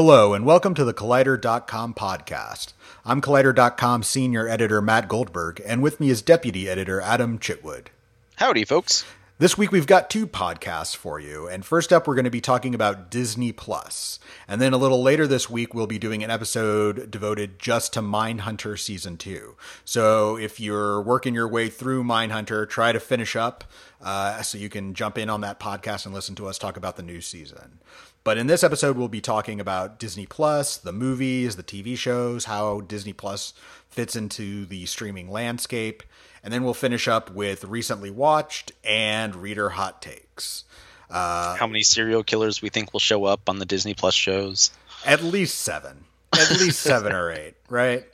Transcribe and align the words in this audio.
Hello, 0.00 0.32
and 0.32 0.46
welcome 0.46 0.74
to 0.74 0.84
the 0.84 0.94
Collider.com 0.94 1.92
podcast. 1.92 2.72
I'm 3.04 3.20
Collider.com 3.20 4.04
senior 4.04 4.46
editor 4.46 4.80
Matt 4.80 5.08
Goldberg, 5.08 5.60
and 5.66 5.82
with 5.82 5.98
me 5.98 6.08
is 6.08 6.22
deputy 6.22 6.68
editor 6.68 7.00
Adam 7.00 7.36
Chitwood. 7.40 7.88
Howdy, 8.36 8.64
folks. 8.64 9.04
This 9.40 9.58
week 9.58 9.72
we've 9.72 9.88
got 9.88 10.08
two 10.08 10.28
podcasts 10.28 10.94
for 10.94 11.18
you, 11.18 11.48
and 11.48 11.64
first 11.64 11.92
up 11.92 12.06
we're 12.06 12.14
going 12.14 12.24
to 12.24 12.30
be 12.30 12.40
talking 12.40 12.76
about 12.76 13.10
Disney 13.10 13.50
Plus. 13.50 14.20
And 14.46 14.60
then 14.60 14.72
a 14.72 14.78
little 14.78 15.02
later 15.02 15.26
this 15.26 15.50
week 15.50 15.74
we'll 15.74 15.88
be 15.88 15.98
doing 15.98 16.22
an 16.22 16.30
episode 16.30 17.10
devoted 17.10 17.58
just 17.58 17.92
to 17.94 18.00
Mindhunter 18.00 18.78
season 18.78 19.16
two. 19.16 19.56
So 19.84 20.36
if 20.36 20.60
you're 20.60 21.02
working 21.02 21.34
your 21.34 21.48
way 21.48 21.68
through 21.68 22.04
Mindhunter, 22.04 22.68
try 22.68 22.92
to 22.92 23.00
finish 23.00 23.34
up 23.34 23.64
uh, 24.00 24.42
so 24.42 24.58
you 24.58 24.68
can 24.68 24.94
jump 24.94 25.18
in 25.18 25.28
on 25.28 25.40
that 25.40 25.58
podcast 25.58 26.04
and 26.04 26.14
listen 26.14 26.36
to 26.36 26.46
us 26.46 26.56
talk 26.56 26.76
about 26.76 26.96
the 26.96 27.02
new 27.02 27.20
season. 27.20 27.80
But 28.24 28.36
in 28.36 28.46
this 28.46 28.62
episode, 28.62 28.96
we'll 28.96 29.08
be 29.08 29.20
talking 29.20 29.60
about 29.60 29.98
Disney 29.98 30.26
Plus, 30.26 30.76
the 30.76 30.92
movies, 30.92 31.56
the 31.56 31.62
TV 31.62 31.96
shows, 31.96 32.44
how 32.44 32.80
Disney 32.82 33.12
Plus 33.12 33.54
fits 33.88 34.16
into 34.16 34.66
the 34.66 34.86
streaming 34.86 35.30
landscape, 35.30 36.02
and 36.42 36.52
then 36.52 36.62
we'll 36.62 36.74
finish 36.74 37.08
up 37.08 37.30
with 37.30 37.64
recently 37.64 38.10
watched 38.10 38.72
and 38.84 39.34
reader 39.36 39.70
hot 39.70 40.02
takes. 40.02 40.64
Uh, 41.10 41.56
how 41.56 41.66
many 41.66 41.82
serial 41.82 42.22
killers 42.22 42.60
we 42.60 42.68
think 42.68 42.92
will 42.92 43.00
show 43.00 43.24
up 43.24 43.48
on 43.48 43.58
the 43.58 43.64
Disney 43.64 43.94
Plus 43.94 44.14
shows? 44.14 44.70
At 45.06 45.22
least 45.22 45.58
seven. 45.60 46.04
At 46.34 46.50
least 46.50 46.80
seven 46.80 47.12
or 47.12 47.30
eight, 47.32 47.54
right? 47.70 48.04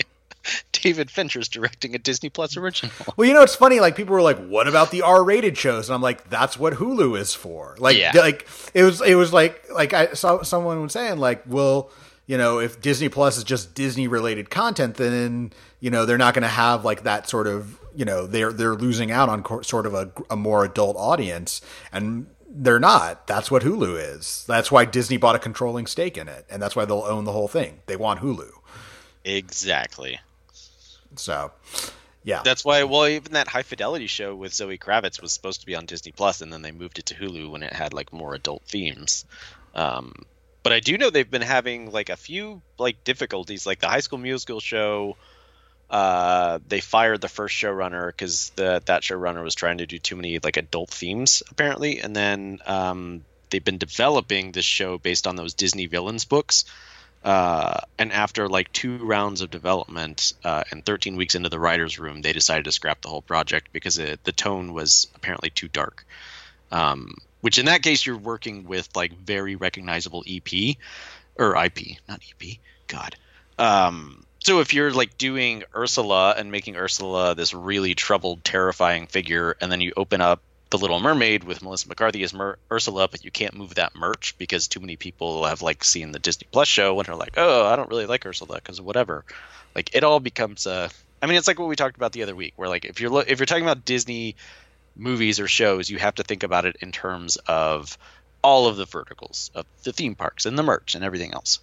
David 0.72 1.10
Fincher's 1.10 1.48
directing 1.48 1.94
a 1.94 1.98
Disney 1.98 2.30
Plus 2.30 2.56
original. 2.56 2.92
Well, 3.16 3.28
you 3.28 3.34
know, 3.34 3.42
it's 3.42 3.54
funny. 3.54 3.80
Like 3.80 3.96
people 3.96 4.14
were 4.14 4.22
like, 4.22 4.38
"What 4.38 4.66
about 4.66 4.90
the 4.90 5.02
R-rated 5.02 5.56
shows?" 5.56 5.88
And 5.88 5.94
I'm 5.94 6.02
like, 6.02 6.30
"That's 6.30 6.58
what 6.58 6.74
Hulu 6.74 7.18
is 7.18 7.34
for." 7.34 7.76
Like, 7.78 7.96
yeah. 7.96 8.12
like 8.14 8.48
it 8.72 8.82
was. 8.82 9.00
It 9.00 9.14
was 9.14 9.32
like 9.32 9.62
like 9.72 9.92
I 9.92 10.12
saw 10.14 10.42
someone 10.42 10.82
was 10.82 10.92
saying 10.92 11.18
like, 11.18 11.42
"Well, 11.46 11.90
you 12.26 12.36
know, 12.36 12.58
if 12.58 12.80
Disney 12.80 13.08
Plus 13.08 13.36
is 13.36 13.44
just 13.44 13.74
Disney 13.74 14.08
related 14.08 14.50
content, 14.50 14.96
then 14.96 15.52
you 15.80 15.90
know 15.90 16.06
they're 16.06 16.18
not 16.18 16.34
going 16.34 16.42
to 16.42 16.48
have 16.48 16.84
like 16.84 17.04
that 17.04 17.28
sort 17.28 17.46
of 17.46 17.78
you 17.94 18.04
know 18.04 18.26
they're 18.26 18.52
they're 18.52 18.74
losing 18.74 19.10
out 19.10 19.28
on 19.28 19.42
co- 19.42 19.62
sort 19.62 19.86
of 19.86 19.94
a, 19.94 20.10
a 20.30 20.36
more 20.36 20.64
adult 20.64 20.96
audience 20.96 21.60
and." 21.92 22.26
They're 22.56 22.78
not. 22.78 23.26
That's 23.26 23.50
what 23.50 23.64
Hulu 23.64 23.98
is. 24.14 24.44
That's 24.46 24.70
why 24.70 24.84
Disney 24.84 25.16
bought 25.16 25.34
a 25.34 25.40
controlling 25.40 25.88
stake 25.88 26.16
in 26.16 26.28
it, 26.28 26.46
and 26.48 26.62
that's 26.62 26.76
why 26.76 26.84
they'll 26.84 27.02
own 27.02 27.24
the 27.24 27.32
whole 27.32 27.48
thing. 27.48 27.80
They 27.86 27.96
want 27.96 28.20
Hulu. 28.20 28.48
Exactly. 29.24 30.20
So, 31.18 31.52
yeah. 32.24 32.42
That's 32.42 32.64
why. 32.64 32.82
Well, 32.84 33.06
even 33.06 33.32
that 33.32 33.48
high 33.48 33.62
fidelity 33.62 34.06
show 34.06 34.34
with 34.34 34.54
Zoe 34.54 34.78
Kravitz 34.78 35.20
was 35.20 35.32
supposed 35.32 35.60
to 35.60 35.66
be 35.66 35.74
on 35.74 35.86
Disney 35.86 36.12
Plus, 36.12 36.40
and 36.40 36.52
then 36.52 36.62
they 36.62 36.72
moved 36.72 36.98
it 36.98 37.06
to 37.06 37.14
Hulu 37.14 37.50
when 37.50 37.62
it 37.62 37.72
had 37.72 37.92
like 37.92 38.12
more 38.12 38.34
adult 38.34 38.62
themes. 38.62 39.24
Um, 39.74 40.14
but 40.62 40.72
I 40.72 40.80
do 40.80 40.96
know 40.96 41.10
they've 41.10 41.30
been 41.30 41.42
having 41.42 41.92
like 41.92 42.08
a 42.08 42.16
few 42.16 42.62
like 42.78 43.04
difficulties, 43.04 43.66
like 43.66 43.80
the 43.80 43.88
High 43.88 44.00
School 44.00 44.18
Musical 44.18 44.60
show. 44.60 45.16
Uh, 45.90 46.58
they 46.66 46.80
fired 46.80 47.20
the 47.20 47.28
first 47.28 47.54
showrunner 47.54 48.08
because 48.08 48.50
that 48.56 48.86
showrunner 48.86 49.44
was 49.44 49.54
trying 49.54 49.78
to 49.78 49.86
do 49.86 49.98
too 49.98 50.16
many 50.16 50.38
like 50.38 50.56
adult 50.56 50.88
themes 50.90 51.42
apparently, 51.50 52.00
and 52.00 52.16
then 52.16 52.58
um, 52.66 53.22
they've 53.50 53.64
been 53.64 53.78
developing 53.78 54.52
this 54.52 54.64
show 54.64 54.96
based 54.96 55.26
on 55.26 55.36
those 55.36 55.52
Disney 55.52 55.86
villains 55.86 56.24
books. 56.24 56.64
Uh, 57.24 57.80
and 57.98 58.12
after 58.12 58.48
like 58.48 58.70
two 58.72 58.98
rounds 58.98 59.40
of 59.40 59.50
development 59.50 60.34
uh, 60.44 60.62
and 60.70 60.84
13 60.84 61.16
weeks 61.16 61.34
into 61.34 61.48
the 61.48 61.58
writer's 61.58 61.98
room, 61.98 62.20
they 62.20 62.34
decided 62.34 62.66
to 62.66 62.72
scrap 62.72 63.00
the 63.00 63.08
whole 63.08 63.22
project 63.22 63.68
because 63.72 63.96
it, 63.96 64.22
the 64.24 64.32
tone 64.32 64.74
was 64.74 65.08
apparently 65.14 65.48
too 65.48 65.68
dark. 65.68 66.04
Um, 66.70 67.14
which 67.40 67.58
in 67.58 67.66
that 67.66 67.82
case, 67.82 68.04
you're 68.04 68.18
working 68.18 68.64
with 68.64 68.88
like 68.94 69.16
very 69.16 69.56
recognizable 69.56 70.22
EP 70.28 70.76
or 71.36 71.56
IP, 71.56 71.98
not 72.08 72.20
EP. 72.22 72.58
God. 72.88 73.16
Um, 73.58 74.24
so 74.40 74.60
if 74.60 74.74
you're 74.74 74.92
like 74.92 75.16
doing 75.16 75.64
Ursula 75.74 76.34
and 76.36 76.50
making 76.50 76.76
Ursula 76.76 77.34
this 77.34 77.54
really 77.54 77.94
troubled, 77.94 78.44
terrifying 78.44 79.06
figure, 79.06 79.56
and 79.60 79.72
then 79.72 79.80
you 79.80 79.94
open 79.96 80.20
up 80.20 80.42
the 80.74 80.82
Little 80.82 80.98
Mermaid 80.98 81.44
with 81.44 81.62
Melissa 81.62 81.88
McCarthy 81.88 82.24
as 82.24 82.34
Mer- 82.34 82.58
Ursula, 82.70 83.06
but 83.08 83.24
you 83.24 83.30
can't 83.30 83.54
move 83.54 83.76
that 83.76 83.94
merch 83.94 84.34
because 84.38 84.66
too 84.66 84.80
many 84.80 84.96
people 84.96 85.44
have 85.44 85.62
like 85.62 85.84
seen 85.84 86.10
the 86.10 86.18
Disney 86.18 86.48
Plus 86.50 86.66
show 86.66 86.98
and 86.98 87.08
are 87.08 87.14
like, 87.14 87.34
oh, 87.36 87.66
I 87.66 87.76
don't 87.76 87.88
really 87.88 88.06
like 88.06 88.26
Ursula 88.26 88.56
because 88.56 88.80
whatever. 88.80 89.24
Like 89.76 89.94
it 89.94 90.02
all 90.02 90.18
becomes 90.18 90.66
a. 90.66 90.90
I 91.22 91.26
mean, 91.26 91.38
it's 91.38 91.46
like 91.46 91.60
what 91.60 91.68
we 91.68 91.76
talked 91.76 91.96
about 91.96 92.10
the 92.10 92.24
other 92.24 92.34
week, 92.34 92.54
where 92.56 92.68
like 92.68 92.84
if 92.84 93.00
you're 93.00 93.10
lo- 93.10 93.22
if 93.24 93.38
you're 93.38 93.46
talking 93.46 93.62
about 93.62 93.84
Disney 93.84 94.34
movies 94.96 95.38
or 95.38 95.46
shows, 95.46 95.88
you 95.88 95.98
have 95.98 96.16
to 96.16 96.24
think 96.24 96.42
about 96.42 96.64
it 96.64 96.76
in 96.80 96.90
terms 96.90 97.36
of 97.46 97.96
all 98.42 98.66
of 98.66 98.76
the 98.76 98.84
verticals 98.84 99.52
of 99.54 99.66
the 99.84 99.92
theme 99.92 100.16
parks 100.16 100.44
and 100.44 100.58
the 100.58 100.64
merch 100.64 100.96
and 100.96 101.04
everything 101.04 101.32
else. 101.34 101.60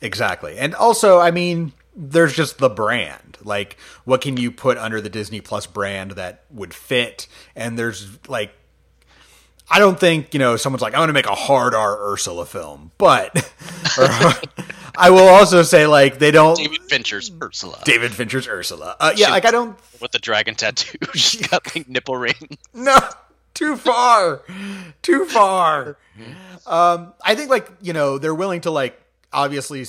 Exactly, 0.00 0.58
and 0.58 0.74
also, 0.74 1.18
I 1.18 1.30
mean, 1.30 1.72
there's 1.94 2.34
just 2.34 2.58
the 2.58 2.68
brand. 2.68 3.38
Like, 3.42 3.76
what 4.04 4.20
can 4.20 4.36
you 4.36 4.50
put 4.50 4.78
under 4.78 5.00
the 5.00 5.10
Disney 5.10 5.40
Plus 5.40 5.66
brand 5.66 6.12
that 6.12 6.44
would 6.50 6.74
fit? 6.74 7.26
And 7.54 7.78
there's 7.78 8.18
like, 8.28 8.52
I 9.70 9.78
don't 9.78 9.98
think 9.98 10.34
you 10.34 10.40
know 10.40 10.56
someone's 10.56 10.82
like, 10.82 10.94
I 10.94 10.98
want 10.98 11.08
to 11.08 11.14
make 11.14 11.26
a 11.26 11.34
hard 11.34 11.74
R 11.74 12.12
Ursula 12.12 12.46
film, 12.46 12.90
but 12.98 13.32
I 14.96 15.10
will 15.10 15.28
also 15.28 15.62
say 15.62 15.86
like 15.86 16.18
they 16.18 16.30
don't. 16.30 16.56
David 16.56 16.82
Fincher's 16.82 17.30
Ursula. 17.42 17.80
David 17.84 18.12
Fincher's 18.12 18.46
Ursula. 18.46 18.96
Uh, 19.00 19.12
yeah, 19.16 19.30
like 19.30 19.44
I 19.44 19.50
don't. 19.50 19.78
With 20.00 20.12
the 20.12 20.18
dragon 20.18 20.54
tattoo, 20.54 20.98
she's 21.14 21.46
got 21.46 21.74
like 21.74 21.88
nipple 21.88 22.16
ring. 22.16 22.58
No, 22.74 22.98
too 23.54 23.76
far, 23.76 24.42
too 25.00 25.24
far. 25.26 25.96
Um, 26.66 27.14
I 27.24 27.34
think 27.34 27.50
like 27.50 27.70
you 27.80 27.92
know 27.92 28.18
they're 28.18 28.34
willing 28.34 28.62
to 28.62 28.70
like 28.70 29.01
obviously 29.32 29.84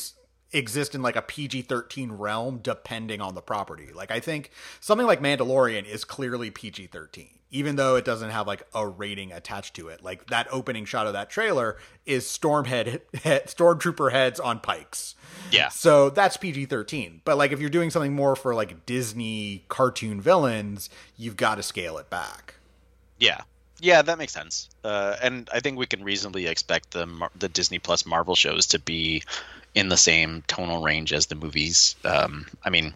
exist 0.53 0.93
in 0.95 1.01
like 1.01 1.15
a 1.15 1.21
PG 1.21 1.63
13 1.63 2.11
realm 2.11 2.59
depending 2.61 3.21
on 3.21 3.35
the 3.35 3.41
property. 3.41 3.89
Like, 3.93 4.11
I 4.11 4.19
think 4.19 4.51
something 4.79 5.07
like 5.07 5.21
Mandalorian 5.21 5.85
is 5.85 6.05
clearly 6.05 6.51
PG 6.51 6.87
13, 6.87 7.27
even 7.51 7.75
though 7.75 7.95
it 7.95 8.05
doesn't 8.05 8.29
have 8.29 8.47
like 8.47 8.63
a 8.73 8.87
rating 8.87 9.31
attached 9.31 9.75
to 9.75 9.87
it. 9.89 10.03
Like, 10.03 10.27
that 10.27 10.47
opening 10.51 10.85
shot 10.85 11.07
of 11.07 11.13
that 11.13 11.29
trailer 11.29 11.77
is 12.05 12.25
Stormhead, 12.25 13.01
head, 13.23 13.45
Stormtrooper 13.47 14.11
heads 14.11 14.39
on 14.39 14.59
pikes. 14.59 15.15
Yeah. 15.51 15.69
So 15.69 16.09
that's 16.09 16.37
PG 16.37 16.67
13. 16.67 17.21
But 17.25 17.37
like, 17.37 17.51
if 17.51 17.59
you're 17.59 17.69
doing 17.69 17.89
something 17.89 18.13
more 18.13 18.35
for 18.35 18.53
like 18.53 18.85
Disney 18.85 19.65
cartoon 19.67 20.21
villains, 20.21 20.89
you've 21.17 21.37
got 21.37 21.55
to 21.55 21.63
scale 21.63 21.97
it 21.97 22.09
back. 22.09 22.55
Yeah. 23.17 23.41
Yeah, 23.83 24.01
that 24.01 24.17
makes 24.17 24.31
sense. 24.31 24.69
Uh, 24.81 25.17
and 25.21 25.49
I 25.53 25.59
think 25.59 25.77
we 25.77 25.85
can 25.85 26.05
reasonably 26.05 26.47
expect 26.47 26.91
the 26.91 27.27
the 27.38 27.49
Disney 27.49 27.79
Plus 27.79 28.05
Marvel 28.05 28.33
shows 28.33 28.67
to 28.67 28.79
be 28.79 29.23
in 29.75 29.89
the 29.89 29.97
same 29.97 30.41
tonal 30.47 30.81
range 30.81 31.11
as 31.11 31.25
the 31.25 31.35
movies. 31.35 31.97
Um, 32.05 32.45
I 32.63 32.69
mean, 32.69 32.93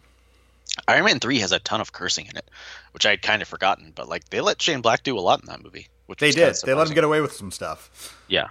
Iron 0.88 1.04
Man 1.04 1.20
three 1.20 1.40
has 1.40 1.52
a 1.52 1.60
ton 1.60 1.82
of 1.82 1.92
cursing 1.92 2.28
in 2.28 2.38
it, 2.38 2.50
which 2.94 3.06
I 3.06 3.10
had 3.10 3.22
kind 3.22 3.42
of 3.42 3.50
forgotten. 3.50 3.92
But 3.94 4.08
like 4.08 4.30
they 4.30 4.40
let 4.40 4.62
Shane 4.62 4.80
Black 4.80 5.04
do 5.04 5.20
a 5.20 5.20
lot 5.20 5.42
in 5.42 5.48
that 5.48 5.62
movie. 5.62 5.90
Which 6.06 6.20
they 6.20 6.32
did. 6.32 6.56
They 6.64 6.74
let 6.74 6.88
him 6.88 6.96
get 6.96 7.04
away 7.04 7.20
with 7.20 7.34
some 7.34 7.52
stuff. 7.52 8.16
Yeah. 8.30 8.48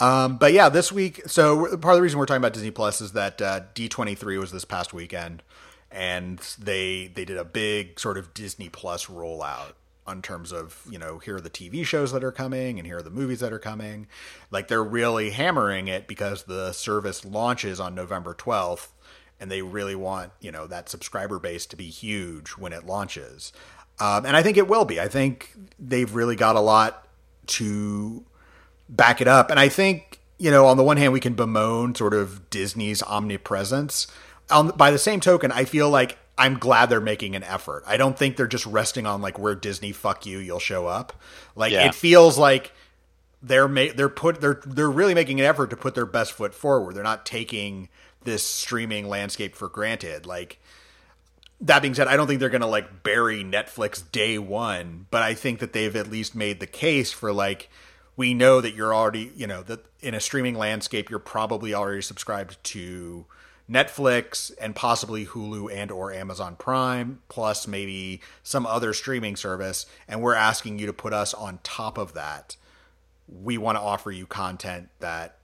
Um, 0.00 0.36
but 0.36 0.52
yeah, 0.52 0.70
this 0.70 0.90
week. 0.90 1.22
So 1.28 1.76
part 1.76 1.92
of 1.92 1.98
the 1.98 2.02
reason 2.02 2.18
we're 2.18 2.26
talking 2.26 2.42
about 2.42 2.54
Disney 2.54 2.72
Plus 2.72 3.00
is 3.00 3.12
that 3.12 3.40
uh, 3.40 3.60
D 3.74 3.88
twenty 3.88 4.16
three 4.16 4.36
was 4.36 4.50
this 4.50 4.64
past 4.64 4.92
weekend, 4.92 5.44
and 5.92 6.40
they 6.58 7.06
they 7.06 7.24
did 7.24 7.36
a 7.36 7.44
big 7.44 8.00
sort 8.00 8.18
of 8.18 8.34
Disney 8.34 8.68
Plus 8.68 9.06
rollout 9.06 9.74
on 10.08 10.22
terms 10.22 10.52
of 10.52 10.82
you 10.90 10.98
know 10.98 11.18
here 11.18 11.36
are 11.36 11.40
the 11.40 11.50
TV 11.50 11.84
shows 11.84 12.12
that 12.12 12.24
are 12.24 12.32
coming 12.32 12.78
and 12.78 12.86
here 12.86 12.98
are 12.98 13.02
the 13.02 13.10
movies 13.10 13.40
that 13.40 13.52
are 13.52 13.58
coming. 13.58 14.06
Like 14.50 14.68
they're 14.68 14.82
really 14.82 15.30
hammering 15.30 15.86
it 15.86 16.08
because 16.08 16.44
the 16.44 16.72
service 16.72 17.24
launches 17.24 17.78
on 17.78 17.94
November 17.94 18.34
12th 18.34 18.88
and 19.38 19.50
they 19.50 19.62
really 19.62 19.94
want 19.94 20.32
you 20.40 20.50
know 20.50 20.66
that 20.66 20.88
subscriber 20.88 21.38
base 21.38 21.66
to 21.66 21.76
be 21.76 21.90
huge 21.90 22.50
when 22.50 22.72
it 22.72 22.86
launches. 22.86 23.52
Um, 24.00 24.24
and 24.24 24.36
I 24.36 24.42
think 24.42 24.56
it 24.56 24.68
will 24.68 24.84
be. 24.84 25.00
I 25.00 25.08
think 25.08 25.54
they've 25.78 26.12
really 26.12 26.36
got 26.36 26.56
a 26.56 26.60
lot 26.60 27.06
to 27.48 28.24
back 28.88 29.20
it 29.20 29.28
up. 29.28 29.50
And 29.50 29.60
I 29.60 29.68
think 29.68 30.20
you 30.38 30.50
know 30.50 30.66
on 30.66 30.78
the 30.78 30.84
one 30.84 30.96
hand 30.96 31.12
we 31.12 31.20
can 31.20 31.34
bemoan 31.34 31.94
sort 31.94 32.14
of 32.14 32.48
Disney's 32.48 33.02
omnipresence. 33.02 34.06
On, 34.50 34.70
by 34.70 34.90
the 34.90 34.98
same 34.98 35.20
token, 35.20 35.52
I 35.52 35.66
feel 35.66 35.90
like 35.90 36.16
I'm 36.38 36.58
glad 36.58 36.88
they're 36.88 37.00
making 37.00 37.34
an 37.34 37.42
effort. 37.42 37.82
I 37.86 37.96
don't 37.96 38.16
think 38.16 38.36
they're 38.36 38.46
just 38.46 38.66
resting 38.66 39.06
on 39.06 39.20
like 39.20 39.38
where 39.38 39.54
Disney 39.54 39.92
fuck 39.92 40.24
you, 40.24 40.38
you'll 40.38 40.60
show 40.60 40.86
up. 40.86 41.12
Like 41.56 41.72
yeah. 41.72 41.88
it 41.88 41.94
feels 41.94 42.38
like 42.38 42.72
they're 43.42 43.68
ma- 43.68 43.92
they're 43.94 44.08
put 44.08 44.40
they're 44.40 44.60
they're 44.64 44.90
really 44.90 45.14
making 45.14 45.40
an 45.40 45.46
effort 45.46 45.70
to 45.70 45.76
put 45.76 45.94
their 45.94 46.06
best 46.06 46.32
foot 46.32 46.54
forward. 46.54 46.94
They're 46.94 47.02
not 47.02 47.26
taking 47.26 47.88
this 48.22 48.42
streaming 48.42 49.08
landscape 49.08 49.54
for 49.54 49.68
granted. 49.68 50.26
Like 50.26 50.60
that 51.60 51.82
being 51.82 51.94
said, 51.94 52.06
I 52.06 52.16
don't 52.16 52.26
think 52.26 52.40
they're 52.40 52.48
going 52.48 52.60
to 52.60 52.66
like 52.66 53.02
bury 53.02 53.42
Netflix 53.42 54.02
day 54.10 54.38
1, 54.38 55.06
but 55.10 55.22
I 55.22 55.34
think 55.34 55.58
that 55.58 55.72
they've 55.72 55.94
at 55.96 56.08
least 56.08 56.34
made 56.34 56.60
the 56.60 56.66
case 56.66 57.10
for 57.10 57.32
like 57.32 57.68
we 58.16 58.34
know 58.34 58.60
that 58.60 58.74
you're 58.74 58.94
already, 58.94 59.32
you 59.34 59.46
know, 59.46 59.62
that 59.64 59.84
in 60.00 60.14
a 60.14 60.20
streaming 60.20 60.54
landscape 60.54 61.10
you're 61.10 61.18
probably 61.18 61.74
already 61.74 62.02
subscribed 62.02 62.62
to 62.64 63.26
Netflix 63.70 64.50
and 64.60 64.74
possibly 64.74 65.26
Hulu 65.26 65.72
and 65.72 65.90
or 65.90 66.12
Amazon 66.12 66.56
Prime 66.56 67.20
plus 67.28 67.66
maybe 67.66 68.20
some 68.42 68.66
other 68.66 68.92
streaming 68.94 69.36
service 69.36 69.86
and 70.06 70.22
we're 70.22 70.34
asking 70.34 70.78
you 70.78 70.86
to 70.86 70.92
put 70.92 71.12
us 71.12 71.34
on 71.34 71.58
top 71.62 71.98
of 71.98 72.14
that. 72.14 72.56
We 73.28 73.58
want 73.58 73.76
to 73.76 73.82
offer 73.82 74.10
you 74.10 74.26
content 74.26 74.88
that 75.00 75.38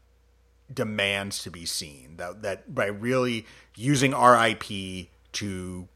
demands 0.72 1.42
to 1.42 1.50
be 1.50 1.66
seen. 1.66 2.16
That 2.16 2.42
that 2.42 2.74
by 2.74 2.86
really 2.86 3.46
using 3.76 4.14
our 4.14 4.48
IP 4.48 5.08
to 5.32 5.88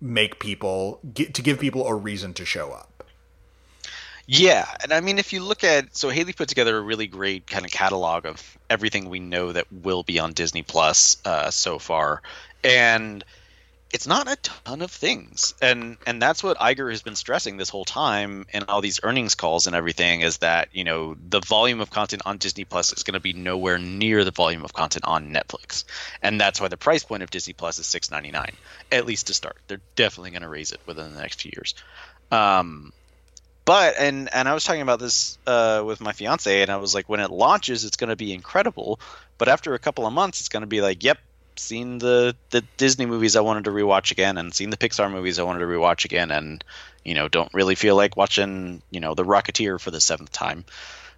make 0.00 0.40
people 0.40 1.00
get, 1.12 1.34
to 1.34 1.42
give 1.42 1.60
people 1.60 1.86
a 1.86 1.94
reason 1.94 2.34
to 2.34 2.44
show 2.44 2.72
up. 2.72 2.89
Yeah, 4.32 4.64
and 4.84 4.92
I 4.92 5.00
mean, 5.00 5.18
if 5.18 5.32
you 5.32 5.42
look 5.42 5.64
at 5.64 5.96
so 5.96 6.08
Haleigh 6.08 6.36
put 6.36 6.48
together 6.48 6.78
a 6.78 6.80
really 6.80 7.08
great 7.08 7.48
kind 7.48 7.64
of 7.64 7.72
catalog 7.72 8.26
of 8.26 8.58
everything 8.70 9.08
we 9.08 9.18
know 9.18 9.50
that 9.50 9.66
will 9.72 10.04
be 10.04 10.20
on 10.20 10.34
Disney 10.34 10.62
Plus 10.62 11.16
uh, 11.24 11.50
so 11.50 11.80
far, 11.80 12.22
and 12.62 13.24
it's 13.92 14.06
not 14.06 14.30
a 14.30 14.36
ton 14.36 14.82
of 14.82 14.92
things, 14.92 15.54
and 15.60 15.96
and 16.06 16.22
that's 16.22 16.44
what 16.44 16.58
Iger 16.58 16.92
has 16.92 17.02
been 17.02 17.16
stressing 17.16 17.56
this 17.56 17.70
whole 17.70 17.84
time 17.84 18.46
in 18.52 18.62
all 18.68 18.80
these 18.80 19.00
earnings 19.02 19.34
calls 19.34 19.66
and 19.66 19.74
everything 19.74 20.20
is 20.20 20.38
that 20.38 20.68
you 20.70 20.84
know 20.84 21.16
the 21.28 21.40
volume 21.40 21.80
of 21.80 21.90
content 21.90 22.22
on 22.24 22.38
Disney 22.38 22.64
Plus 22.64 22.92
is 22.92 23.02
going 23.02 23.14
to 23.14 23.20
be 23.20 23.32
nowhere 23.32 23.78
near 23.78 24.22
the 24.22 24.30
volume 24.30 24.64
of 24.64 24.72
content 24.72 25.06
on 25.06 25.34
Netflix, 25.34 25.82
and 26.22 26.40
that's 26.40 26.60
why 26.60 26.68
the 26.68 26.76
price 26.76 27.02
point 27.02 27.24
of 27.24 27.30
Disney 27.30 27.52
Plus 27.52 27.80
is 27.80 27.86
six 27.88 28.12
ninety 28.12 28.30
nine 28.30 28.52
at 28.92 29.06
least 29.06 29.26
to 29.26 29.34
start. 29.34 29.56
They're 29.66 29.80
definitely 29.96 30.30
going 30.30 30.42
to 30.42 30.48
raise 30.48 30.70
it 30.70 30.78
within 30.86 31.12
the 31.12 31.20
next 31.20 31.42
few 31.42 31.50
years. 31.52 31.74
Um, 32.30 32.92
but 33.70 33.94
and 34.00 34.28
and 34.34 34.48
I 34.48 34.54
was 34.54 34.64
talking 34.64 34.82
about 34.82 34.98
this 34.98 35.38
uh, 35.46 35.84
with 35.86 36.00
my 36.00 36.10
fiance, 36.10 36.60
and 36.60 36.72
I 36.72 36.78
was 36.78 36.92
like, 36.92 37.08
when 37.08 37.20
it 37.20 37.30
launches, 37.30 37.84
it's 37.84 37.96
going 37.96 38.10
to 38.10 38.16
be 38.16 38.32
incredible. 38.32 38.98
But 39.38 39.46
after 39.46 39.74
a 39.74 39.78
couple 39.78 40.08
of 40.08 40.12
months, 40.12 40.40
it's 40.40 40.48
going 40.48 40.62
to 40.62 40.66
be 40.66 40.80
like, 40.80 41.04
yep, 41.04 41.18
seen 41.54 41.98
the 41.98 42.34
the 42.50 42.64
Disney 42.78 43.06
movies 43.06 43.36
I 43.36 43.42
wanted 43.42 43.66
to 43.66 43.70
rewatch 43.70 44.10
again, 44.10 44.38
and 44.38 44.52
seen 44.52 44.70
the 44.70 44.76
Pixar 44.76 45.08
movies 45.08 45.38
I 45.38 45.44
wanted 45.44 45.60
to 45.60 45.66
rewatch 45.66 46.04
again, 46.04 46.32
and 46.32 46.64
you 47.04 47.14
know, 47.14 47.28
don't 47.28 47.54
really 47.54 47.76
feel 47.76 47.94
like 47.94 48.16
watching 48.16 48.82
you 48.90 48.98
know 48.98 49.14
the 49.14 49.24
Rocketeer 49.24 49.80
for 49.80 49.92
the 49.92 50.00
seventh 50.00 50.32
time. 50.32 50.64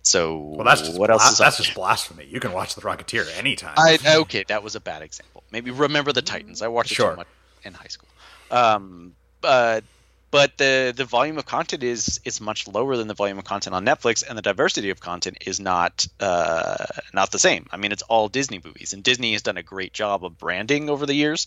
So 0.02 0.36
well, 0.36 0.66
that's 0.66 0.82
just 0.82 0.98
what 0.98 1.06
bla- 1.06 1.14
else 1.14 1.32
is 1.32 1.38
that's 1.38 1.58
on? 1.58 1.64
just 1.64 1.74
blasphemy. 1.74 2.26
You 2.26 2.38
can 2.38 2.52
watch 2.52 2.74
the 2.74 2.82
Rocketeer 2.82 3.34
anytime. 3.38 3.76
I 3.78 3.98
okay, 4.06 4.44
that 4.48 4.62
was 4.62 4.74
a 4.74 4.80
bad 4.80 5.00
example. 5.00 5.42
Maybe 5.50 5.70
remember 5.70 6.12
the 6.12 6.20
Titans. 6.20 6.60
I 6.60 6.68
watched 6.68 6.92
it 6.92 6.96
Sure. 6.96 7.12
too 7.12 7.16
much 7.16 7.28
in 7.64 7.72
high 7.72 7.88
school. 7.88 8.10
Um, 8.50 9.14
but 9.40 9.84
but 10.32 10.56
the 10.56 10.94
the 10.96 11.04
volume 11.04 11.38
of 11.38 11.46
content 11.46 11.84
is 11.84 12.18
is 12.24 12.40
much 12.40 12.66
lower 12.66 12.96
than 12.96 13.06
the 13.06 13.14
volume 13.14 13.38
of 13.38 13.44
content 13.44 13.76
on 13.76 13.84
Netflix, 13.84 14.24
and 14.26 14.36
the 14.36 14.42
diversity 14.42 14.90
of 14.90 14.98
content 14.98 15.38
is 15.46 15.60
not 15.60 16.06
uh, 16.18 16.86
not 17.14 17.30
the 17.30 17.38
same. 17.38 17.66
I 17.70 17.76
mean, 17.76 17.92
it's 17.92 18.02
all 18.02 18.28
Disney 18.28 18.60
movies, 18.64 18.94
and 18.94 19.04
Disney 19.04 19.32
has 19.34 19.42
done 19.42 19.58
a 19.58 19.62
great 19.62 19.92
job 19.92 20.24
of 20.24 20.38
branding 20.38 20.90
over 20.90 21.06
the 21.06 21.14
years 21.14 21.46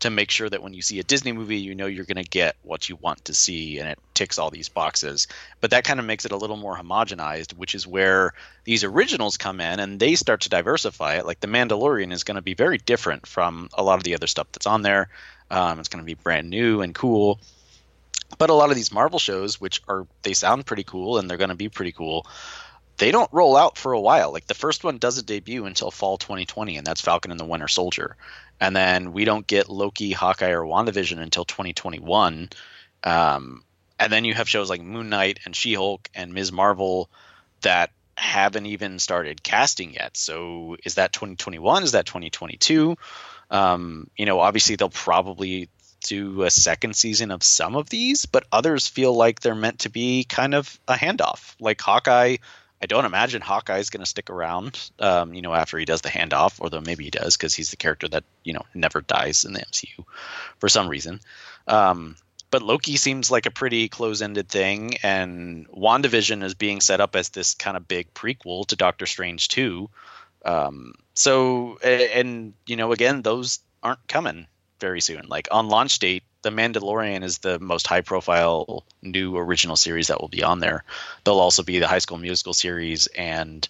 to 0.00 0.10
make 0.10 0.30
sure 0.30 0.48
that 0.48 0.62
when 0.62 0.72
you 0.72 0.80
see 0.82 0.98
a 0.98 1.04
Disney 1.04 1.32
movie, 1.32 1.58
you 1.58 1.74
know 1.74 1.86
you're 1.86 2.06
going 2.06 2.24
to 2.24 2.28
get 2.28 2.56
what 2.62 2.88
you 2.88 2.96
want 2.96 3.26
to 3.26 3.34
see, 3.34 3.78
and 3.78 3.88
it 3.88 3.98
ticks 4.14 4.38
all 4.38 4.50
these 4.50 4.70
boxes. 4.70 5.28
But 5.60 5.70
that 5.70 5.84
kind 5.84 6.00
of 6.00 6.06
makes 6.06 6.24
it 6.24 6.32
a 6.32 6.36
little 6.36 6.56
more 6.56 6.76
homogenized, 6.76 7.52
which 7.52 7.74
is 7.74 7.86
where 7.86 8.32
these 8.64 8.82
originals 8.82 9.36
come 9.36 9.60
in 9.60 9.78
and 9.78 10.00
they 10.00 10.16
start 10.16 10.40
to 10.40 10.48
diversify 10.48 11.18
it. 11.18 11.26
Like 11.26 11.38
The 11.38 11.46
Mandalorian 11.46 12.12
is 12.12 12.24
going 12.24 12.34
to 12.36 12.42
be 12.42 12.54
very 12.54 12.78
different 12.78 13.26
from 13.26 13.68
a 13.74 13.82
lot 13.82 13.98
of 13.98 14.04
the 14.04 14.14
other 14.14 14.26
stuff 14.26 14.48
that's 14.52 14.66
on 14.66 14.82
there. 14.82 15.08
Um, 15.50 15.78
it's 15.78 15.88
going 15.88 16.02
to 16.02 16.06
be 16.06 16.14
brand 16.14 16.50
new 16.50 16.80
and 16.80 16.94
cool. 16.94 17.38
But 18.38 18.50
a 18.50 18.54
lot 18.54 18.70
of 18.70 18.76
these 18.76 18.92
Marvel 18.92 19.18
shows, 19.18 19.60
which 19.60 19.82
are 19.88 20.06
they 20.22 20.32
sound 20.32 20.66
pretty 20.66 20.84
cool 20.84 21.18
and 21.18 21.28
they're 21.28 21.36
going 21.36 21.50
to 21.50 21.54
be 21.54 21.68
pretty 21.68 21.92
cool, 21.92 22.26
they 22.98 23.10
don't 23.10 23.32
roll 23.32 23.56
out 23.56 23.78
for 23.78 23.92
a 23.92 24.00
while. 24.00 24.32
Like 24.32 24.46
the 24.46 24.54
first 24.54 24.84
one 24.84 24.98
doesn't 24.98 25.26
debut 25.26 25.66
until 25.66 25.90
fall 25.90 26.18
2020, 26.18 26.76
and 26.76 26.86
that's 26.86 27.00
Falcon 27.00 27.30
and 27.30 27.40
the 27.40 27.44
Winter 27.44 27.68
Soldier. 27.68 28.16
And 28.60 28.76
then 28.76 29.12
we 29.12 29.24
don't 29.24 29.46
get 29.46 29.68
Loki, 29.68 30.12
Hawkeye, 30.12 30.50
or 30.50 30.64
WandaVision 30.64 31.18
until 31.18 31.44
2021. 31.44 32.50
Um, 33.04 33.64
and 33.98 34.12
then 34.12 34.24
you 34.24 34.34
have 34.34 34.48
shows 34.48 34.70
like 34.70 34.82
Moon 34.82 35.08
Knight 35.08 35.40
and 35.44 35.54
She 35.54 35.74
Hulk 35.74 36.08
and 36.14 36.32
Ms. 36.32 36.52
Marvel 36.52 37.10
that 37.62 37.90
haven't 38.16 38.66
even 38.66 38.98
started 38.98 39.42
casting 39.42 39.94
yet. 39.94 40.16
So 40.16 40.76
is 40.84 40.96
that 40.96 41.12
2021? 41.12 41.82
Is 41.82 41.92
that 41.92 42.06
2022? 42.06 42.96
Um, 43.50 44.10
you 44.16 44.26
know, 44.26 44.40
obviously 44.40 44.76
they'll 44.76 44.88
probably 44.88 45.68
do 46.02 46.42
a 46.42 46.50
second 46.50 46.96
season 46.96 47.30
of 47.30 47.42
some 47.42 47.76
of 47.76 47.88
these, 47.88 48.26
but 48.26 48.46
others 48.52 48.86
feel 48.86 49.14
like 49.14 49.40
they're 49.40 49.54
meant 49.54 49.80
to 49.80 49.90
be 49.90 50.24
kind 50.24 50.54
of 50.54 50.78
a 50.88 50.94
handoff. 50.94 51.54
Like 51.60 51.80
Hawkeye, 51.80 52.36
I 52.82 52.86
don't 52.86 53.04
imagine 53.04 53.40
Hawkeye's 53.40 53.90
going 53.90 54.02
to 54.02 54.08
stick 54.08 54.28
around, 54.28 54.90
um, 54.98 55.34
you 55.34 55.42
know, 55.42 55.54
after 55.54 55.78
he 55.78 55.84
does 55.84 56.00
the 56.00 56.08
handoff, 56.08 56.60
although 56.60 56.80
maybe 56.80 57.04
he 57.04 57.10
does 57.10 57.36
because 57.36 57.54
he's 57.54 57.70
the 57.70 57.76
character 57.76 58.08
that, 58.08 58.24
you 58.42 58.52
know, 58.52 58.64
never 58.74 59.00
dies 59.00 59.44
in 59.44 59.52
the 59.52 59.60
MCU 59.60 60.04
for 60.58 60.68
some 60.68 60.88
reason. 60.88 61.20
Um, 61.68 62.16
but 62.50 62.62
Loki 62.62 62.96
seems 62.96 63.30
like 63.30 63.46
a 63.46 63.50
pretty 63.50 63.88
close-ended 63.88 64.48
thing, 64.48 64.96
and 65.02 65.66
WandaVision 65.70 66.42
is 66.42 66.54
being 66.54 66.80
set 66.80 67.00
up 67.00 67.16
as 67.16 67.30
this 67.30 67.54
kind 67.54 67.76
of 67.76 67.88
big 67.88 68.12
prequel 68.12 68.66
to 68.66 68.76
Doctor 68.76 69.06
Strange 69.06 69.48
2. 69.48 69.88
Um, 70.44 70.94
so, 71.14 71.78
and 71.78 72.52
you 72.66 72.76
know, 72.76 72.92
again, 72.92 73.22
those 73.22 73.60
aren't 73.82 74.06
coming 74.06 74.48
very 74.82 75.00
soon. 75.00 75.28
Like 75.28 75.48
on 75.50 75.68
launch 75.68 75.98
date, 75.98 76.24
The 76.42 76.50
Mandalorian 76.50 77.22
is 77.22 77.38
the 77.38 77.58
most 77.58 77.86
high-profile 77.86 78.84
new 79.00 79.38
original 79.38 79.76
series 79.76 80.08
that 80.08 80.20
will 80.20 80.28
be 80.28 80.42
on 80.42 80.58
there. 80.58 80.84
There'll 81.24 81.40
also 81.40 81.62
be 81.62 81.78
the 81.78 81.88
High 81.88 82.00
School 82.00 82.18
Musical 82.18 82.52
series 82.52 83.06
and 83.06 83.66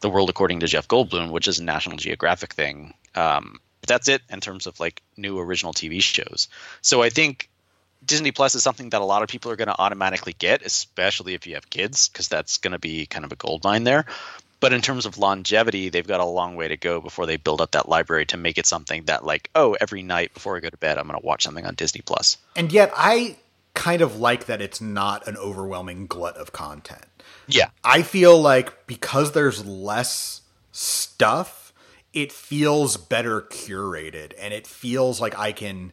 The 0.00 0.10
World 0.10 0.30
According 0.30 0.60
to 0.60 0.68
Jeff 0.68 0.86
Goldblum, 0.86 1.30
which 1.30 1.48
is 1.48 1.58
a 1.58 1.64
National 1.64 1.96
Geographic 1.96 2.52
thing. 2.52 2.94
Um, 3.14 3.60
but 3.80 3.88
that's 3.88 4.08
it 4.08 4.22
in 4.30 4.40
terms 4.40 4.66
of 4.66 4.78
like 4.78 5.02
new 5.16 5.40
original 5.40 5.72
TV 5.72 6.00
shows. 6.00 6.48
So 6.82 7.02
I 7.02 7.08
think 7.08 7.48
Disney 8.04 8.30
Plus 8.30 8.54
is 8.54 8.62
something 8.62 8.90
that 8.90 9.00
a 9.00 9.04
lot 9.04 9.22
of 9.22 9.28
people 9.28 9.50
are 9.50 9.56
going 9.56 9.68
to 9.68 9.80
automatically 9.80 10.34
get, 10.38 10.62
especially 10.62 11.34
if 11.34 11.46
you 11.46 11.54
have 11.54 11.70
kids, 11.70 12.08
because 12.08 12.28
that's 12.28 12.58
going 12.58 12.72
to 12.72 12.78
be 12.78 13.06
kind 13.06 13.24
of 13.24 13.32
a 13.32 13.36
gold 13.36 13.64
mine 13.64 13.84
there. 13.84 14.04
But 14.62 14.72
in 14.72 14.80
terms 14.80 15.06
of 15.06 15.18
longevity, 15.18 15.88
they've 15.88 16.06
got 16.06 16.20
a 16.20 16.24
long 16.24 16.54
way 16.54 16.68
to 16.68 16.76
go 16.76 17.00
before 17.00 17.26
they 17.26 17.36
build 17.36 17.60
up 17.60 17.72
that 17.72 17.88
library 17.88 18.26
to 18.26 18.36
make 18.36 18.58
it 18.58 18.64
something 18.64 19.06
that, 19.06 19.24
like, 19.24 19.50
oh, 19.56 19.76
every 19.80 20.04
night 20.04 20.32
before 20.34 20.56
I 20.56 20.60
go 20.60 20.70
to 20.70 20.76
bed, 20.76 20.98
I'm 20.98 21.08
going 21.08 21.20
to 21.20 21.26
watch 21.26 21.42
something 21.42 21.66
on 21.66 21.74
Disney 21.74 22.00
Plus. 22.00 22.38
and 22.54 22.70
yet, 22.70 22.92
I 22.96 23.38
kind 23.74 24.02
of 24.02 24.20
like 24.20 24.46
that 24.46 24.62
it's 24.62 24.80
not 24.80 25.26
an 25.26 25.36
overwhelming 25.36 26.06
glut 26.06 26.36
of 26.36 26.52
content. 26.52 27.06
Yeah, 27.48 27.70
I 27.82 28.02
feel 28.02 28.40
like 28.40 28.86
because 28.86 29.32
there's 29.32 29.66
less 29.66 30.42
stuff, 30.70 31.72
it 32.12 32.30
feels 32.30 32.96
better 32.96 33.40
curated 33.40 34.32
and 34.38 34.54
it 34.54 34.68
feels 34.68 35.20
like 35.20 35.36
I 35.36 35.50
can 35.50 35.92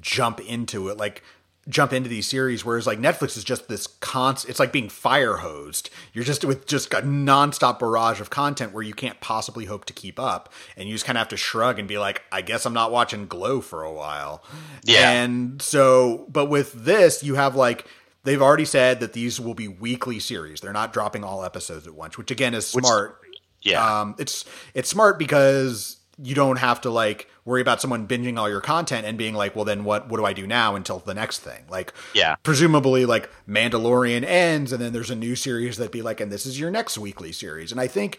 jump 0.00 0.38
into 0.40 0.88
it 0.90 0.96
like 0.96 1.24
jump 1.68 1.92
into 1.92 2.08
these 2.08 2.28
series 2.28 2.64
whereas 2.64 2.86
like 2.86 3.00
Netflix 3.00 3.36
is 3.36 3.42
just 3.42 3.66
this 3.68 3.86
const 3.88 4.48
it's 4.48 4.60
like 4.60 4.72
being 4.72 4.88
fire 4.88 5.38
hosed. 5.38 5.90
You're 6.12 6.24
just 6.24 6.44
with 6.44 6.66
just 6.66 6.92
a 6.94 6.98
nonstop 7.02 7.78
barrage 7.80 8.20
of 8.20 8.30
content 8.30 8.72
where 8.72 8.84
you 8.84 8.94
can't 8.94 9.20
possibly 9.20 9.64
hope 9.64 9.84
to 9.86 9.92
keep 9.92 10.20
up 10.20 10.52
and 10.76 10.88
you 10.88 10.94
just 10.94 11.04
kind 11.04 11.18
of 11.18 11.20
have 11.20 11.28
to 11.28 11.36
shrug 11.36 11.78
and 11.78 11.88
be 11.88 11.98
like 11.98 12.22
I 12.30 12.42
guess 12.42 12.66
I'm 12.66 12.72
not 12.74 12.92
watching 12.92 13.26
Glow 13.26 13.60
for 13.60 13.82
a 13.82 13.92
while. 13.92 14.44
Yeah. 14.84 15.10
And 15.10 15.60
so 15.60 16.26
but 16.28 16.46
with 16.46 16.72
this 16.72 17.22
you 17.24 17.34
have 17.34 17.56
like 17.56 17.86
they've 18.22 18.42
already 18.42 18.64
said 18.64 19.00
that 19.00 19.12
these 19.12 19.40
will 19.40 19.54
be 19.54 19.68
weekly 19.68 20.20
series. 20.20 20.60
They're 20.60 20.72
not 20.72 20.92
dropping 20.92 21.24
all 21.24 21.44
episodes 21.44 21.86
at 21.86 21.94
once, 21.94 22.16
which 22.18 22.30
again 22.30 22.54
is 22.54 22.66
smart. 22.66 23.20
yeah, 23.62 24.00
Um, 24.00 24.14
it's 24.18 24.44
it's 24.74 24.88
smart 24.88 25.18
because 25.18 25.96
you 26.22 26.34
don't 26.34 26.56
have 26.56 26.80
to 26.80 26.90
like 26.90 27.28
worry 27.44 27.60
about 27.60 27.80
someone 27.80 28.08
binging 28.08 28.38
all 28.38 28.48
your 28.48 28.60
content 28.60 29.06
and 29.06 29.18
being 29.18 29.34
like, 29.34 29.54
well, 29.54 29.64
then 29.64 29.84
what 29.84 30.08
what 30.08 30.16
do 30.18 30.24
I 30.24 30.32
do 30.32 30.46
now 30.46 30.74
until 30.74 30.98
the 30.98 31.14
next 31.14 31.40
thing? 31.40 31.64
Like, 31.68 31.92
Yeah. 32.14 32.36
presumably 32.42 33.04
like 33.04 33.28
Mandalorian 33.48 34.24
ends, 34.24 34.72
and 34.72 34.80
then 34.82 34.92
there's 34.92 35.10
a 35.10 35.16
new 35.16 35.36
series 35.36 35.76
that 35.76 35.92
be 35.92 36.02
like, 36.02 36.20
and 36.20 36.32
this 36.32 36.46
is 36.46 36.58
your 36.58 36.70
next 36.70 36.96
weekly 36.96 37.32
series. 37.32 37.70
And 37.70 37.80
I 37.80 37.86
think 37.86 38.18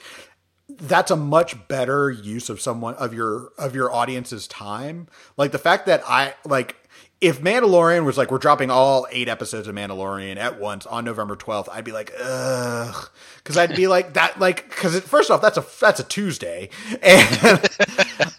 that's 0.70 1.10
a 1.10 1.16
much 1.16 1.68
better 1.68 2.12
use 2.12 2.50
of 2.50 2.60
someone 2.62 2.94
of 2.96 3.13
your 3.13 3.51
of 3.58 3.74
your 3.74 3.92
audience's 3.92 4.48
time. 4.48 5.08
Like 5.38 5.51
the 5.51 5.58
fact 5.60 5.86
that 5.88 6.04
I 6.08 6.36
like 6.46 6.75
if 7.20 7.42
Mandalorian 7.42 8.06
was 8.06 8.18
like 8.18 8.30
we're 8.30 8.38
dropping 8.38 8.70
all 8.70 9.08
eight 9.12 9.28
episodes 9.28 9.68
of 9.68 9.76
Mandalorian 9.76 10.38
at 10.38 10.60
once 10.60 10.86
on 10.86 11.04
November 11.04 11.36
12th, 11.36 11.68
I'd 11.72 11.84
be 11.84 11.92
like 11.92 12.14
ugh 12.22 13.10
cuz 13.44 13.58
I'd 13.58 13.76
be 13.76 13.88
like 13.96 14.14
that 14.14 14.40
like 14.40 14.70
cuz 14.70 15.00
first 15.02 15.32
off 15.32 15.42
that's 15.42 15.58
a 15.58 15.66
that's 15.80 16.00
a 16.00 16.04
Tuesday 16.04 16.70
and 17.02 17.70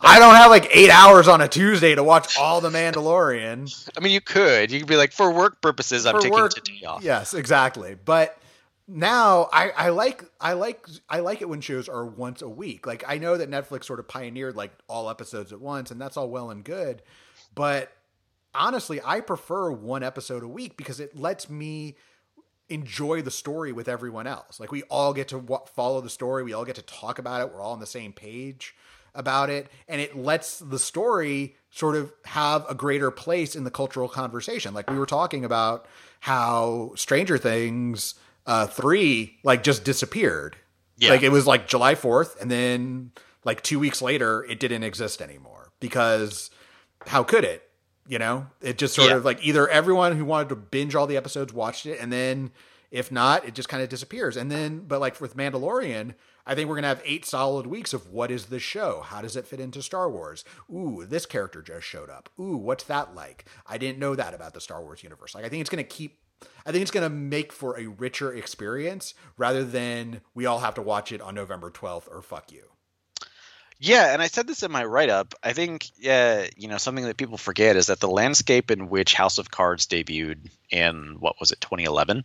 I 0.00 0.18
don't 0.18 0.37
have 0.37 0.50
like 0.50 0.68
8 0.70 0.90
hours 0.90 1.28
on 1.28 1.40
a 1.40 1.49
Tuesday 1.49 1.94
to 1.94 2.04
watch 2.04 2.37
all 2.38 2.61
the 2.61 2.70
Mandalorian 2.70 3.88
I 3.97 4.00
mean, 4.00 4.12
you 4.12 4.20
could. 4.20 4.70
You 4.70 4.78
could 4.78 4.88
be 4.88 4.97
like, 4.97 5.12
for 5.12 5.32
work 5.32 5.61
purposes, 5.61 6.06
I'm 6.06 6.14
for 6.14 6.20
taking 6.20 6.38
work. 6.38 6.52
today 6.52 6.85
off. 6.87 7.02
Yes, 7.02 7.35
exactly. 7.35 7.97
But 8.02 8.38
now 8.87 9.49
I, 9.52 9.70
I 9.70 9.88
like 9.90 10.25
I 10.40 10.54
like 10.54 10.87
I 11.08 11.20
like 11.20 11.42
it 11.42 11.49
when 11.49 11.61
shows 11.61 11.88
are 11.88 12.06
once 12.06 12.42
a 12.42 12.49
week. 12.49 12.87
Like 12.87 13.04
I 13.06 13.18
know 13.18 13.37
that 13.37 13.50
Netflix 13.50 13.85
sort 13.85 13.99
of 13.99 14.08
pioneered 14.08 14.56
like 14.56 14.73
all 14.88 15.11
episodes 15.11 15.52
at 15.52 15.61
once, 15.61 15.90
and 15.90 16.00
that's 16.00 16.16
all 16.16 16.30
well 16.30 16.50
and 16.50 16.64
good. 16.64 17.02
But 17.54 17.92
honestly, 18.54 19.00
I 19.04 19.20
prefer 19.20 19.70
one 19.70 20.02
episode 20.02 20.42
a 20.42 20.48
week 20.48 20.76
because 20.76 21.00
it 21.00 21.16
lets 21.16 21.48
me 21.48 21.96
enjoy 22.68 23.22
the 23.22 23.30
story 23.30 23.72
with 23.72 23.88
everyone 23.88 24.26
else. 24.26 24.60
Like 24.60 24.70
we 24.70 24.82
all 24.84 25.14
get 25.14 25.28
to 25.28 25.38
wa 25.38 25.60
follow 25.64 26.00
the 26.00 26.10
story, 26.10 26.42
we 26.42 26.52
all 26.52 26.64
get 26.64 26.76
to 26.76 26.82
talk 26.82 27.18
about 27.18 27.40
it, 27.40 27.54
we're 27.54 27.62
all 27.62 27.72
on 27.72 27.80
the 27.80 27.86
same 27.86 28.12
page 28.12 28.74
about 29.14 29.48
it, 29.50 29.68
and 29.88 30.00
it 30.00 30.16
lets 30.16 30.58
the 30.58 30.78
story 30.78 31.56
sort 31.70 31.96
of 31.96 32.12
have 32.24 32.66
a 32.68 32.74
greater 32.74 33.10
place 33.10 33.56
in 33.56 33.64
the 33.64 33.70
cultural 33.70 34.08
conversation. 34.08 34.74
Like 34.74 34.90
we 34.90 34.98
were 34.98 35.06
talking 35.06 35.44
about 35.44 35.86
how 36.20 36.92
Stranger 36.94 37.38
Things 37.38 38.14
uh 38.46 38.66
3 38.66 39.38
like 39.44 39.62
just 39.62 39.84
disappeared 39.84 40.56
Yeah. 40.96 41.10
Like 41.10 41.22
it 41.22 41.30
was 41.30 41.46
like 41.46 41.68
July 41.68 41.94
4th 41.94 42.40
and 42.40 42.50
then 42.50 43.12
like 43.44 43.62
2 43.62 43.78
weeks 43.78 44.00
later 44.02 44.44
it 44.44 44.58
didn't 44.60 44.82
exist 44.84 45.20
anymore 45.22 45.70
because 45.80 46.50
how 47.06 47.22
could 47.22 47.44
it? 47.44 47.67
You 48.08 48.18
know, 48.18 48.46
it 48.60 48.78
just 48.78 48.94
sort 48.94 49.10
yeah. 49.10 49.16
of 49.16 49.24
like 49.24 49.44
either 49.44 49.68
everyone 49.68 50.16
who 50.16 50.24
wanted 50.24 50.48
to 50.48 50.56
binge 50.56 50.94
all 50.94 51.06
the 51.06 51.16
episodes 51.16 51.52
watched 51.52 51.86
it 51.86 52.00
and 52.00 52.10
then 52.12 52.50
if 52.90 53.12
not, 53.12 53.44
it 53.44 53.54
just 53.54 53.68
kind 53.68 53.82
of 53.82 53.90
disappears. 53.90 54.36
And 54.36 54.50
then 54.50 54.80
but 54.80 55.00
like 55.00 55.20
with 55.20 55.36
Mandalorian, 55.36 56.14
I 56.46 56.54
think 56.54 56.68
we're 56.68 56.76
going 56.76 56.84
to 56.84 56.88
have 56.88 57.02
eight 57.04 57.26
solid 57.26 57.66
weeks 57.66 57.92
of 57.92 58.10
what 58.10 58.30
is 58.30 58.46
this 58.46 58.62
show? 58.62 59.02
How 59.04 59.20
does 59.20 59.36
it 59.36 59.46
fit 59.46 59.60
into 59.60 59.82
Star 59.82 60.10
Wars? 60.10 60.44
Ooh, 60.72 61.04
this 61.06 61.26
character 61.26 61.60
just 61.60 61.86
showed 61.86 62.08
up. 62.08 62.30
Ooh, 62.40 62.56
what's 62.56 62.84
that 62.84 63.14
like? 63.14 63.44
I 63.66 63.76
didn't 63.76 63.98
know 63.98 64.14
that 64.14 64.32
about 64.32 64.54
the 64.54 64.60
Star 64.60 64.80
Wars 64.82 65.02
universe. 65.02 65.34
Like, 65.34 65.44
I 65.44 65.50
think 65.50 65.60
it's 65.60 65.68
going 65.68 65.84
to 65.84 65.88
keep, 65.88 66.20
I 66.64 66.72
think 66.72 66.80
it's 66.80 66.90
going 66.90 67.04
to 67.04 67.14
make 67.14 67.52
for 67.52 67.78
a 67.78 67.88
richer 67.88 68.32
experience 68.32 69.12
rather 69.36 69.62
than 69.62 70.22
we 70.34 70.46
all 70.46 70.60
have 70.60 70.74
to 70.76 70.82
watch 70.82 71.12
it 71.12 71.20
on 71.20 71.34
November 71.34 71.70
12th 71.70 72.08
or 72.10 72.22
fuck 72.22 72.50
you. 72.50 72.64
Yeah, 73.80 74.12
and 74.12 74.20
I 74.20 74.26
said 74.26 74.49
this 74.49 74.64
in 74.64 74.73
my 74.73 74.85
write 74.85 75.08
up. 75.08 75.35
I 75.42 75.52
think, 75.52 75.87
uh, 76.08 76.47
you 76.56 76.66
know, 76.66 76.78
something 76.78 77.04
that 77.04 77.16
people 77.16 77.38
forget 77.38 77.76
is 77.76 77.87
that 77.87 78.00
the 78.00 78.08
landscape 78.08 78.73
in 78.73 78.88
which 78.88 79.14
House 79.14 79.38
of 79.38 79.52
Cards 79.52 79.87
debuted 79.87 80.50
in, 80.68 81.16
what 81.20 81.38
was 81.38 81.52
it, 81.52 81.61
2011, 81.61 82.25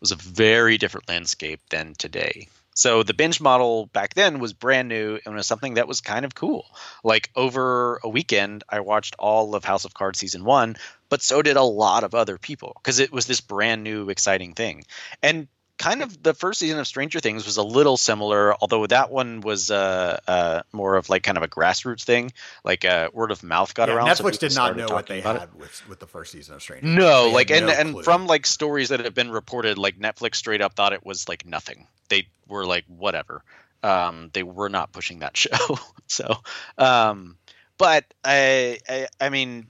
was 0.00 0.12
a 0.12 0.16
very 0.16 0.78
different 0.78 1.08
landscape 1.08 1.60
than 1.68 1.94
today. 1.94 2.48
So 2.74 3.02
the 3.02 3.14
binge 3.14 3.40
model 3.40 3.86
back 3.86 4.14
then 4.14 4.40
was 4.40 4.52
brand 4.52 4.88
new 4.88 5.20
and 5.24 5.34
was 5.34 5.46
something 5.46 5.74
that 5.74 5.86
was 5.86 6.00
kind 6.00 6.24
of 6.24 6.34
cool. 6.34 6.66
Like 7.04 7.30
over 7.36 8.00
a 8.02 8.08
weekend, 8.08 8.64
I 8.68 8.80
watched 8.80 9.14
all 9.18 9.54
of 9.54 9.64
House 9.64 9.84
of 9.84 9.94
Cards 9.94 10.18
season 10.18 10.44
one, 10.44 10.76
but 11.08 11.22
so 11.22 11.42
did 11.42 11.56
a 11.56 11.62
lot 11.62 12.02
of 12.02 12.14
other 12.14 12.38
people 12.38 12.72
because 12.82 12.98
it 12.98 13.12
was 13.12 13.26
this 13.26 13.40
brand 13.40 13.84
new, 13.84 14.08
exciting 14.08 14.54
thing. 14.54 14.84
And 15.22 15.48
kind 15.78 16.02
of 16.02 16.22
the 16.22 16.34
first 16.34 16.60
season 16.60 16.78
of 16.78 16.86
Stranger 16.86 17.20
Things 17.20 17.44
was 17.46 17.56
a 17.56 17.62
little 17.62 17.96
similar, 17.96 18.54
although 18.60 18.86
that 18.86 19.10
one 19.10 19.40
was 19.40 19.70
uh, 19.70 20.20
uh, 20.26 20.62
more 20.72 20.96
of 20.96 21.08
like 21.08 21.22
kind 21.22 21.36
of 21.36 21.42
a 21.42 21.48
grassroots 21.48 22.04
thing, 22.04 22.32
like 22.64 22.84
uh, 22.84 23.10
word 23.12 23.30
of 23.30 23.42
mouth 23.42 23.74
got 23.74 23.88
yeah, 23.88 23.96
around. 23.96 24.08
Netflix 24.08 24.34
so 24.34 24.48
did 24.48 24.54
not 24.54 24.76
know 24.76 24.86
what 24.88 25.06
they 25.06 25.20
had 25.20 25.54
with, 25.54 25.88
with 25.88 25.98
the 25.98 26.06
first 26.06 26.32
season 26.32 26.54
of 26.54 26.62
Stranger. 26.62 26.86
No, 26.86 27.30
like 27.32 27.50
and 27.50 27.66
no 27.66 27.72
and 27.72 27.92
clue. 27.94 28.02
from 28.02 28.26
like 28.26 28.46
stories 28.46 28.90
that 28.90 29.00
have 29.00 29.14
been 29.14 29.30
reported, 29.30 29.78
like 29.78 29.98
Netflix 29.98 30.36
straight 30.36 30.60
up 30.60 30.74
thought 30.74 30.92
it 30.92 31.04
was 31.04 31.28
like 31.28 31.46
nothing. 31.46 31.86
They 32.08 32.28
were 32.48 32.66
like 32.66 32.84
whatever. 32.86 33.42
Um, 33.82 34.30
they 34.32 34.42
were 34.42 34.68
not 34.68 34.92
pushing 34.92 35.18
that 35.20 35.36
show. 35.36 35.78
so, 36.06 36.36
um, 36.78 37.36
but 37.76 38.04
I, 38.24 38.78
I, 38.88 39.08
I 39.20 39.28
mean, 39.28 39.66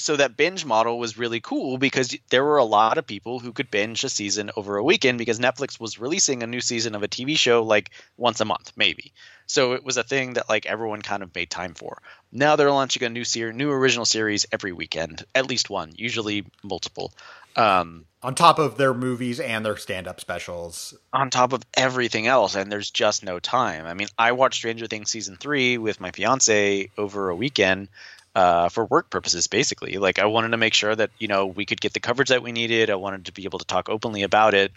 so 0.00 0.16
that 0.16 0.36
binge 0.36 0.64
model 0.64 0.98
was 0.98 1.18
really 1.18 1.40
cool 1.40 1.78
because 1.78 2.16
there 2.30 2.44
were 2.44 2.58
a 2.58 2.64
lot 2.64 2.98
of 2.98 3.06
people 3.06 3.38
who 3.38 3.52
could 3.52 3.70
binge 3.70 4.02
a 4.04 4.08
season 4.08 4.50
over 4.56 4.76
a 4.76 4.84
weekend 4.84 5.18
because 5.18 5.38
Netflix 5.38 5.78
was 5.78 5.98
releasing 5.98 6.42
a 6.42 6.46
new 6.46 6.60
season 6.60 6.94
of 6.94 7.02
a 7.02 7.08
TV 7.08 7.36
show 7.36 7.62
like 7.62 7.90
once 8.16 8.40
a 8.40 8.44
month, 8.44 8.72
maybe. 8.76 9.12
So 9.46 9.72
it 9.72 9.84
was 9.84 9.96
a 9.96 10.02
thing 10.02 10.34
that 10.34 10.48
like 10.48 10.66
everyone 10.66 11.02
kind 11.02 11.22
of 11.22 11.34
made 11.34 11.50
time 11.50 11.74
for. 11.74 12.00
Now 12.32 12.56
they're 12.56 12.70
launching 12.70 13.02
a 13.04 13.08
new 13.08 13.24
series, 13.24 13.56
new 13.56 13.70
original 13.70 14.04
series 14.04 14.46
every 14.52 14.72
weekend, 14.72 15.24
at 15.34 15.48
least 15.48 15.70
one, 15.70 15.92
usually 15.96 16.44
multiple. 16.62 17.12
Um, 17.56 18.04
on 18.22 18.34
top 18.34 18.58
of 18.58 18.76
their 18.76 18.94
movies 18.94 19.40
and 19.40 19.64
their 19.64 19.76
stand-up 19.76 20.20
specials, 20.20 20.94
on 21.12 21.30
top 21.30 21.52
of 21.52 21.64
everything 21.74 22.26
else, 22.26 22.54
and 22.54 22.70
there's 22.70 22.90
just 22.90 23.24
no 23.24 23.40
time. 23.40 23.86
I 23.86 23.94
mean, 23.94 24.08
I 24.16 24.32
watched 24.32 24.56
Stranger 24.56 24.86
Things 24.86 25.10
season 25.10 25.36
three 25.36 25.78
with 25.78 26.00
my 26.00 26.12
fiance 26.12 26.90
over 26.96 27.30
a 27.30 27.34
weekend 27.34 27.88
uh, 28.34 28.68
for 28.68 28.84
work 28.84 29.10
purposes, 29.10 29.46
basically. 29.46 29.98
Like 29.98 30.18
I 30.18 30.26
wanted 30.26 30.50
to 30.50 30.56
make 30.56 30.74
sure 30.74 30.94
that 30.94 31.10
you 31.18 31.28
know 31.28 31.46
we 31.46 31.66
could 31.66 31.80
get 31.80 31.92
the 31.92 32.00
coverage 32.00 32.28
that 32.28 32.42
we 32.42 32.52
needed. 32.52 32.90
I 32.90 32.94
wanted 32.96 33.26
to 33.26 33.32
be 33.32 33.44
able 33.44 33.58
to 33.58 33.66
talk 33.66 33.88
openly 33.88 34.22
about 34.22 34.54
it. 34.54 34.72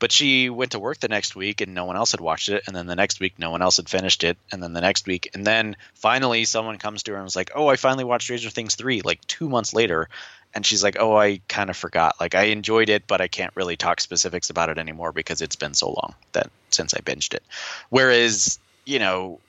But 0.00 0.12
she 0.12 0.48
went 0.48 0.72
to 0.72 0.78
work 0.78 1.00
the 1.00 1.08
next 1.08 1.34
week 1.34 1.60
and 1.60 1.74
no 1.74 1.84
one 1.84 1.96
else 1.96 2.12
had 2.12 2.20
watched 2.20 2.48
it. 2.50 2.62
And 2.66 2.76
then 2.76 2.86
the 2.86 2.94
next 2.94 3.18
week, 3.18 3.34
no 3.36 3.50
one 3.50 3.62
else 3.62 3.78
had 3.78 3.88
finished 3.88 4.22
it. 4.22 4.38
And 4.52 4.62
then 4.62 4.72
the 4.72 4.80
next 4.80 5.08
week, 5.08 5.30
and 5.34 5.44
then 5.44 5.76
finally, 5.94 6.44
someone 6.44 6.78
comes 6.78 7.02
to 7.04 7.12
her 7.12 7.16
and 7.16 7.24
was 7.24 7.34
like, 7.34 7.50
"Oh, 7.54 7.66
I 7.66 7.74
finally 7.76 8.04
watched 8.04 8.24
Stranger 8.24 8.50
Things 8.50 8.76
three, 8.76 9.02
like 9.02 9.26
two 9.26 9.48
months 9.48 9.74
later." 9.74 10.08
And 10.54 10.64
she's 10.64 10.84
like, 10.84 10.96
"Oh, 11.00 11.16
I 11.16 11.40
kind 11.48 11.68
of 11.68 11.76
forgot. 11.76 12.14
Like 12.20 12.34
I 12.36 12.44
enjoyed 12.44 12.88
it, 12.90 13.08
but 13.08 13.20
I 13.20 13.28
can't 13.28 13.54
really 13.56 13.76
talk 13.76 14.00
specifics 14.00 14.50
about 14.50 14.70
it 14.70 14.78
anymore 14.78 15.12
because 15.12 15.42
it's 15.42 15.56
been 15.56 15.74
so 15.74 15.88
long 15.88 16.14
that 16.32 16.50
since 16.70 16.94
I 16.94 17.00
binged 17.00 17.34
it." 17.34 17.42
Whereas, 17.90 18.60
you 18.84 19.00
know, 19.00 19.40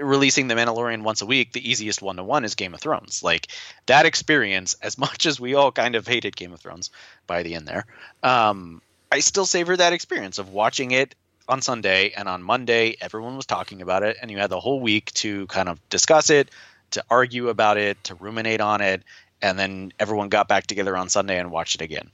releasing 0.00 0.48
the 0.48 0.54
Mandalorian 0.54 1.02
once 1.02 1.22
a 1.22 1.26
week, 1.26 1.52
the 1.52 1.70
easiest 1.70 2.02
one 2.02 2.16
to 2.16 2.24
one 2.24 2.44
is 2.44 2.54
Game 2.54 2.74
of 2.74 2.80
Thrones. 2.80 3.22
Like 3.22 3.48
that 3.86 4.06
experience, 4.06 4.74
as 4.82 4.98
much 4.98 5.26
as 5.26 5.40
we 5.40 5.54
all 5.54 5.72
kind 5.72 5.94
of 5.94 6.06
hated 6.06 6.36
Game 6.36 6.52
of 6.52 6.60
Thrones 6.60 6.90
by 7.26 7.42
the 7.42 7.54
end 7.54 7.66
there, 7.66 7.86
um, 8.22 8.82
I 9.10 9.20
still 9.20 9.46
savor 9.46 9.76
that 9.76 9.92
experience 9.92 10.38
of 10.38 10.50
watching 10.50 10.90
it 10.90 11.14
on 11.48 11.62
Sunday 11.62 12.12
and 12.14 12.28
on 12.28 12.42
Monday 12.42 12.96
everyone 13.00 13.36
was 13.36 13.46
talking 13.46 13.80
about 13.80 14.02
it 14.02 14.18
and 14.20 14.30
you 14.30 14.36
had 14.36 14.50
the 14.50 14.60
whole 14.60 14.80
week 14.80 15.12
to 15.14 15.46
kind 15.46 15.68
of 15.68 15.80
discuss 15.88 16.28
it, 16.28 16.50
to 16.90 17.02
argue 17.08 17.48
about 17.48 17.78
it, 17.78 18.02
to 18.04 18.14
ruminate 18.16 18.60
on 18.60 18.82
it, 18.82 19.02
and 19.40 19.58
then 19.58 19.92
everyone 19.98 20.28
got 20.28 20.48
back 20.48 20.66
together 20.66 20.96
on 20.96 21.08
Sunday 21.08 21.38
and 21.38 21.50
watched 21.50 21.76
it 21.76 21.80
again. 21.82 22.10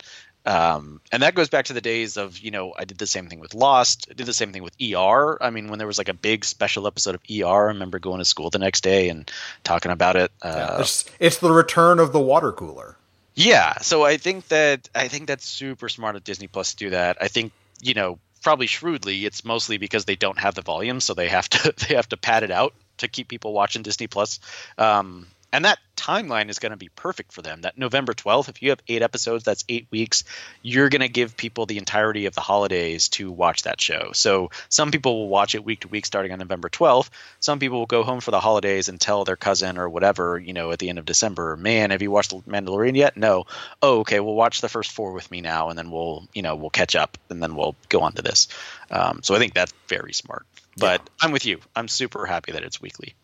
Um, 0.47 1.01
and 1.11 1.23
that 1.23 1.35
goes 1.35 1.49
back 1.49 1.67
to 1.67 1.73
the 1.73 1.81
days 1.81 2.17
of, 2.17 2.39
you 2.39 2.51
know, 2.51 2.75
I 2.77 2.85
did 2.85 2.99
the 2.99 3.07
same 3.07 3.29
thing 3.29 3.41
with 3.41 3.55
Lost. 3.55 4.09
I 4.11 4.15
did 4.15 4.27
the 4.27 4.35
same 4.35 4.53
thing 4.53 4.63
with 4.63 4.77
ER. 4.81 5.43
I 5.43 5.51
mean, 5.51 5.69
when 5.69 5.79
there 5.79 5.87
was 5.87 5.97
like 5.97 6.11
a 6.11 6.15
big 6.15 6.45
special 6.45 6.87
episode 6.87 7.15
of 7.15 7.23
ER, 7.31 7.47
I 7.47 7.65
remember 7.69 7.99
going 7.99 8.19
to 8.19 8.25
school 8.25 8.51
the 8.51 8.59
next 8.59 8.83
day 8.83 9.09
and 9.09 9.31
talking 9.63 9.91
about 9.91 10.17
it. 10.17 10.33
Uh, 10.43 10.53
yeah, 10.55 10.81
it's, 10.81 11.05
it's 11.19 11.39
the 11.39 11.51
return 11.51 11.99
of 11.99 12.13
the 12.13 12.21
water 12.21 12.53
cooler. 12.53 12.97
Yeah. 13.35 13.79
So 13.79 14.05
I 14.05 14.19
think 14.19 14.49
that, 14.49 14.89
I 14.95 15.09
think 15.09 15.27
that's 15.27 15.47
super 15.47 15.89
smart 15.89 16.17
of 16.17 16.25
Disney 16.25 16.47
Plus 16.47 16.73
to 16.73 16.77
do 16.77 16.91
that. 16.91 17.17
I 17.21 17.29
think, 17.29 17.53
you 17.81 17.95
know, 17.95 18.19
probably 18.43 18.67
shrewdly, 18.67 19.25
it's 19.25 19.45
mostly 19.45 19.79
because 19.79 20.05
they 20.05 20.17
don't 20.17 20.39
have 20.39 20.55
the 20.55 20.63
volume. 20.63 21.01
So 21.01 21.15
they 21.15 21.29
have 21.29 21.49
to, 21.49 21.75
they 21.89 21.95
have 21.95 22.09
to 22.11 22.17
pad 22.19 22.43
it 22.43 22.51
out 22.51 22.75
to 22.99 23.09
keep 23.09 23.29
people 23.29 23.53
watching 23.53 23.83
Disney 23.83 24.07
Plus. 24.07 24.41
Um, 24.77 25.27
and 25.55 25.67
that 25.67 25.79
timeline 25.97 26.51
is 26.51 26.59
going 26.59 26.71
to 26.71 26.77
be 26.77 26.89
perfect 26.89 27.33
for 27.33 27.41
them. 27.41 27.61
That 27.61 27.79
November 27.79 28.13
12th, 28.13 28.49
if 28.49 28.61
you 28.61 28.71
have 28.71 28.81
eight 28.89 29.03
episodes, 29.03 29.45
that's 29.45 29.65
eight 29.69 29.87
weeks. 29.89 30.25
You're 30.63 30.89
going 30.89 31.01
to 31.01 31.09
give 31.09 31.37
people 31.37 31.65
the 31.67 31.79
entirety 31.79 32.27
of 32.27 32.35
the 32.35 32.41
holidays 32.41 33.09
to 33.11 33.31
watch 33.31 33.63
that 33.63 33.81
show. 33.81 34.11
So 34.15 34.51
some 34.69 34.91
people 34.91 35.17
will 35.17 35.29
watch 35.29 35.55
it 35.55 35.65
week 35.65 35.81
to 35.81 35.89
week 35.89 36.07
starting 36.07 36.33
on 36.33 36.41
November 36.41 36.69
12th. 36.69 37.09
Some 37.39 37.61
people 37.61 37.79
will 37.79 37.87
go 37.87 38.03
home 38.03 38.21
for 38.21 38.33
the 38.33 38.41
holidays 38.41 38.89
and 38.89 39.01
tell 39.01 39.25
their 39.25 39.37
cousin 39.37 39.79
or 39.79 39.89
whatever, 39.89 40.41
you 40.41 40.55
know, 40.55 40.73
at 40.73 40.81
the 40.81 40.89
end 40.89 40.99
of 40.99 41.05
December, 41.05 41.57
man, 41.57 41.93
have 41.93 42.03
you 42.03 42.11
watched 42.11 42.31
The 42.31 42.39
Mandalorian 42.51 42.97
yet? 42.97 43.17
No. 43.17 43.45
Oh, 43.81 44.01
okay. 44.01 44.19
We'll 44.19 44.35
watch 44.35 44.61
the 44.61 44.69
first 44.69 44.91
four 44.91 45.13
with 45.13 45.31
me 45.31 45.41
now, 45.41 45.69
and 45.69 45.79
then 45.79 45.93
we'll, 45.93 46.27
you 46.35 46.43
know, 46.43 46.57
we'll 46.57 46.71
catch 46.71 46.97
up, 46.97 47.17
and 47.31 47.41
then 47.41 47.55
we'll 47.55 47.77
go 47.91 48.01
on 48.01 48.15
to 48.15 48.23
this. 48.23 48.49
Um, 48.91 49.21
so 49.23 49.37
I 49.37 49.39
think 49.39 49.55
that's 49.55 49.73
very 49.87 50.15
smart. 50.15 50.47
But 50.77 51.03
yeah. 51.03 51.11
I'm 51.23 51.31
with 51.31 51.47
you. 51.47 51.61
I'm 51.77 51.87
super 51.87 52.27
happy 52.27 52.51
that 52.51 52.65
it's 52.65 52.83
weekly. 52.83 53.15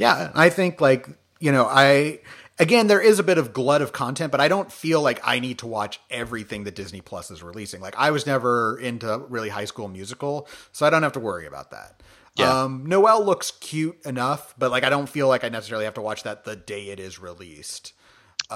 Yeah, 0.00 0.32
I 0.34 0.48
think 0.48 0.80
like 0.80 1.08
you 1.40 1.50
know, 1.50 1.66
I 1.68 2.20
again 2.58 2.86
there 2.86 3.00
is 3.00 3.18
a 3.18 3.22
bit 3.24 3.38
of 3.38 3.52
glut 3.52 3.82
of 3.82 3.92
content, 3.92 4.30
but 4.30 4.40
I 4.40 4.46
don't 4.46 4.70
feel 4.70 5.02
like 5.02 5.20
I 5.24 5.40
need 5.40 5.58
to 5.58 5.66
watch 5.66 5.98
everything 6.10 6.64
that 6.64 6.76
Disney 6.76 7.00
Plus 7.00 7.30
is 7.30 7.42
releasing. 7.42 7.80
Like 7.80 7.96
I 7.98 8.12
was 8.12 8.26
never 8.26 8.78
into 8.78 9.18
really 9.28 9.48
High 9.48 9.64
School 9.64 9.88
Musical, 9.88 10.46
so 10.70 10.86
I 10.86 10.90
don't 10.90 11.02
have 11.02 11.12
to 11.12 11.20
worry 11.20 11.46
about 11.46 11.72
that. 11.72 12.02
Yeah. 12.36 12.62
Um, 12.62 12.86
Noelle 12.86 13.24
looks 13.24 13.50
cute 13.50 13.98
enough, 14.04 14.54
but 14.56 14.70
like 14.70 14.84
I 14.84 14.90
don't 14.90 15.08
feel 15.08 15.26
like 15.26 15.42
I 15.42 15.48
necessarily 15.48 15.86
have 15.86 15.94
to 15.94 16.02
watch 16.02 16.22
that 16.22 16.44
the 16.44 16.54
day 16.54 16.90
it 16.90 17.00
is 17.00 17.18
released. 17.18 17.94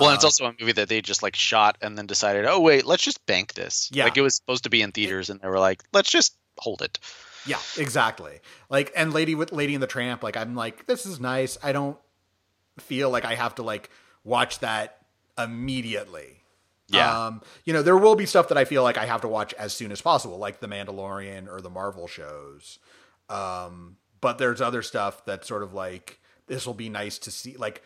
Well, 0.01 0.11
it's 0.11 0.25
also 0.25 0.47
a 0.47 0.55
movie 0.59 0.73
that 0.73 0.89
they 0.89 1.01
just 1.01 1.23
like 1.23 1.37
shot 1.37 1.79
and 1.81 1.97
then 1.97 2.07
decided, 2.07 2.47
oh 2.47 2.61
wait, 2.61 2.85
let's 2.85 3.03
just 3.03 3.25
bank 3.27 3.55
this. 3.55 3.91
Yeah. 3.93 4.05
Like 4.05 4.17
it 4.17 4.23
was 4.23 4.35
supposed 4.35 4.65
to 4.65 4.71
be 4.71 4.83
in 4.83 4.93
theaters, 4.93 5.31
and 5.31 5.41
they 5.41 5.49
were 5.49 5.61
like, 5.61 5.83
let's 5.93 6.11
just 6.11 6.37
hold 6.59 6.83
it. 6.83 6.99
Yeah, 7.47 7.59
exactly. 7.79 8.41
Like 8.69 8.93
and 8.97 9.13
Lady 9.13 9.35
with 9.35 9.53
Lady 9.53 9.75
and 9.75 9.83
the 9.83 9.87
Tramp, 9.87 10.23
like 10.23 10.37
I'm 10.37 10.55
like, 10.55 10.87
this 10.87 11.07
is 11.07 11.21
nice. 11.21 11.59
I 11.63 11.73
don't 11.73 11.97
feel 12.79 13.11
like 13.11 13.25
I 13.25 13.35
have 13.35 13.57
to 13.57 13.63
like 13.63 13.91
watch 14.25 14.61
that 14.61 14.99
immediately. 15.39 16.41
Yeah. 16.89 17.27
Um, 17.27 17.43
you 17.65 17.73
know, 17.73 17.83
there 17.83 17.97
will 17.97 18.15
be 18.15 18.27
stuff 18.27 18.49
that 18.49 18.59
I 18.59 18.65
feel 18.65 18.83
like 18.83 18.99
I 18.99 19.07
have 19.07 19.23
to 19.23 19.29
watch 19.29 19.55
as 19.55 19.73
soon 19.73 19.91
as 19.91 20.01
possible, 20.01 20.39
like 20.39 20.61
The 20.61 20.69
Mandalorian 20.69 21.51
or 21.51 21.61
the 21.61 21.71
Marvel 21.71 22.07
shows. 22.07 22.79
Um, 23.29 23.97
but 24.21 24.39
there's 24.39 24.61
other 24.61 24.83
stuff 24.83 25.25
that 25.25 25.45
sort 25.45 25.63
of 25.63 25.73
like 25.73 26.19
this 26.47 26.67
will 26.67 26.75
be 26.75 26.89
nice 26.89 27.19
to 27.19 27.31
see 27.31 27.57
like 27.57 27.83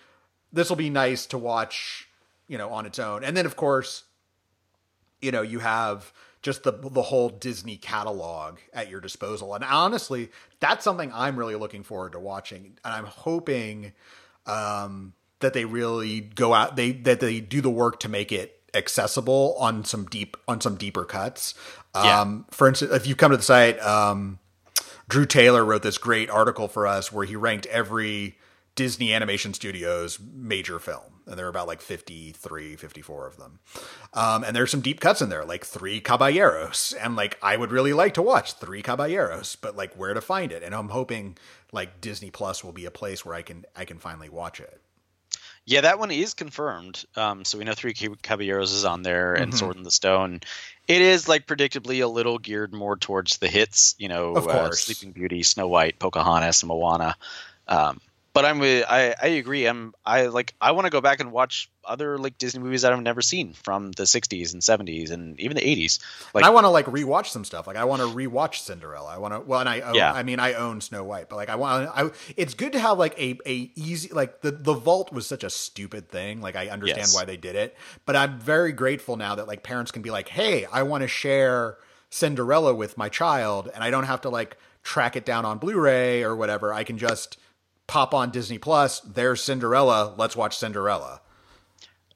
this 0.53 0.69
will 0.69 0.77
be 0.77 0.91
nice 0.91 1.27
to 1.27 1.39
watch, 1.39 2.09
you 2.49 2.59
know, 2.59 2.71
on 2.71 2.87
its 2.87 2.99
own. 2.99 3.23
And 3.25 3.37
then 3.37 3.47
of 3.47 3.57
course, 3.57 4.05
you 5.21 5.31
know, 5.31 5.43
you 5.43 5.61
have 5.61 6.13
just 6.43 6.63
the 6.63 6.73
the 6.73 7.03
whole 7.03 7.29
Disney 7.29 7.77
catalog 7.77 8.59
at 8.73 8.89
your 8.89 9.01
disposal. 9.01 9.55
And 9.55 9.65
honestly, 9.65 10.31
that's 10.61 10.85
something 10.85 11.13
I'm 11.13 11.37
really 11.37 11.57
looking 11.57 11.83
forward 11.83 12.13
to 12.13 12.21
watching. 12.21 12.79
And 12.85 12.95
I'm 12.95 13.07
hoping 13.07 13.93
um, 14.49 15.13
that 15.41 15.53
they 15.53 15.65
really 15.65 16.21
go 16.21 16.55
out 16.55 16.77
they 16.77 16.93
that 16.93 17.21
they 17.21 17.41
do 17.41 17.61
the 17.61 17.71
work 17.71 18.01
to 18.01 18.09
make 18.09 18.33
it 18.33 18.61
accessible 18.75 19.57
on 19.59 19.85
some 19.85 20.07
deep 20.07 20.37
on 20.47 20.61
some 20.61 20.77
deeper 20.77 21.05
cuts. 21.05 21.55
Yeah. 21.95 22.21
Um, 22.21 22.47
for 22.51 22.69
instance, 22.69 22.93
if 22.93 23.07
you 23.07 23.17
come 23.17 23.31
to 23.31 23.37
the 23.37 23.43
site, 23.43 23.81
um, 23.81 24.39
Drew 25.09 25.27
Taylor 25.27 25.65
wrote 25.65 25.83
this 25.83 25.99
great 25.99 26.31
article 26.31 26.69
for 26.69 26.87
us 26.87 27.13
where 27.13 27.25
he 27.25 27.35
ranked 27.35 27.67
every 27.67 28.37
Disney 28.75 29.13
Animation 29.13 29.55
Studios 29.55 30.19
major 30.21 30.79
film. 30.79 31.18
And 31.29 31.39
there 31.39 31.47
are 31.47 31.51
about 31.51 31.67
like 31.69 31.81
53, 31.83 32.77
54 32.77 33.27
of 33.27 33.37
them. 33.37 33.59
Um, 34.15 34.43
and 34.45 34.57
there's 34.57 34.71
some 34.71 34.81
deep 34.81 34.99
cuts 35.01 35.21
in 35.23 35.29
there, 35.29 35.45
like 35.45 35.65
Three 35.65 36.01
Caballeros. 36.01 36.95
And 37.01 37.17
like, 37.17 37.39
I 37.43 37.57
would 37.57 37.71
really 37.71 37.93
like 37.93 38.15
to 38.15 38.23
watch 38.23 38.55
Three 38.55 38.83
Caballeros, 38.83 39.57
but 39.57 39.77
like 39.77 39.95
where 39.95 40.15
to 40.15 40.21
find 40.21 40.51
it. 40.53 40.63
And 40.63 40.75
I'm 40.75 40.89
hoping 40.89 41.37
like 41.71 42.01
Disney 42.01 42.31
Plus 42.31 42.65
will 42.65 42.73
be 42.73 42.87
a 42.87 42.91
place 42.91 43.25
where 43.25 43.35
I 43.35 43.43
can, 43.43 43.65
I 43.77 43.85
can 43.85 43.99
finally 43.99 44.29
watch 44.31 44.59
it. 44.59 44.81
Yeah, 45.67 45.83
that 45.83 45.99
one 45.99 46.11
is 46.11 46.33
confirmed. 46.33 47.05
Um, 47.15 47.45
so 47.45 47.59
we 47.59 47.65
know 47.65 47.75
Three 47.75 47.93
Caballeros 47.93 48.73
is 48.73 48.87
on 48.87 49.03
there, 49.03 49.35
and 49.35 49.53
Mhm. 49.53 49.59
Sword 49.59 49.77
in 49.77 49.83
the 49.83 49.91
Stone. 49.91 50.41
It 50.87 51.03
is 51.03 51.29
like 51.29 51.47
predictably 51.47 52.03
a 52.03 52.07
little 52.07 52.39
geared 52.39 52.73
more 52.73 52.97
towards 52.97 53.37
the 53.37 53.49
hits, 53.49 53.95
you 53.99 54.09
know, 54.09 54.35
uh. 54.35 54.71
Sleeping 54.73 55.13
Beauty, 55.13 55.43
Snow 55.43 55.69
White, 55.69 55.99
Pocahontas, 55.99 56.63
and 56.63 56.69
Moana. 56.69 57.17
Um, 57.67 58.01
but 58.39 58.45
I'm 58.45 58.61
with, 58.61 58.85
I, 58.89 59.17
I 59.21 59.27
agree. 59.27 59.67
I'm 59.67 59.93
I 60.07 60.27
like 60.27 60.55
I 60.61 60.71
want 60.71 60.85
to 60.85 60.91
go 60.91 61.01
back 61.01 61.19
and 61.19 61.33
watch 61.33 61.69
other 61.85 62.19
like 62.19 62.39
Disney 62.39 62.63
movies 62.63 62.83
that 62.83 62.93
I've 62.93 63.03
never 63.03 63.21
seen 63.21 63.53
from 63.53 63.91
the 63.91 64.05
60s 64.05 64.53
and 64.53 64.63
70s 64.63 65.11
and 65.11 65.41
even 65.41 65.57
the 65.57 65.61
80s. 65.63 65.99
Like 66.33 66.43
and 66.43 66.47
I 66.47 66.51
want 66.51 66.63
to 66.65 66.69
like 66.69 66.87
rewatch 66.87 67.27
some 67.27 67.45
stuff. 67.45 67.67
Like 67.67 67.77
I 67.77 67.83
want 67.83 68.01
to 68.01 68.07
rewatch 68.07 68.61
Cinderella. 68.61 69.09
I 69.13 69.19
want 69.19 69.35
to. 69.35 69.41
Well, 69.41 69.59
and 69.59 69.69
I 69.69 69.81
own, 69.81 69.97
Yeah. 69.97 70.13
I 70.13 70.23
mean, 70.23 70.39
I 70.39 70.53
own 70.53 70.81
Snow 70.81 71.03
White, 71.03 71.29
but 71.29 71.35
like 71.35 71.49
I 71.49 71.57
want. 71.57 71.91
I. 71.93 72.11
It's 72.37 72.55
good 72.55 72.71
to 72.75 72.79
have 72.79 72.97
like 72.97 73.19
a 73.19 73.37
a 73.45 73.73
easy 73.75 74.09
like 74.13 74.43
the 74.43 74.53
the 74.53 74.75
vault 74.75 75.13
was 75.13 75.27
such 75.27 75.43
a 75.43 75.51
stupid 75.51 76.09
thing. 76.09 76.41
Like 76.41 76.55
I 76.55 76.69
understand 76.69 76.99
Yes. 77.09 77.15
why 77.17 77.25
they 77.25 77.37
did 77.37 77.57
it, 77.57 77.77
but 78.07 78.15
I'm 78.15 78.39
very 78.39 78.71
grateful 78.71 79.17
now 79.17 79.35
that 79.35 79.49
like 79.49 79.65
parents 79.65 79.91
can 79.91 80.03
be 80.03 80.13
like, 80.13 80.29
hey, 80.29 80.65
I 80.73 80.85
want 80.85 81.03
to 81.03 81.09
share 81.09 81.79
Cinderella 82.09 82.73
with 82.73 82.97
my 82.97 83.09
child, 83.09 83.69
and 83.75 83.83
I 83.83 83.91
don't 83.91 84.05
have 84.05 84.21
to 84.21 84.29
like 84.29 84.57
track 84.85 85.17
it 85.17 85.27
down 85.27 85.45
on 85.45 85.59
Blu-ray 85.59 86.23
or 86.23 86.37
whatever. 86.37 86.73
I 86.73 86.85
can 86.85 86.99
just 86.99 87.37
pop 87.89 88.15
on 88.15 88.31
Disney 88.31 88.59
Plus. 88.59 89.01
There's 89.01 89.43
Cinderella. 89.43 90.15
Let's 90.17 90.37
watch 90.37 90.57
Cinderella. 90.57 91.21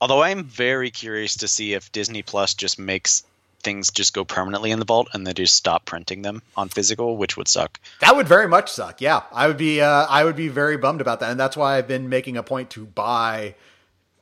Although 0.00 0.22
I'm 0.22 0.44
very 0.44 0.90
curious 0.90 1.36
to 1.38 1.48
see 1.48 1.74
if 1.74 1.90
Disney 1.90 2.22
Plus 2.22 2.54
just 2.54 2.78
makes 2.78 3.24
things 3.62 3.90
just 3.90 4.14
go 4.14 4.24
permanently 4.24 4.70
in 4.70 4.78
the 4.78 4.84
vault 4.84 5.08
and 5.12 5.26
they 5.26 5.32
just 5.32 5.54
stop 5.54 5.84
printing 5.84 6.22
them 6.22 6.42
on 6.56 6.68
physical, 6.68 7.16
which 7.16 7.36
would 7.36 7.48
suck. 7.48 7.80
That 8.00 8.16
would 8.16 8.28
very 8.28 8.48
much 8.48 8.70
suck. 8.70 9.00
Yeah, 9.00 9.22
I 9.32 9.46
would 9.46 9.56
be. 9.56 9.80
Uh, 9.80 10.06
I 10.08 10.24
would 10.24 10.36
be 10.36 10.48
very 10.48 10.76
bummed 10.76 11.00
about 11.00 11.20
that, 11.20 11.30
and 11.30 11.40
that's 11.40 11.56
why 11.56 11.78
I've 11.78 11.88
been 11.88 12.08
making 12.08 12.36
a 12.36 12.42
point 12.42 12.70
to 12.70 12.84
buy 12.84 13.54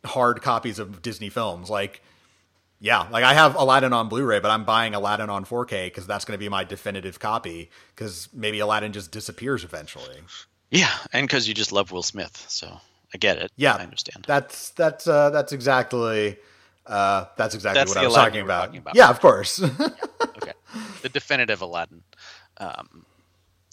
hard 0.04 0.42
copies 0.42 0.78
of 0.78 1.02
Disney 1.02 1.30
films. 1.30 1.70
Like, 1.70 2.02
yeah, 2.78 3.06
like 3.10 3.24
I 3.24 3.34
have 3.34 3.56
Aladdin 3.56 3.92
on 3.92 4.08
Blu-ray, 4.08 4.40
but 4.40 4.50
I'm 4.50 4.64
buying 4.64 4.94
Aladdin 4.94 5.30
on 5.30 5.44
4K 5.44 5.86
because 5.86 6.06
that's 6.06 6.24
going 6.24 6.34
to 6.34 6.38
be 6.38 6.48
my 6.48 6.64
definitive 6.64 7.18
copy. 7.18 7.70
Because 7.94 8.28
maybe 8.32 8.58
Aladdin 8.60 8.92
just 8.92 9.10
disappears 9.10 9.64
eventually. 9.64 10.18
Yeah, 10.70 10.92
and 11.12 11.26
because 11.26 11.48
you 11.48 11.54
just 11.54 11.72
love 11.72 11.90
Will 11.90 12.02
Smith, 12.02 12.44
so 12.48 12.80
I 13.12 13.18
get 13.18 13.38
it. 13.38 13.50
Yeah, 13.56 13.74
I 13.74 13.82
understand. 13.82 14.24
That's 14.26 14.70
that's 14.70 15.06
uh, 15.06 15.30
that's 15.30 15.52
exactly 15.52 16.36
uh, 16.86 17.26
that's 17.36 17.54
exactly 17.54 17.78
That's 17.78 17.94
what 17.94 17.98
I 17.98 18.06
was 18.06 18.14
talking 18.14 18.40
about. 18.40 18.66
talking 18.66 18.78
about. 18.78 18.96
Yeah, 18.96 19.10
of 19.10 19.20
course. 19.20 19.62
okay, 20.36 20.52
the 21.02 21.08
definitive 21.08 21.60
Aladdin. 21.62 22.02
Um, 22.58 23.04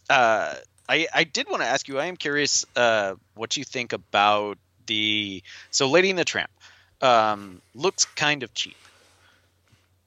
uh, 0.09 0.55
I 0.89 1.07
I 1.13 1.23
did 1.23 1.49
want 1.49 1.61
to 1.61 1.67
ask 1.67 1.87
you. 1.87 1.99
I 1.99 2.05
am 2.05 2.15
curious 2.15 2.65
uh, 2.75 3.15
what 3.35 3.57
you 3.57 3.63
think 3.63 3.93
about 3.93 4.57
the 4.85 5.43
so 5.71 5.89
Lady 5.89 6.09
and 6.09 6.19
the 6.19 6.25
Tramp. 6.25 6.51
Um, 7.01 7.61
looks 7.75 8.05
kind 8.05 8.41
of 8.41 8.53
cheap. 8.55 8.77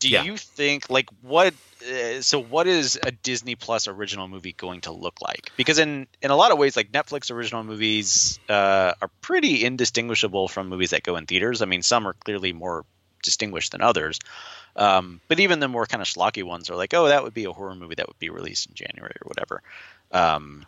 Do 0.01 0.09
Yeah. 0.09 0.25
you 0.25 0.37
think 0.37 0.91
like 0.91 1.09
what? 1.23 1.55
Uh, 1.83 2.21
so 2.21 2.39
what 2.41 2.67
is 2.67 2.99
a 3.03 3.11
Disney 3.11 3.55
Plus 3.55 3.87
original 3.89 4.29
movie 4.29 4.53
going 4.53 4.83
to 4.83 4.93
look 4.93 5.23
like? 5.23 5.53
Because 5.57 5.79
in 5.79 6.09
in 6.21 6.31
a 6.31 6.37
lot 6.37 6.51
of 6.53 6.59
ways, 6.59 6.77
like 6.77 6.91
Netflix 6.91 7.31
original 7.31 7.63
movies 7.63 8.39
uh, 8.49 8.95
are 9.01 9.11
pretty 9.21 9.65
indistinguishable 9.65 10.49
from 10.49 10.69
movies 10.69 10.91
that 10.91 11.03
go 11.03 11.17
in 11.17 11.27
theaters. 11.27 11.63
I 11.63 11.67
mean, 11.67 11.83
some 11.83 12.07
are 12.09 12.15
clearly 12.15 12.53
more 12.53 12.85
distinguished 13.23 13.73
than 13.73 13.83
others. 13.83 14.19
Um, 14.77 15.21
but 15.29 15.41
even 15.41 15.61
the 15.61 15.69
more 15.69 15.87
kind 15.87 16.01
of 16.01 16.09
schlocky 16.09 16.43
ones 16.43 16.71
are 16.71 16.77
like, 16.77 16.95
oh, 16.95 17.09
that 17.09 17.23
would 17.23 17.35
be 17.35 17.45
a 17.45 17.53
horror 17.53 17.75
movie 17.75 17.97
that 17.97 18.09
would 18.09 18.19
be 18.19 18.31
released 18.31 18.67
in 18.69 18.75
January 18.75 19.15
or 19.23 19.29
whatever. 19.29 19.63
Um, 20.13 20.65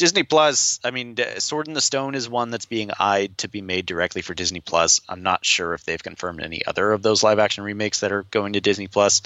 Disney 0.00 0.22
Plus, 0.22 0.80
I 0.82 0.92
mean, 0.92 1.14
Sword 1.40 1.68
in 1.68 1.74
the 1.74 1.82
Stone 1.82 2.14
is 2.14 2.26
one 2.26 2.50
that's 2.50 2.64
being 2.64 2.90
eyed 2.98 3.36
to 3.36 3.48
be 3.48 3.60
made 3.60 3.84
directly 3.84 4.22
for 4.22 4.32
Disney 4.32 4.60
Plus. 4.60 5.02
I'm 5.06 5.22
not 5.22 5.44
sure 5.44 5.74
if 5.74 5.84
they've 5.84 6.02
confirmed 6.02 6.40
any 6.40 6.64
other 6.64 6.92
of 6.92 7.02
those 7.02 7.22
live 7.22 7.38
action 7.38 7.64
remakes 7.64 8.00
that 8.00 8.10
are 8.10 8.22
going 8.30 8.54
to 8.54 8.62
Disney 8.62 8.86
Plus, 8.88 9.20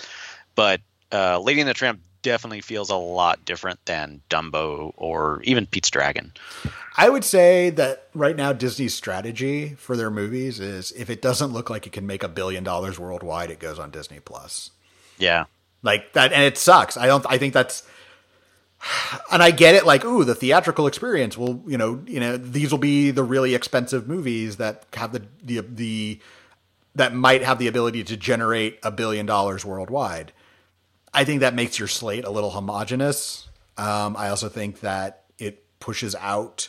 but 0.57 0.81
uh, 1.13 1.39
Lady 1.39 1.61
and 1.61 1.69
the 1.69 1.75
Tramp 1.75 2.01
definitely 2.23 2.61
feels 2.61 2.91
a 2.91 2.97
lot 2.97 3.45
different 3.45 3.79
than 3.85 4.21
Dumbo 4.29 4.93
or 4.97 5.43
even 5.45 5.65
Pete's 5.67 5.91
Dragon. 5.91 6.33
I 6.97 7.09
would 7.09 7.23
say 7.23 7.71
that 7.71 8.09
right 8.13 8.35
now 8.35 8.53
Disney's 8.53 8.95
strategy 8.95 9.77
for 9.77 9.97
their 9.97 10.11
movies 10.11 10.59
is 10.59 10.91
if 10.97 11.09
it 11.09 11.23
doesn't 11.23 11.53
look 11.53 11.71
like 11.71 11.87
it 11.87 11.93
can 11.93 12.05
make 12.05 12.25
a 12.25 12.29
billion 12.29 12.65
dollars 12.65 12.99
worldwide, 12.99 13.53
it 13.53 13.61
goes 13.61 13.79
on 13.79 13.93
Disney 13.93 14.19
Plus. 14.19 14.71
Yeah, 15.19 15.45
Like 15.85 16.15
that, 16.15 16.33
and 16.33 16.43
it 16.43 16.59
sucks. 16.59 16.97
I 16.97 17.07
don't. 17.07 17.25
I 17.29 17.39
think 17.39 17.55
that's, 17.55 17.85
and 19.33 19.43
I 19.43 19.51
get 19.51 19.75
it. 19.75 19.87
Like, 19.87 20.05
ooh, 20.05 20.25
the 20.25 20.35
theatrical 20.35 20.87
experience 20.87 21.37
will, 21.37 21.63
you 21.67 21.79
know, 21.79 22.03
you 22.07 22.21
know, 22.21 22.37
these 22.37 22.71
will 22.71 22.79
be 22.79 23.11
the 23.11 23.25
really 23.25 23.55
expensive 23.55 24.09
movies 24.09 24.57
that 24.57 24.85
have 24.95 25.13
the 25.13 25.23
the 25.43 25.61
the 25.61 26.21
that 26.95 27.15
might 27.15 27.43
have 27.43 27.59
the 27.59 27.67
ability 27.67 28.05
to 28.05 28.17
generate 28.17 28.79
a 28.83 28.91
billion 28.91 29.27
dollars 29.27 29.65
worldwide. 29.65 30.33
I 31.13 31.25
think 31.25 31.41
that 31.41 31.55
makes 31.55 31.79
your 31.79 31.89
slate 31.89 32.25
a 32.25 32.31
little 32.31 32.51
homogenous. 32.51 33.49
Um, 33.77 34.17
I 34.17 34.29
also 34.29 34.49
think 34.49 34.81
that 34.81 35.25
it 35.39 35.65
pushes 35.81 36.15
out 36.17 36.69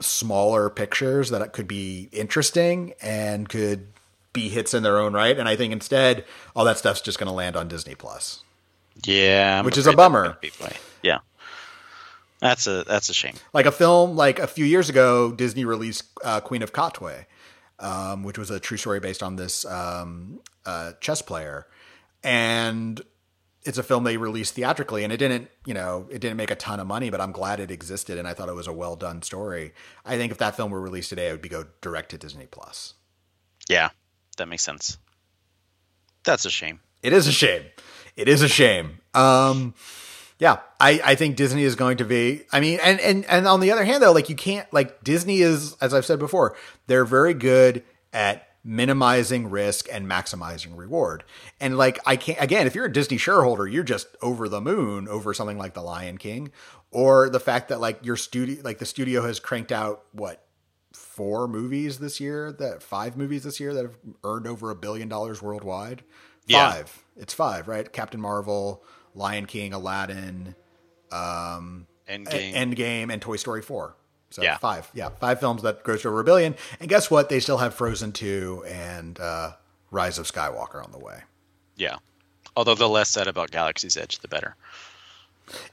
smaller 0.00 0.70
pictures 0.70 1.30
that 1.30 1.52
could 1.52 1.68
be 1.68 2.08
interesting 2.12 2.94
and 3.02 3.48
could 3.48 3.88
be 4.32 4.48
hits 4.48 4.74
in 4.74 4.82
their 4.82 4.98
own 4.98 5.12
right. 5.12 5.36
And 5.38 5.48
I 5.48 5.56
think 5.56 5.72
instead, 5.72 6.24
all 6.54 6.64
that 6.64 6.78
stuff's 6.78 7.00
just 7.00 7.18
going 7.18 7.28
to 7.28 7.34
land 7.34 7.56
on 7.56 7.68
Disney 7.68 7.94
Plus. 7.94 8.42
yeah, 9.04 9.58
I'm 9.58 9.64
Which 9.64 9.78
is 9.78 9.86
a 9.86 9.92
bummer. 9.92 10.38
Gonna 11.02 11.12
be 11.12 11.28
the 11.28 11.38
way. 11.38 11.40
Yeah, 12.40 12.40
that's 12.40 12.66
a 12.66 12.84
that's 12.84 13.08
a 13.08 13.14
shame. 13.14 13.34
Like 13.52 13.66
a 13.66 13.72
film, 13.72 14.16
like 14.16 14.38
a 14.38 14.46
few 14.46 14.64
years 14.64 14.88
ago, 14.88 15.32
Disney 15.32 15.64
released 15.64 16.04
uh, 16.24 16.40
Queen 16.40 16.62
of 16.62 16.72
Katwe, 16.72 17.26
um, 17.78 18.22
which 18.22 18.38
was 18.38 18.50
a 18.50 18.60
true 18.60 18.76
story 18.76 19.00
based 19.00 19.22
on 19.22 19.36
this 19.36 19.64
um, 19.66 20.40
uh, 20.66 20.92
chess 21.00 21.22
player, 21.22 21.66
and 22.22 23.00
it's 23.64 23.78
a 23.78 23.82
film 23.82 24.04
they 24.04 24.16
released 24.16 24.54
theatrically, 24.54 25.04
and 25.04 25.12
it 25.12 25.18
didn't, 25.18 25.50
you 25.66 25.74
know, 25.74 26.06
it 26.10 26.20
didn't 26.20 26.38
make 26.38 26.50
a 26.50 26.54
ton 26.54 26.80
of 26.80 26.86
money, 26.86 27.10
but 27.10 27.20
I'm 27.20 27.32
glad 27.32 27.60
it 27.60 27.70
existed, 27.70 28.18
and 28.18 28.26
I 28.26 28.32
thought 28.32 28.48
it 28.48 28.54
was 28.54 28.66
a 28.66 28.72
well 28.72 28.96
done 28.96 29.22
story. 29.22 29.74
I 30.04 30.16
think 30.16 30.32
if 30.32 30.38
that 30.38 30.56
film 30.56 30.70
were 30.70 30.80
released 30.80 31.10
today, 31.10 31.28
it 31.28 31.32
would 31.32 31.42
be 31.42 31.48
go 31.48 31.66
direct 31.80 32.10
to 32.10 32.18
Disney 32.18 32.46
Plus. 32.46 32.94
Yeah, 33.68 33.90
that 34.38 34.48
makes 34.48 34.62
sense. 34.62 34.96
That's 36.24 36.44
a 36.44 36.50
shame. 36.50 36.80
It 37.02 37.12
is 37.12 37.26
a 37.26 37.32
shame. 37.32 37.64
It 38.16 38.28
is 38.28 38.42
a 38.42 38.48
shame. 38.48 39.00
Um, 39.14 39.74
yeah, 40.40 40.60
I, 40.80 41.00
I 41.04 41.14
think 41.16 41.36
Disney 41.36 41.64
is 41.64 41.76
going 41.76 41.98
to 41.98 42.04
be. 42.06 42.42
I 42.50 42.60
mean, 42.60 42.80
and 42.82 42.98
and 42.98 43.26
and 43.26 43.46
on 43.46 43.60
the 43.60 43.70
other 43.72 43.84
hand, 43.84 44.02
though, 44.02 44.12
like 44.12 44.30
you 44.30 44.34
can't 44.34 44.66
like 44.72 45.04
Disney 45.04 45.42
is, 45.42 45.76
as 45.82 45.92
I've 45.92 46.06
said 46.06 46.18
before, 46.18 46.56
they're 46.86 47.04
very 47.04 47.34
good 47.34 47.84
at 48.14 48.48
minimizing 48.64 49.50
risk 49.50 49.86
and 49.92 50.06
maximizing 50.06 50.76
reward. 50.76 51.24
And 51.60 51.76
like 51.76 51.98
I 52.06 52.16
can't 52.16 52.40
again, 52.40 52.66
if 52.66 52.74
you're 52.74 52.86
a 52.86 52.92
Disney 52.92 53.18
shareholder, 53.18 53.68
you're 53.68 53.84
just 53.84 54.08
over 54.22 54.48
the 54.48 54.62
moon 54.62 55.08
over 55.08 55.34
something 55.34 55.58
like 55.58 55.74
The 55.74 55.82
Lion 55.82 56.16
King, 56.16 56.52
or 56.90 57.28
the 57.28 57.38
fact 57.38 57.68
that 57.68 57.78
like 57.78 58.02
your 58.04 58.16
studio, 58.16 58.62
like 58.64 58.78
the 58.78 58.86
studio 58.86 59.22
has 59.22 59.40
cranked 59.40 59.72
out 59.72 60.04
what 60.12 60.42
four 60.94 61.48
movies 61.48 61.98
this 61.98 62.18
year 62.18 62.50
that 62.52 62.82
five 62.82 63.14
movies 63.14 63.44
this 63.44 63.60
year 63.60 63.74
that 63.74 63.84
have 63.84 63.98
earned 64.24 64.46
over 64.46 64.70
a 64.70 64.74
billion 64.74 65.06
dollars 65.06 65.42
worldwide. 65.42 66.02
Yeah. 66.46 66.72
Five. 66.72 67.04
It's 67.18 67.34
five, 67.34 67.68
right? 67.68 67.92
Captain 67.92 68.20
Marvel, 68.22 68.82
Lion 69.14 69.46
King, 69.46 69.72
Aladdin, 69.72 70.54
Endgame. 71.12 71.86
Endgame, 72.08 73.12
and 73.12 73.20
Toy 73.22 73.36
Story 73.36 73.62
4. 73.62 73.94
So 74.30 74.42
Yeah. 74.42 74.58
five. 74.58 74.88
Yeah. 74.94 75.08
Five 75.20 75.40
films 75.40 75.62
that 75.62 75.82
grossed 75.82 76.06
over 76.06 76.20
a 76.20 76.24
billion. 76.24 76.54
And 76.78 76.88
guess 76.88 77.10
what? 77.10 77.28
They 77.28 77.40
still 77.40 77.58
have 77.58 77.74
Frozen 77.74 78.12
2 78.12 78.64
and 78.68 79.18
uh, 79.18 79.52
Rise 79.90 80.18
of 80.18 80.26
Skywalker 80.30 80.82
on 80.84 80.92
the 80.92 80.98
way. 80.98 81.22
yeah. 81.76 81.96
Although 82.56 82.74
the 82.74 82.88
less 82.88 83.08
said 83.08 83.28
about 83.28 83.52
Galaxy's 83.52 83.96
Edge, 83.96 84.18
the 84.18 84.28
better. 84.28 84.56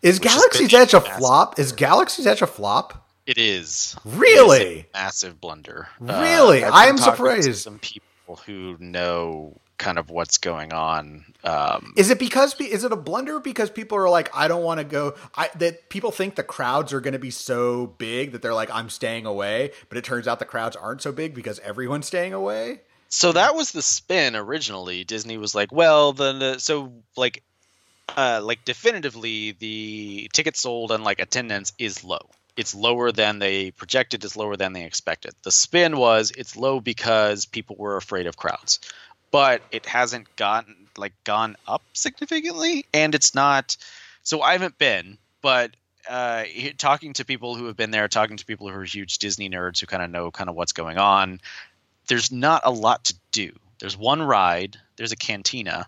Is 0.04 0.19
Which 0.19 0.30
Galaxy's. 0.30 0.71
Edge 0.76 0.93
a 0.93 1.00
Massive. 1.00 1.17
flop? 1.17 1.60
Is 1.60 1.71
Galaxy's 1.71 2.28
Edge 2.28 2.43
a 2.43 2.47
flop? 2.47 3.08
It 3.26 3.39
is 3.39 3.95
Really? 4.06 4.58
It 4.62 4.78
is 4.80 4.86
a 4.93 4.97
massive 4.97 5.41
blunder. 5.41 5.88
Really? 6.00 6.63
I've 6.63 6.73
I 6.73 6.86
am 6.86 6.97
surprised. 7.00 7.56
Some 7.56 7.80
people 7.80 8.39
who 8.45 8.78
know 8.80 9.60
kind 9.78 9.98
of 10.00 10.10
what's 10.10 10.38
going 10.38 10.74
on. 10.74 11.26
Um, 11.44 11.94
Is 11.96 12.10
it 12.10 12.20
because 12.20 12.60
is 12.60 12.84
it 12.84 12.92
a 12.92 12.96
blunder 12.96 13.40
because 13.40 13.70
people 13.70 13.98
are 13.98 14.10
like 14.10 14.30
I 14.36 14.48
don't 14.48 14.63
want 14.63 14.80
to 14.80 14.84
go 14.84 15.16
I 15.36 15.50
that 15.56 15.90
people 15.90 16.12
think 16.12 16.36
the 16.36 16.44
crowds 16.44 16.94
are 16.94 17.00
going 17.00 17.13
to 17.13 17.20
be 17.20 17.32
so 17.32 17.88
big 17.98 18.32
that 18.32 18.42
they're 18.42 18.54
like 18.54 18.70
I'm 18.74 18.90
staying 18.90 19.26
away 19.26 19.72
but 19.88 19.98
it 19.98 20.04
turns 20.04 20.28
out 20.28 20.40
the 20.40 20.46
crowds 20.46 20.76
aren't 20.76 21.02
so 21.02 21.12
big 21.12 21.34
because 21.34 21.60
everyone's 21.60 22.08
staying 22.08 22.34
away? 22.34 22.82
so 23.10 23.32
that 23.32 23.56
was 23.56 23.72
the 23.72 23.82
spin 23.82 24.36
originally. 24.36 25.04
Disney 25.06 25.38
was 25.38 25.56
like, 25.56 25.72
well, 25.72 26.12
then 26.12 26.40
the, 26.40 26.60
so 26.60 26.92
like, 27.16 27.42
uh, 28.18 28.42
like 28.44 28.66
definitively 28.66 29.52
the 29.54 30.30
tickets 30.34 30.60
sold 30.60 30.92
and 30.92 31.04
like 31.06 31.22
attendance 31.22 31.72
is 31.80 32.04
low. 32.04 32.30
it's 32.58 32.74
lower 32.76 33.12
than 33.12 33.40
they 33.40 33.72
projected, 33.72 34.26
it's 34.26 34.36
lower 34.36 34.58
than 34.58 34.74
they 34.74 34.84
expected. 34.84 35.34
The 35.44 35.52
spin 35.52 35.96
was 35.98 36.32
it's 36.32 36.58
low 36.58 36.80
because 36.82 37.46
people 37.46 37.76
were 37.78 37.96
afraid 37.96 38.26
of 38.28 38.36
crowds. 38.36 38.80
But 39.32 39.62
it 39.72 39.86
hasn't 39.86 40.36
gotten 40.36 40.88
like 40.98 41.13
gone 41.24 41.58
up 41.68 41.84
significantly 41.94 42.86
and 42.94 43.13
it's 43.13 43.36
not 43.36 43.78
so 44.24 44.42
I 44.42 44.54
haven't 44.54 44.78
been, 44.78 45.18
but 45.42 45.72
uh, 46.10 46.44
talking 46.78 47.13
to 47.13 47.26
people 47.26 47.56
who 47.56 47.66
have 47.66 47.78
been 47.78 47.92
there, 47.92 48.08
talking 48.08 48.38
to 48.38 48.46
people 48.46 48.70
who 48.70 48.76
are 48.78 48.84
huge 48.84 49.20
Disney 49.20 49.50
nerds 49.50 49.80
who 49.80 49.86
kind 49.86 50.04
of 50.04 50.10
know 50.10 50.32
kind 50.32 50.50
of 50.50 50.56
what's 50.56 50.74
going 50.74 50.98
on, 50.98 51.40
there's 52.08 52.32
not 52.32 52.63
a 52.66 52.72
lot 52.72 53.06
to 53.06 53.16
do. 53.32 53.52
There's 53.80 53.98
one 53.98 54.22
ride, 54.22 54.78
there's 54.96 55.12
a 55.12 55.18
cantina, 55.18 55.88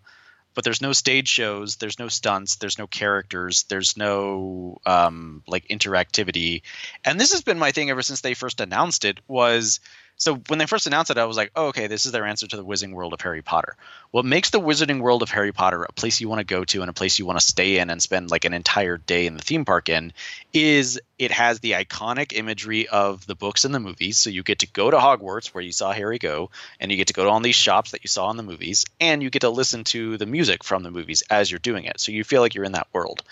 but 0.54 0.63
there's 0.63 0.82
no 0.82 0.93
stage 0.93 1.28
shows, 1.28 1.78
there's 1.78 1.99
no 1.99 2.08
stunts, 2.08 2.58
there's 2.58 2.78
no 2.78 2.88
characters, 2.88 3.63
there's 3.63 3.97
no 3.97 4.78
um, 4.86 5.43
like 5.47 5.67
interactivity. 5.67 6.62
And 7.04 7.19
this 7.19 7.32
has 7.32 7.41
been 7.41 7.60
my 7.60 7.71
thing 7.71 7.89
ever 7.89 8.02
since 8.02 8.21
they 8.21 8.34
first 8.34 8.62
announced 8.62 9.06
it 9.06 9.19
was 9.28 9.80
so 10.19 10.36
when 10.47 10.60
they 10.60 10.65
first 10.65 10.86
announced 10.86 11.12
it, 11.12 11.17
I 11.17 11.23
was 11.23 11.38
like, 11.38 11.51
oh, 11.55 11.67
okay, 11.67 11.88
this 11.88 12.05
is 12.05 12.12
their 12.12 12.25
answer 12.25 12.45
to 12.45 12.58
the 12.58 12.65
Wizarding 12.65 12.91
World 12.91 13.13
of 13.13 13.21
Harry 13.21 13.41
Potter. 13.41 13.77
What 14.12 14.25
makes 14.25 14.49
the 14.49 14.60
Wizarding 14.60 14.99
World 14.99 15.23
of 15.23 15.29
Harry 15.32 15.53
Potter 15.53 15.84
a 15.84 15.93
place 15.93 16.19
you 16.19 16.27
want 16.27 16.39
to 16.39 16.45
go 16.45 16.65
to 16.65 16.82
and 16.82 16.89
a 16.89 16.93
place 16.93 17.19
you 17.19 17.25
want 17.25 17.39
to 17.39 17.45
stay 17.45 17.79
in 17.79 17.89
and 17.89 18.01
spend 18.01 18.29
like 18.29 18.43
an 18.43 18.53
entire 18.53 18.97
day 18.97 19.25
in 19.27 19.38
the 19.38 19.41
theme 19.41 19.63
park 19.63 19.88
in 19.88 20.12
is 20.51 20.99
it 21.17 21.32
has 21.32 21.62
the 21.62 21.71
iconic 21.71 22.34
imagery 22.34 22.88
of 22.88 23.25
the 23.27 23.36
books 23.36 23.63
and 23.63 23.73
the 23.73 23.79
movies. 23.79 24.17
So 24.17 24.29
you 24.29 24.43
get 24.43 24.60
to 24.60 24.67
go 24.67 24.91
to 24.91 24.97
Hogwarts 24.97 25.47
where 25.47 25.63
you 25.63 25.71
saw 25.71 25.93
Harry 25.93 26.17
go, 26.17 26.49
and 26.82 26.91
you 26.91 26.97
get 26.97 27.08
to 27.08 27.13
go 27.13 27.23
to 27.23 27.29
all 27.29 27.39
these 27.39 27.55
shops 27.55 27.91
that 27.91 28.03
you 28.03 28.08
saw 28.08 28.29
in 28.32 28.38
the 28.38 28.43
movies, 28.43 28.86
and 28.99 29.23
you 29.23 29.29
get 29.29 29.41
to 29.41 29.49
listen 29.49 29.84
to 29.86 30.17
the 30.17 30.25
music 30.25 30.63
from 30.63 30.84
the 30.84 30.91
movies 30.91 31.23
as 31.29 31.49
you're 31.49 31.60
doing 31.60 31.86
it. 31.86 31.99
So 31.99 32.12
you 32.12 32.23
feel 32.25 32.41
like 32.41 32.55
you're 32.55 32.65
in 32.65 32.73
that 32.73 32.88
world. 32.91 33.23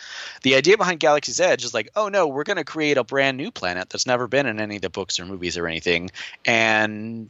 The 0.44 0.56
idea 0.56 0.78
behind 0.78 1.00
Galaxy's 1.00 1.40
Edge 1.40 1.66
is 1.66 1.74
like, 1.74 1.90
oh 1.96 2.08
no, 2.08 2.28
we're 2.28 2.44
going 2.44 2.58
to 2.58 2.64
create 2.64 2.98
a 2.98 3.04
brand 3.04 3.36
new 3.36 3.52
planet 3.52 3.90
that's 3.90 4.08
never 4.08 4.28
been 4.28 4.46
in 4.46 4.60
any 4.60 4.78
of 4.78 4.82
the 4.82 4.90
books 4.90 5.20
or 5.20 5.26
movies 5.26 5.58
or 5.58 5.68
anything, 5.68 6.12
and 6.46 6.77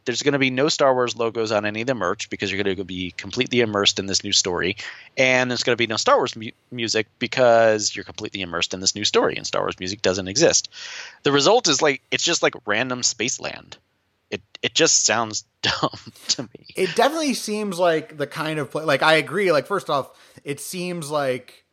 there's 0.05 0.23
going 0.23 0.33
to 0.33 0.39
be 0.39 0.49
no 0.49 0.69
Star 0.69 0.93
Wars 0.93 1.15
logos 1.15 1.51
on 1.51 1.65
any 1.65 1.81
of 1.81 1.87
the 1.87 1.95
merch 1.95 2.29
because 2.29 2.51
you're 2.51 2.63
going 2.63 2.75
to 2.75 2.83
be 2.83 3.11
completely 3.11 3.61
immersed 3.61 3.99
in 3.99 4.05
this 4.05 4.23
new 4.23 4.31
story, 4.31 4.77
and 5.17 5.49
there's 5.49 5.63
going 5.63 5.73
to 5.73 5.81
be 5.81 5.87
no 5.87 5.97
Star 5.97 6.17
Wars 6.17 6.35
mu- 6.35 6.51
music 6.71 7.07
because 7.19 7.95
you're 7.95 8.05
completely 8.05 8.41
immersed 8.41 8.73
in 8.73 8.79
this 8.79 8.95
new 8.95 9.03
story, 9.03 9.35
and 9.35 9.45
Star 9.45 9.61
Wars 9.61 9.79
music 9.79 10.01
doesn't 10.01 10.27
exist. 10.27 10.69
The 11.23 11.31
result 11.31 11.67
is 11.67 11.81
like 11.81 12.01
it's 12.11 12.23
just 12.23 12.43
like 12.43 12.55
random 12.65 13.03
space 13.03 13.39
land. 13.39 13.77
It 14.29 14.41
it 14.61 14.73
just 14.73 15.05
sounds 15.05 15.45
dumb 15.61 15.99
to 16.29 16.43
me. 16.43 16.65
It 16.75 16.95
definitely 16.95 17.33
seems 17.33 17.79
like 17.79 18.17
the 18.17 18.27
kind 18.27 18.59
of 18.59 18.71
play. 18.71 18.83
Like 18.83 19.03
I 19.03 19.15
agree. 19.15 19.51
Like 19.51 19.67
first 19.67 19.89
off, 19.89 20.11
it 20.43 20.59
seems 20.59 21.09
like 21.09 21.65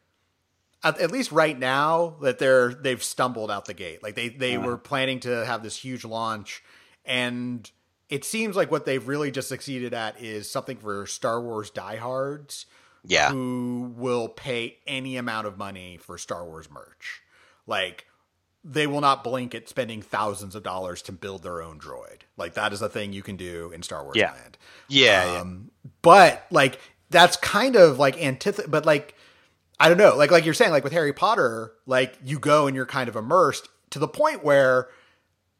at, 0.84 1.10
least 1.10 1.32
right 1.32 1.58
now 1.58 2.16
that 2.20 2.38
they're 2.38 2.74
they've 2.74 3.02
stumbled 3.02 3.50
out 3.50 3.64
the 3.64 3.74
gate. 3.74 4.02
Like 4.02 4.14
they 4.14 4.28
they 4.28 4.58
were 4.58 4.76
planning 4.76 5.20
to 5.20 5.44
have 5.44 5.62
this 5.62 5.76
huge 5.76 6.04
launch, 6.04 6.62
and 7.04 7.70
it 8.08 8.24
seems 8.24 8.56
like 8.56 8.70
what 8.70 8.86
they've 8.86 9.06
really 9.06 9.30
just 9.30 9.48
succeeded 9.48 9.94
at 9.94 10.20
is 10.20 10.50
something 10.50 10.76
for 10.76 11.06
Star 11.06 11.40
Wars 11.40 11.70
diehards. 11.70 12.66
Yeah. 13.06 13.30
Who 13.30 13.92
will 13.96 14.28
pay 14.28 14.78
any 14.86 15.16
amount 15.16 15.46
of 15.46 15.58
money 15.58 15.98
for 15.98 16.16
Star 16.16 16.44
Wars 16.44 16.70
merch. 16.70 17.22
Like 17.66 18.06
they 18.64 18.86
will 18.86 19.02
not 19.02 19.22
blink 19.22 19.54
at 19.54 19.68
spending 19.68 20.00
thousands 20.00 20.54
of 20.54 20.62
dollars 20.62 21.02
to 21.02 21.12
build 21.12 21.42
their 21.42 21.60
own 21.60 21.78
droid. 21.78 22.22
Like 22.38 22.54
that 22.54 22.72
is 22.72 22.80
a 22.80 22.88
thing 22.88 23.12
you 23.12 23.22
can 23.22 23.36
do 23.36 23.70
in 23.74 23.82
Star 23.82 24.02
Wars 24.04 24.16
yeah. 24.16 24.32
Land. 24.32 24.58
Yeah, 24.88 25.38
um, 25.40 25.70
yeah. 25.84 25.90
But 26.00 26.46
like 26.50 26.80
that's 27.10 27.36
kind 27.36 27.76
of 27.76 27.98
like 27.98 28.16
antith. 28.16 28.70
But 28.70 28.86
like 28.86 29.14
I 29.78 29.88
don't 29.88 29.98
know. 29.98 30.16
Like 30.16 30.30
like 30.30 30.44
you're 30.44 30.54
saying, 30.54 30.70
like 30.70 30.84
with 30.84 30.92
Harry 30.94 31.12
Potter, 31.12 31.72
like 31.86 32.16
you 32.24 32.38
go 32.38 32.66
and 32.66 32.74
you're 32.74 32.86
kind 32.86 33.08
of 33.08 33.16
immersed 33.16 33.68
to 33.90 33.98
the 33.98 34.08
point 34.08 34.42
where 34.42 34.88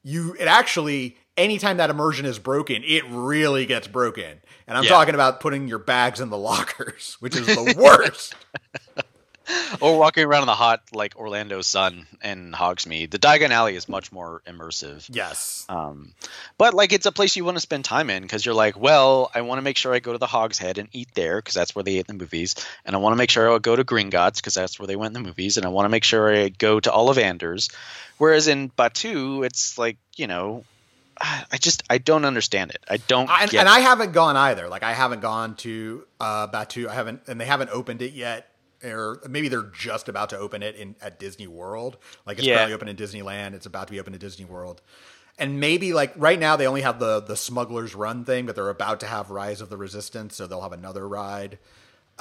you 0.02 0.34
it 0.38 0.46
actually 0.46 1.18
anytime 1.36 1.78
that 1.78 1.90
immersion 1.90 2.26
is 2.26 2.38
broken, 2.38 2.82
it 2.84 3.04
really 3.08 3.66
gets 3.66 3.86
broken. 3.86 4.40
And 4.66 4.78
I'm 4.78 4.84
yeah. 4.84 4.90
talking 4.90 5.14
about 5.14 5.40
putting 5.40 5.68
your 5.68 5.78
bags 5.78 6.20
in 6.20 6.30
the 6.30 6.38
lockers, 6.38 7.16
which 7.20 7.36
is 7.36 7.46
the 7.46 7.74
worst. 7.76 8.34
or 9.80 9.98
walking 9.98 10.24
around 10.24 10.42
in 10.42 10.46
the 10.46 10.54
hot 10.54 10.82
like 10.92 11.16
Orlando 11.16 11.60
sun 11.60 12.06
in 12.22 12.52
Hogsmeade. 12.52 13.10
The 13.10 13.18
Diagon 13.18 13.50
Alley 13.50 13.76
is 13.76 13.88
much 13.88 14.10
more 14.10 14.40
immersive. 14.46 15.06
Yes. 15.10 15.66
Um, 15.68 16.14
but 16.56 16.72
like 16.72 16.92
it's 16.92 17.06
a 17.06 17.12
place 17.12 17.36
you 17.36 17.44
want 17.44 17.56
to 17.58 17.60
spend 17.60 17.84
time 17.84 18.08
in 18.08 18.22
because 18.22 18.46
you're 18.46 18.54
like, 18.54 18.78
well, 18.78 19.30
I 19.34 19.42
want 19.42 19.58
to 19.58 19.62
make 19.62 19.76
sure 19.76 19.92
I 19.92 19.98
go 19.98 20.12
to 20.12 20.18
the 20.18 20.26
Hog's 20.26 20.58
Head 20.58 20.78
and 20.78 20.88
eat 20.92 21.08
there 21.14 21.36
because 21.36 21.54
that's 21.54 21.74
where 21.74 21.82
they 21.82 21.96
ate 21.96 22.06
in 22.08 22.16
the 22.16 22.24
movies, 22.24 22.54
and 22.84 22.96
I 22.96 22.98
want 22.98 23.12
to 23.12 23.18
make 23.18 23.30
sure 23.30 23.54
I 23.54 23.58
go 23.58 23.76
to 23.76 23.84
Gringotts 23.84 24.36
because 24.36 24.54
that's 24.54 24.78
where 24.78 24.86
they 24.86 24.96
went 24.96 25.14
in 25.14 25.22
the 25.22 25.28
movies, 25.28 25.56
and 25.56 25.66
I 25.66 25.68
want 25.68 25.84
to 25.84 25.90
make 25.90 26.04
sure 26.04 26.34
I 26.34 26.48
go 26.48 26.80
to 26.80 26.90
Ollivanders. 26.90 27.74
Whereas 28.16 28.48
in 28.48 28.70
Batuu, 28.70 29.44
it's 29.44 29.76
like 29.76 29.98
you 30.16 30.26
know 30.26 30.64
I 31.20 31.58
just 31.58 31.82
I 31.88 31.98
don't 31.98 32.24
understand 32.24 32.70
it. 32.70 32.84
I 32.88 32.96
don't. 32.96 33.30
I, 33.30 33.44
and, 33.44 33.68
I 33.68 33.80
haven't 33.80 34.12
gone 34.12 34.36
either. 34.36 34.68
Like 34.68 34.82
I 34.82 34.92
haven't 34.92 35.20
gone 35.20 35.54
to 35.56 36.06
uh, 36.20 36.48
Batuu. 36.48 36.88
I 36.88 36.94
haven't, 36.94 37.22
and 37.28 37.40
they 37.40 37.44
haven't 37.44 37.70
opened 37.70 38.02
it 38.02 38.12
yet 38.12 38.48
or 38.84 39.20
maybe 39.28 39.48
they're 39.48 39.62
just 39.62 40.08
about 40.08 40.28
to 40.30 40.38
open 40.38 40.62
it 40.62 40.76
in 40.76 40.94
at 41.00 41.18
Disney 41.18 41.46
World. 41.46 41.96
Like 42.26 42.38
it's 42.38 42.46
yeah. 42.46 42.56
currently 42.56 42.74
open 42.74 42.88
in 42.88 42.96
Disneyland. 42.96 43.54
It's 43.54 43.66
about 43.66 43.86
to 43.88 43.92
be 43.92 44.00
open 44.00 44.12
in 44.12 44.20
Disney 44.20 44.44
World. 44.44 44.82
And 45.38 45.58
maybe 45.58 45.92
like 45.92 46.12
right 46.16 46.38
now 46.38 46.56
they 46.56 46.66
only 46.66 46.82
have 46.82 46.98
the 46.98 47.20
the 47.20 47.36
Smuggler's 47.36 47.94
Run 47.94 48.24
thing, 48.24 48.46
but 48.46 48.54
they're 48.54 48.68
about 48.68 49.00
to 49.00 49.06
have 49.06 49.30
Rise 49.30 49.60
of 49.60 49.68
the 49.68 49.76
Resistance, 49.76 50.36
so 50.36 50.46
they'll 50.46 50.60
have 50.60 50.72
another 50.72 51.08
ride. 51.08 51.58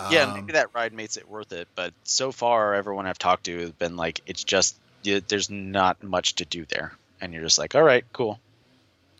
Yeah, 0.09 0.23
um, 0.23 0.33
maybe 0.33 0.53
that 0.53 0.73
ride 0.73 0.93
makes 0.93 1.17
it 1.17 1.29
worth 1.29 1.51
it. 1.53 1.67
But 1.75 1.93
so 2.03 2.31
far, 2.31 2.73
everyone 2.73 3.05
I've 3.05 3.19
talked 3.19 3.43
to 3.43 3.59
has 3.59 3.71
been 3.71 3.95
like, 3.95 4.21
it's 4.25 4.43
just 4.43 4.75
there's 5.03 5.49
not 5.51 6.01
much 6.01 6.35
to 6.35 6.45
do 6.45 6.65
there, 6.65 6.93
and 7.21 7.33
you're 7.33 7.43
just 7.43 7.59
like, 7.59 7.75
all 7.75 7.83
right, 7.83 8.03
cool. 8.13 8.39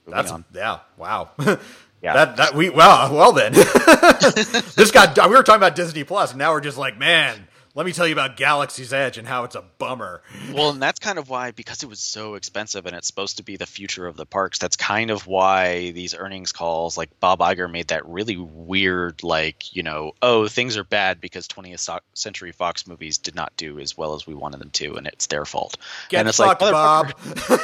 That's 0.08 0.32
on. 0.32 0.46
yeah, 0.54 0.80
wow. 0.98 1.30
Yeah. 2.04 2.13
That 2.26 2.36
that 2.36 2.54
we 2.54 2.70
well 2.70 3.13
well 3.13 3.32
then. 3.32 3.54
this 4.76 4.92
got 4.92 5.18
we 5.30 5.36
were 5.38 5.42
talking 5.42 5.62
about 5.62 5.78
Disney 5.78 6.04
Plus, 6.04 6.32
and 6.32 6.38
now 6.38 6.52
we're 6.52 6.60
just 6.60 6.78
like, 6.78 7.00
man, 7.00 7.48
let 7.76 7.86
me 7.86 7.92
tell 7.92 8.06
you 8.06 8.14
about 8.14 8.38
Galaxy's 8.38 8.94
Edge 8.94 9.18
and 9.18 9.28
how 9.28 9.44
it's 9.44 9.56
a 9.56 9.64
bummer. 9.78 10.22
Well, 10.54 10.70
and 10.70 10.82
that's 10.82 11.00
kind 11.00 11.18
of 11.18 11.30
why, 11.30 11.50
because 11.52 11.82
it 11.82 11.90
was 11.90 12.00
so 12.00 12.36
expensive 12.36 12.86
and 12.86 12.96
it's 12.96 13.08
supposed 13.08 13.38
to 13.38 13.44
be 13.44 13.56
the 13.58 13.66
future 13.66 14.06
of 14.06 14.16
the 14.16 14.26
parks, 14.26 14.60
that's 14.60 14.76
kind 14.76 15.10
of 15.10 15.26
why 15.26 15.90
these 15.92 16.14
earnings 16.14 16.52
calls, 16.52 16.96
like 16.96 17.10
Bob 17.20 17.40
Iger 17.40 17.72
made 17.72 17.88
that 17.88 18.06
really 18.06 18.38
weird, 18.38 19.24
like, 19.24 19.76
you 19.76 19.82
know, 19.82 20.12
oh, 20.22 20.48
things 20.48 20.78
are 20.78 20.84
bad 20.84 21.20
because 21.20 21.48
20th 21.48 22.00
Century 22.14 22.52
Fox 22.52 22.86
movies 22.86 23.18
did 23.18 23.34
not 23.34 23.56
do 23.58 23.80
as 23.80 23.98
well 23.98 24.14
as 24.14 24.28
we 24.28 24.36
wanted 24.36 24.60
them 24.60 24.70
to, 24.72 24.96
and 24.96 25.08
it's 25.08 25.26
their 25.28 25.46
fault. 25.46 25.78
Get 26.10 26.20
and 26.20 26.30
it's 26.30 26.38
fucked, 26.38 26.62
like, 26.62 26.72
Bob. 26.72 27.14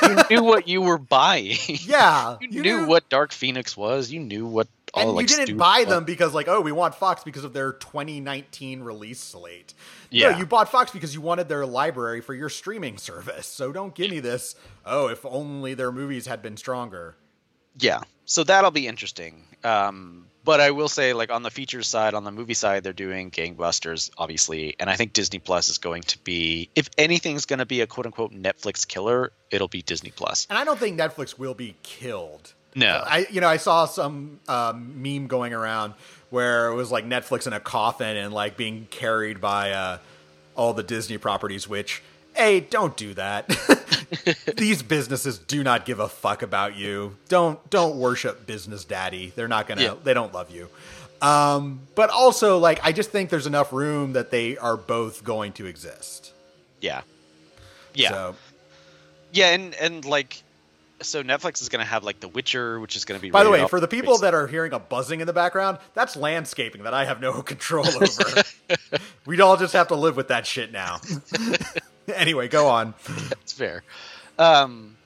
you 0.02 0.38
knew 0.38 0.44
what 0.44 0.68
you 0.68 0.82
were 0.82 0.98
buying. 0.98 1.58
Yeah. 1.68 2.38
you, 2.42 2.48
you 2.52 2.62
knew, 2.62 2.78
knew 2.82 2.88
what 2.88 3.10
Dark 3.10 3.32
Phoenix 3.32 3.76
was. 3.78 4.12
You 4.12 4.20
knew 4.20 4.46
what 4.46 4.68
and 4.96 5.12
like, 5.12 5.30
you 5.30 5.38
didn't 5.38 5.58
buy 5.58 5.86
them 5.86 6.04
because 6.04 6.34
like 6.34 6.48
oh 6.48 6.62
we 6.62 6.72
want 6.72 6.96
Fox 6.96 7.24
because 7.24 7.44
of 7.44 7.54
their 7.54 7.74
2019 7.74 8.82
release 8.82 9.20
slate. 9.20 9.74
Yeah, 10.10 10.32
no, 10.32 10.38
you 10.38 10.46
bought 10.46 10.70
Fox 10.70 10.92
because 10.92 11.14
you 11.14 11.22
wanted 11.22 11.50
their 11.50 11.66
library 11.66 12.22
for 12.22 12.34
your 12.34 12.50
streaming 12.50 12.98
service. 12.98 13.48
So 13.48 13.72
don't 13.72 13.94
give 13.96 14.12
me 14.12 14.20
this. 14.20 14.56
Oh, 14.86 15.08
if 15.08 15.26
only 15.26 15.74
their 15.74 15.92
movies 15.92 16.28
had 16.28 16.42
been 16.42 16.58
stronger. 16.58 17.16
Yeah, 17.78 18.02
so 18.26 18.44
that'll 18.44 18.72
be 18.72 18.88
interesting. 18.88 19.46
Um, 19.64 20.26
but 20.44 20.60
I 20.60 20.72
will 20.72 20.88
say, 20.88 21.14
like 21.14 21.32
on 21.32 21.44
the 21.44 21.52
features 21.52 21.88
side, 21.88 22.14
on 22.14 22.24
the 22.24 22.32
movie 22.32 22.54
side, 22.54 22.84
they're 22.84 22.94
doing 22.94 23.30
gangbusters, 23.30 24.10
obviously, 24.18 24.76
and 24.80 24.90
I 24.90 24.96
think 24.96 25.14
Disney 25.14 25.40
Plus 25.40 25.70
is 25.70 25.78
going 25.78 26.04
to 26.04 26.18
be, 26.20 26.70
if 26.76 26.90
anything's 26.98 27.46
going 27.46 27.60
to 27.60 27.66
be 27.66 27.82
a 27.82 27.88
quote 27.88 28.06
unquote 28.06 28.34
Netflix 28.34 28.88
killer, 28.88 29.32
it'll 29.52 29.68
be 29.68 29.82
Disney 29.82 30.12
Plus. 30.12 30.48
And 30.50 30.58
I 30.58 30.64
don't 30.64 30.80
think 30.80 31.00
Netflix 31.00 31.38
will 31.38 31.54
be 31.54 31.76
killed. 31.84 32.54
No, 32.76 33.04
I 33.06 33.28
you 33.32 33.42
know 33.42 33.48
I 33.48 33.58
saw 33.58 33.86
some 33.86 34.40
um, 34.48 35.02
meme 35.02 35.28
going 35.28 35.54
around 35.54 35.94
where 36.30 36.68
it 36.68 36.76
was 36.76 36.92
like 36.92 37.06
Netflix 37.06 37.48
in 37.48 37.54
a 37.54 37.60
coffin 37.60 38.16
and 38.16 38.34
like 38.34 38.58
being 38.58 38.88
carried 38.92 39.42
by 39.42 39.72
uh, 39.72 39.98
all 40.56 40.74
the 40.74 40.84
Disney 40.84 41.18
properties. 41.18 41.68
Which, 41.68 42.02
hey, 42.36 42.60
don't 42.60 42.96
do 42.96 43.14
that. 43.16 43.48
These 44.58 44.84
businesses 44.84 45.40
do 45.40 45.64
not 45.64 45.86
give 45.86 46.00
a 46.00 46.08
fuck 46.08 46.42
about 46.42 46.76
you. 46.76 47.18
Don't 47.28 47.68
don't 47.70 47.98
worship 47.98 48.46
business 48.46 48.86
daddy. 48.86 49.34
They're 49.36 49.48
not 49.48 49.68
gonna. 49.68 49.82
Yeah. 49.82 49.96
They 50.04 50.14
don't 50.14 50.34
love 50.34 50.52
you. 50.52 50.70
Um, 51.22 51.82
but 51.96 52.10
also, 52.10 52.60
like, 52.60 52.80
I 52.84 52.92
just 52.92 53.12
think 53.12 53.30
there's 53.30 53.48
enough 53.48 53.74
room 53.74 54.14
that 54.14 54.32
they 54.32 54.58
are 54.58 54.78
both 54.78 55.24
going 55.24 55.52
to 55.54 55.66
exist. 55.66 56.34
Yeah. 56.82 57.02
Yeah. 57.94 58.10
So. 58.10 58.36
Yeah, 59.32 59.48
and 59.54 59.76
and 59.76 60.06
like 60.06 60.42
so 61.02 61.24
Netflix 61.24 61.62
is 61.62 61.70
going 61.70 61.84
to 61.84 61.90
have 61.90 62.04
like 62.04 62.20
The 62.20 62.28
Witcher, 62.28 62.80
which 62.80 62.96
is 62.96 63.06
going 63.06 63.20
to 63.20 63.22
be. 63.22 63.30
By 63.30 63.44
the 63.44 63.50
way, 63.50 63.68
for 63.68 63.80
the 63.80 63.88
people 63.88 64.18
that 64.20 64.34
are 64.34 64.48
hearing 64.48 64.74
a 64.74 64.80
buzzing 64.80 65.22
in 65.22 65.28
the 65.28 65.34
background, 65.34 65.80
that's 65.94 66.16
landscaping 66.16 66.84
that 66.84 66.94
I 66.94 67.06
have 67.06 67.22
no 67.22 67.42
control 67.42 67.88
over. 67.88 68.44
We'd 69.26 69.42
all 69.42 69.58
just 69.58 69.74
have 69.74 69.88
to 69.90 69.96
live 69.96 70.16
with 70.16 70.30
that 70.30 70.46
shit 70.46 70.72
now. 70.72 71.00
anyway, 72.14 72.48
go 72.48 72.68
on. 72.68 72.94
That's 73.30 73.54
fair. 73.54 73.84
Um, 74.38 74.98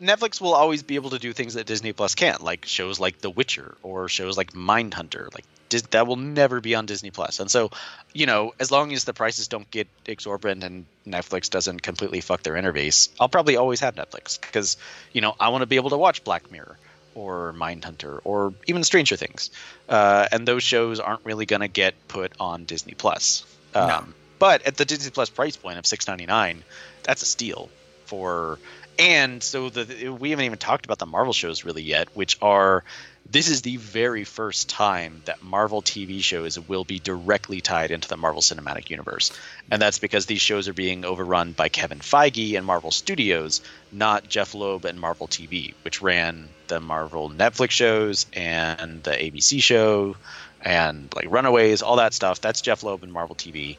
Netflix 0.00 0.40
will 0.40 0.54
always 0.54 0.82
be 0.82 0.94
able 0.94 1.10
to 1.10 1.18
do 1.18 1.32
things 1.32 1.54
that 1.54 1.66
Disney 1.66 1.92
Plus 1.92 2.14
can't, 2.14 2.42
like 2.42 2.64
shows 2.64 2.98
like 2.98 3.18
The 3.20 3.30
Witcher 3.30 3.76
or 3.82 4.08
shows 4.08 4.36
like 4.36 4.52
Mindhunter. 4.52 5.32
Like 5.34 5.44
that 5.90 6.06
will 6.06 6.16
never 6.16 6.60
be 6.60 6.74
on 6.74 6.86
Disney 6.86 7.10
Plus. 7.10 7.38
And 7.38 7.50
so, 7.50 7.70
you 8.12 8.26
know, 8.26 8.54
as 8.58 8.70
long 8.72 8.92
as 8.92 9.04
the 9.04 9.12
prices 9.12 9.46
don't 9.46 9.70
get 9.70 9.86
exorbitant 10.06 10.64
and 10.64 10.84
Netflix 11.06 11.48
doesn't 11.48 11.82
completely 11.82 12.20
fuck 12.20 12.42
their 12.42 12.54
interface, 12.54 13.08
I'll 13.20 13.28
probably 13.28 13.56
always 13.56 13.80
have 13.80 13.94
Netflix 13.94 14.40
because, 14.40 14.76
you 15.12 15.20
know, 15.20 15.36
I 15.38 15.50
want 15.50 15.62
to 15.62 15.66
be 15.66 15.76
able 15.76 15.90
to 15.90 15.98
watch 15.98 16.24
Black 16.24 16.50
Mirror 16.50 16.76
or 17.14 17.54
Mindhunter 17.56 18.20
or 18.24 18.52
even 18.66 18.82
Stranger 18.82 19.16
Things. 19.16 19.50
Uh, 19.88 20.26
and 20.32 20.48
those 20.48 20.62
shows 20.62 20.98
aren't 20.98 21.24
really 21.24 21.46
going 21.46 21.60
to 21.60 21.68
get 21.68 21.94
put 22.08 22.32
on 22.40 22.64
Disney 22.64 22.94
Plus. 22.94 23.44
Um, 23.74 23.88
No. 23.88 24.04
But 24.40 24.66
at 24.66 24.76
the 24.76 24.86
Disney 24.86 25.10
Plus 25.10 25.28
price 25.28 25.56
point 25.56 25.78
of 25.78 25.86
six 25.86 26.08
ninety 26.08 26.24
nine, 26.26 26.64
that's 27.02 27.22
a 27.22 27.26
steal 27.26 27.68
for. 28.06 28.58
And 28.98 29.42
so 29.42 29.70
the 29.70 30.10
we 30.10 30.30
haven't 30.30 30.44
even 30.44 30.58
talked 30.58 30.84
about 30.84 30.98
the 30.98 31.06
Marvel 31.06 31.32
shows 31.32 31.64
really 31.64 31.82
yet, 31.82 32.08
which 32.14 32.36
are 32.42 32.84
this 33.30 33.48
is 33.48 33.62
the 33.62 33.76
very 33.76 34.24
first 34.24 34.68
time 34.68 35.22
that 35.26 35.42
Marvel 35.42 35.82
TV 35.82 36.22
shows 36.22 36.58
will 36.58 36.84
be 36.84 36.98
directly 36.98 37.60
tied 37.60 37.92
into 37.92 38.08
the 38.08 38.16
Marvel 38.16 38.42
Cinematic 38.42 38.90
Universe. 38.90 39.32
And 39.70 39.80
that's 39.80 40.00
because 40.00 40.26
these 40.26 40.40
shows 40.40 40.68
are 40.68 40.72
being 40.72 41.04
overrun 41.04 41.52
by 41.52 41.68
Kevin 41.68 42.00
Feige 42.00 42.56
and 42.56 42.66
Marvel 42.66 42.90
Studios, 42.90 43.60
not 43.92 44.28
Jeph 44.28 44.54
Loeb 44.54 44.84
and 44.84 45.00
Marvel 45.00 45.28
TV, 45.28 45.74
which 45.82 46.02
ran 46.02 46.48
the 46.66 46.80
Marvel 46.80 47.30
Netflix 47.30 47.70
shows 47.70 48.26
and 48.32 49.02
the 49.04 49.12
ABC 49.12 49.62
show 49.62 50.16
and 50.62 51.12
like 51.14 51.30
Runaways, 51.30 51.82
all 51.82 51.96
that 51.96 52.14
stuff. 52.14 52.40
That's 52.40 52.60
Jeph 52.60 52.82
Loeb 52.82 53.02
and 53.02 53.12
Marvel 53.12 53.36
TV. 53.36 53.76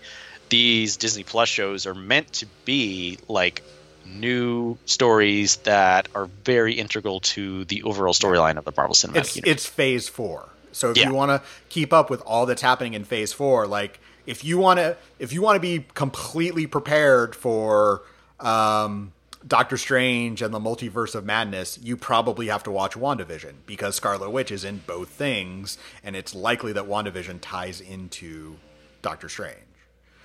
These 0.50 0.98
Disney 0.98 1.24
Plus 1.24 1.50
shows 1.50 1.86
are 1.86 1.96
meant 1.96 2.32
to 2.34 2.46
be 2.66 3.18
like 3.28 3.64
new 4.06 4.78
stories 4.86 5.58
that 5.58 6.08
are 6.16 6.26
very 6.44 6.74
integral 6.74 7.20
to 7.22 7.66
the 7.66 7.84
overall 7.84 8.14
storyline 8.14 8.58
of 8.58 8.66
the 8.66 8.74
Marvel 8.76 8.96
Cinematic 8.96 9.16
it's 9.18 9.36
Universe. 9.36 9.52
it's 9.52 9.66
phase 9.68 10.10
four. 10.10 10.50
So 10.72 10.92
if 10.92 10.98
Yeah. 10.98 11.10
you 11.10 11.14
want 11.14 11.30
to 11.32 11.42
keep 11.70 11.92
up 11.94 12.10
with 12.10 12.22
all 12.22 12.46
that's 12.46 12.62
happening 12.62 12.94
in 12.94 13.04
phase 13.04 13.34
four, 13.34 13.68
like 13.68 14.00
if 14.26 14.44
you 14.44 14.58
want 14.58 14.80
to 14.80 14.98
if 15.20 15.34
you 15.34 15.42
want 15.42 15.56
to 15.56 15.60
be 15.60 15.86
completely 15.94 16.68
prepared 16.68 17.36
for 17.36 18.04
um, 18.40 19.12
Doctor 19.48 19.76
Strange 19.78 20.42
and 20.42 20.54
the 20.54 20.60
Multiverse 20.60 21.16
of 21.16 21.26
Madness, 21.26 21.80
you 21.82 21.98
probably 21.98 22.48
have 22.48 22.64
to 22.64 22.72
watch 22.72 22.94
WandaVision 22.94 23.54
because 23.66 23.96
Scarlet 23.96 24.30
Witch 24.30 24.52
is 24.52 24.64
in 24.64 24.78
both 24.86 25.10
things, 25.10 25.78
and 26.04 26.16
it's 26.16 26.34
likely 26.36 26.74
that 26.74 26.86
WandaVision 26.86 27.40
ties 27.42 27.82
into 27.82 28.58
Doctor 29.02 29.30
Strange. 29.30 29.58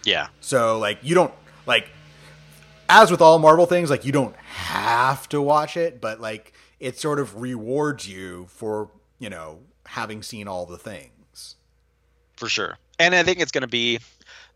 yeah, 0.05 0.29
So 0.41 0.79
like 0.79 0.99
you 1.03 1.15
don't 1.15 1.33
like 1.67 1.89
as 2.89 3.11
with 3.11 3.21
all 3.21 3.39
Marvel 3.39 3.67
things, 3.67 3.91
like 3.91 4.05
you 4.05 4.13
don't 4.13 4.37
have 4.37 5.29
to 5.31 5.41
watch 5.43 5.77
it, 5.77 6.01
but 6.01 6.21
like 6.21 6.53
it 6.81 6.99
sort 6.99 7.19
of 7.19 7.41
rewards 7.41 8.09
you 8.09 8.47
for, 8.49 8.91
you 9.19 9.31
know, 9.31 9.61
having 9.87 10.23
seen 10.23 10.49
all 10.49 10.67
the 10.67 10.79
things. 10.79 11.57
for 12.37 12.49
sure. 12.49 12.79
And 12.99 13.15
I 13.15 13.23
think 13.23 13.41
it's 13.41 13.53
going 13.53 13.63
to 13.63 13.69
be 13.69 13.99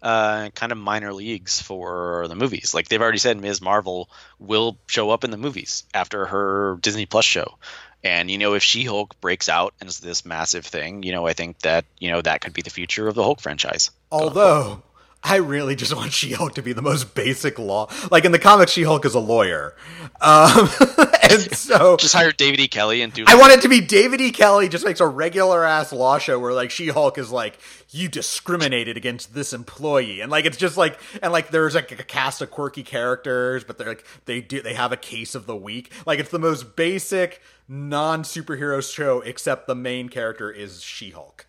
uh, 0.03 0.49
kind 0.55 0.73
of 0.73 0.79
minor 0.79 1.12
leagues 1.12 1.61
for 1.61 2.27
the 2.29 2.35
movies. 2.35 2.73
Like 2.75 2.88
they've 2.88 3.01
already 3.01 3.19
said, 3.19 3.38
Ms. 3.40 3.61
Marvel 3.61 4.09
will 4.38 4.79
show 4.87 5.11
up 5.11 5.25
in 5.25 5.31
the 5.31 5.37
movies 5.37 5.85
after 5.93 6.27
her 6.27 6.79
Disney 6.81 7.07
Plus 7.07 7.25
show. 7.25 7.59
And 8.03 8.31
you 8.31 8.38
know, 8.38 8.55
if 8.55 8.62
She-Hulk 8.62 9.21
breaks 9.21 9.51
out 9.51 9.75
and 9.79 9.88
is 9.88 9.99
this 10.01 10.25
massive 10.25 10.64
thing, 10.64 11.03
you 11.03 11.12
know, 11.12 11.27
I 11.27 11.35
think 11.35 11.59
that 11.61 11.85
you 11.99 12.11
know 12.11 12.23
that 12.23 12.40
could 12.40 12.55
be 12.55 12.62
the 12.62 12.71
future 12.71 13.09
of 13.09 13.14
the 13.14 13.23
Hulk 13.23 13.40
franchise. 13.40 13.90
Although 14.11 14.83
I 15.22 15.37
really 15.37 15.76
just 15.76 15.94
want 15.94 16.12
She-Hulk 16.20 16.54
to 16.54 16.62
be 16.62 16.72
the 16.72 16.83
most 16.83 17.14
basic 17.14 17.59
law. 17.59 17.88
Like 18.11 18.24
in 18.24 18.33
the 18.33 18.38
comics, 18.38 18.72
She-Hulk 18.72 19.04
is 19.04 19.14
a 19.14 19.20
lawyer, 19.20 19.76
um, 20.20 20.68
and 21.30 21.40
so 21.56 21.96
Just 21.96 22.14
hire 22.14 22.33
David 22.33 22.61
E. 22.61 22.68
Kelley 22.68 23.02
and 23.02 23.12
do. 23.12 23.24
I 23.26 23.37
want 23.37 23.52
it 23.52 23.62
to 23.62 23.68
be 23.68 23.80
David 23.80 24.20
E. 24.20 24.30
Kelley 24.30 24.68
just 24.68 24.85
makes 24.85 25.00
a 25.00 25.06
regular 25.06 25.64
ass 25.64 25.92
law 25.92 26.18
show 26.18 26.38
where 26.38 26.52
like 26.52 26.70
She 26.70 26.88
Hulk 26.88 27.18
is 27.18 27.30
like 27.30 27.59
you 27.90 28.09
discriminated 28.09 28.96
against 28.96 29.35
this 29.35 29.52
employee 29.52 30.20
and 30.20 30.30
like 30.30 30.44
it's 30.44 30.56
just 30.56 30.76
like 30.76 30.98
and 31.22 31.33
like 31.33 31.50
there's 31.50 31.74
like 31.74 31.92
a 31.92 32.04
cast 32.04 32.40
of 32.40 32.50
quirky 32.50 32.83
characters 32.83 33.64
but 33.64 33.78
they're 33.78 33.88
like 33.88 34.06
they 34.26 34.40
do 34.40 34.62
they 34.62 34.74
have 34.74 34.92
a 34.92 34.96
case 34.96 35.35
of 35.35 35.46
the 35.46 35.56
week 35.56 35.92
like 36.06 36.18
it's 36.18 36.30
the 36.30 36.38
most 36.38 36.76
basic 36.76 37.40
non 37.68 38.22
superhero 38.22 38.83
show 38.83 39.20
except 39.20 39.66
the 39.66 39.74
main 39.74 40.09
character 40.09 40.50
is 40.50 40.83
She 40.83 41.11
Hulk. 41.11 41.46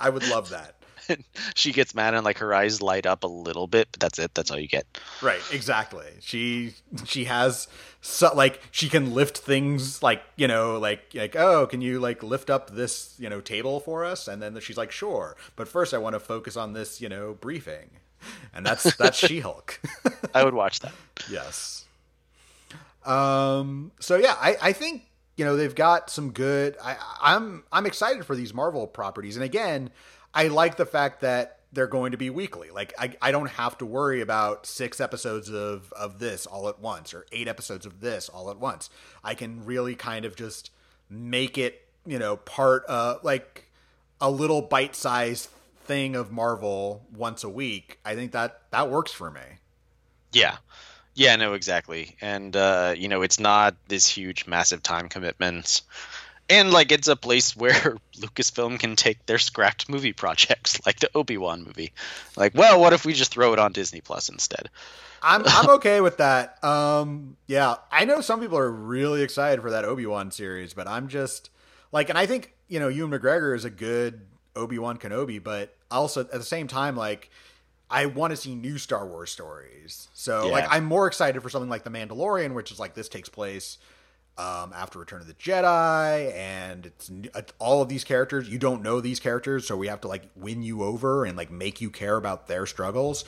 I 0.00 0.10
would 0.10 0.28
love 0.28 0.50
that. 0.50 0.76
she 1.54 1.72
gets 1.72 1.94
mad 1.94 2.14
and 2.14 2.24
like 2.24 2.38
her 2.38 2.54
eyes 2.54 2.82
light 2.82 3.06
up 3.06 3.24
a 3.24 3.28
little 3.28 3.66
bit, 3.66 3.88
but 3.92 4.00
that's 4.00 4.18
it. 4.18 4.34
That's 4.34 4.50
all 4.50 4.58
you 4.58 4.68
get. 4.68 4.86
Right, 5.22 5.40
exactly. 5.52 6.06
She 6.20 6.74
she 7.04 7.24
has 7.24 7.68
so, 8.00 8.32
like 8.34 8.60
she 8.70 8.88
can 8.88 9.14
lift 9.14 9.38
things 9.38 10.02
like 10.02 10.22
you 10.36 10.48
know 10.48 10.78
like 10.78 11.10
like 11.14 11.36
oh 11.36 11.66
can 11.66 11.80
you 11.80 11.98
like 11.98 12.22
lift 12.22 12.50
up 12.50 12.70
this 12.70 13.14
you 13.18 13.28
know 13.28 13.40
table 13.40 13.80
for 13.80 14.04
us 14.04 14.28
and 14.28 14.40
then 14.40 14.58
she's 14.60 14.76
like 14.76 14.92
sure 14.92 15.36
but 15.56 15.66
first 15.66 15.92
I 15.92 15.98
want 15.98 16.14
to 16.14 16.20
focus 16.20 16.56
on 16.56 16.74
this 16.74 17.00
you 17.00 17.08
know 17.08 17.36
briefing 17.40 17.90
and 18.54 18.64
that's 18.64 18.96
that's 18.96 19.16
She 19.26 19.40
Hulk. 19.40 19.80
I 20.34 20.44
would 20.44 20.54
watch 20.54 20.80
that. 20.80 20.92
yes. 21.30 21.84
Um. 23.04 23.92
So 24.00 24.16
yeah, 24.16 24.34
I 24.38 24.56
I 24.60 24.72
think 24.72 25.02
you 25.36 25.44
know 25.44 25.56
they've 25.56 25.74
got 25.74 26.10
some 26.10 26.32
good. 26.32 26.76
I 26.82 26.96
I'm 27.20 27.64
I'm 27.72 27.86
excited 27.86 28.24
for 28.24 28.36
these 28.36 28.52
Marvel 28.52 28.86
properties, 28.86 29.36
and 29.36 29.44
again, 29.44 29.90
I 30.38 30.46
like 30.46 30.76
the 30.76 30.86
fact 30.86 31.22
that 31.22 31.58
they're 31.72 31.88
going 31.88 32.12
to 32.12 32.16
be 32.16 32.30
weekly. 32.30 32.70
Like 32.70 32.94
I 32.96 33.16
I 33.20 33.32
don't 33.32 33.50
have 33.50 33.76
to 33.78 33.86
worry 33.86 34.20
about 34.20 34.66
six 34.66 35.00
episodes 35.00 35.50
of 35.50 35.92
of 35.92 36.20
this 36.20 36.46
all 36.46 36.68
at 36.68 36.78
once 36.78 37.12
or 37.12 37.26
eight 37.32 37.48
episodes 37.48 37.84
of 37.84 38.00
this 38.00 38.28
all 38.28 38.48
at 38.48 38.58
once. 38.60 38.88
I 39.24 39.34
can 39.34 39.64
really 39.64 39.96
kind 39.96 40.24
of 40.24 40.36
just 40.36 40.70
make 41.10 41.58
it 41.58 41.84
you 42.06 42.20
know 42.20 42.36
part 42.36 42.84
uh 42.88 43.16
like 43.24 43.72
a 44.20 44.30
little 44.30 44.62
bite 44.62 44.94
sized 44.94 45.48
thing 45.82 46.14
of 46.14 46.30
Marvel 46.30 47.04
once 47.12 47.42
a 47.42 47.48
week. 47.48 47.98
I 48.04 48.14
think 48.14 48.30
that 48.30 48.62
that 48.70 48.88
works 48.88 49.10
for 49.10 49.32
me. 49.32 49.40
Yeah. 50.32 50.58
Yeah, 51.14 51.34
no, 51.34 51.54
exactly. 51.54 52.16
And 52.20 52.54
uh, 52.54 52.94
you 52.96 53.08
know, 53.08 53.22
it's 53.22 53.40
not 53.40 53.74
this 53.88 54.06
huge 54.06 54.46
massive 54.46 54.84
time 54.84 55.08
commitment. 55.08 55.82
And 56.50 56.70
like 56.70 56.92
it's 56.92 57.08
a 57.08 57.16
place 57.16 57.54
where 57.62 57.96
Lucasfilm 58.16 58.78
can 58.78 58.96
take 58.96 59.24
their 59.26 59.38
scrapped 59.38 59.88
movie 59.88 60.12
projects, 60.12 60.80
like 60.86 61.00
the 61.00 61.10
Obi-Wan 61.14 61.64
movie. 61.64 61.92
Like, 62.36 62.54
well, 62.54 62.80
what 62.80 62.92
if 62.92 63.04
we 63.04 63.12
just 63.12 63.32
throw 63.32 63.52
it 63.52 63.58
on 63.58 63.72
Disney 63.72 64.00
Plus 64.00 64.28
instead? 64.28 64.68
I'm 65.22 65.42
I'm 65.46 65.70
okay 65.70 66.00
with 66.00 66.18
that. 66.18 66.62
Um, 66.62 67.36
yeah, 67.46 67.76
I 67.90 68.04
know 68.04 68.20
some 68.20 68.40
people 68.40 68.58
are 68.58 68.70
really 68.70 69.22
excited 69.22 69.60
for 69.60 69.70
that 69.70 69.84
Obi 69.84 70.06
Wan 70.06 70.30
series, 70.30 70.74
but 70.74 70.86
I'm 70.86 71.08
just 71.08 71.50
like, 71.92 72.08
and 72.08 72.18
I 72.18 72.26
think 72.26 72.54
you 72.68 72.78
know, 72.78 72.88
Ewan 72.88 73.10
McGregor 73.10 73.56
is 73.56 73.64
a 73.64 73.70
good 73.70 74.20
Obi 74.54 74.78
Wan 74.78 74.98
Kenobi, 74.98 75.42
but 75.42 75.74
also 75.90 76.20
at 76.20 76.30
the 76.32 76.42
same 76.42 76.68
time, 76.68 76.96
like, 76.96 77.30
I 77.90 78.06
want 78.06 78.32
to 78.32 78.36
see 78.36 78.54
new 78.54 78.76
Star 78.76 79.06
Wars 79.06 79.30
stories. 79.30 80.08
So 80.14 80.46
Yeah. 80.46 80.52
like, 80.52 80.66
I'm 80.70 80.84
more 80.84 81.06
excited 81.06 81.42
for 81.42 81.48
something 81.48 81.70
like 81.70 81.84
The 81.84 81.90
Mandalorian, 81.90 82.52
which 82.54 82.70
is 82.70 82.78
like 82.78 82.94
this 82.94 83.08
takes 83.08 83.28
place. 83.28 83.78
Um, 84.38 84.72
after 84.72 85.00
Return 85.00 85.20
of 85.20 85.26
the 85.26 85.34
Jedi, 85.34 86.32
and 86.32 86.86
it's 86.86 87.10
all 87.58 87.82
of 87.82 87.88
these 87.88 88.04
characters. 88.04 88.48
You 88.48 88.60
don't 88.60 88.82
know 88.82 89.00
these 89.00 89.18
characters, 89.18 89.66
so 89.66 89.76
we 89.76 89.88
have 89.88 90.00
to 90.02 90.08
like 90.08 90.30
win 90.36 90.62
you 90.62 90.84
over 90.84 91.24
and 91.24 91.36
like 91.36 91.50
make 91.50 91.80
you 91.80 91.90
care 91.90 92.16
about 92.16 92.46
their 92.46 92.64
struggles. 92.64 93.24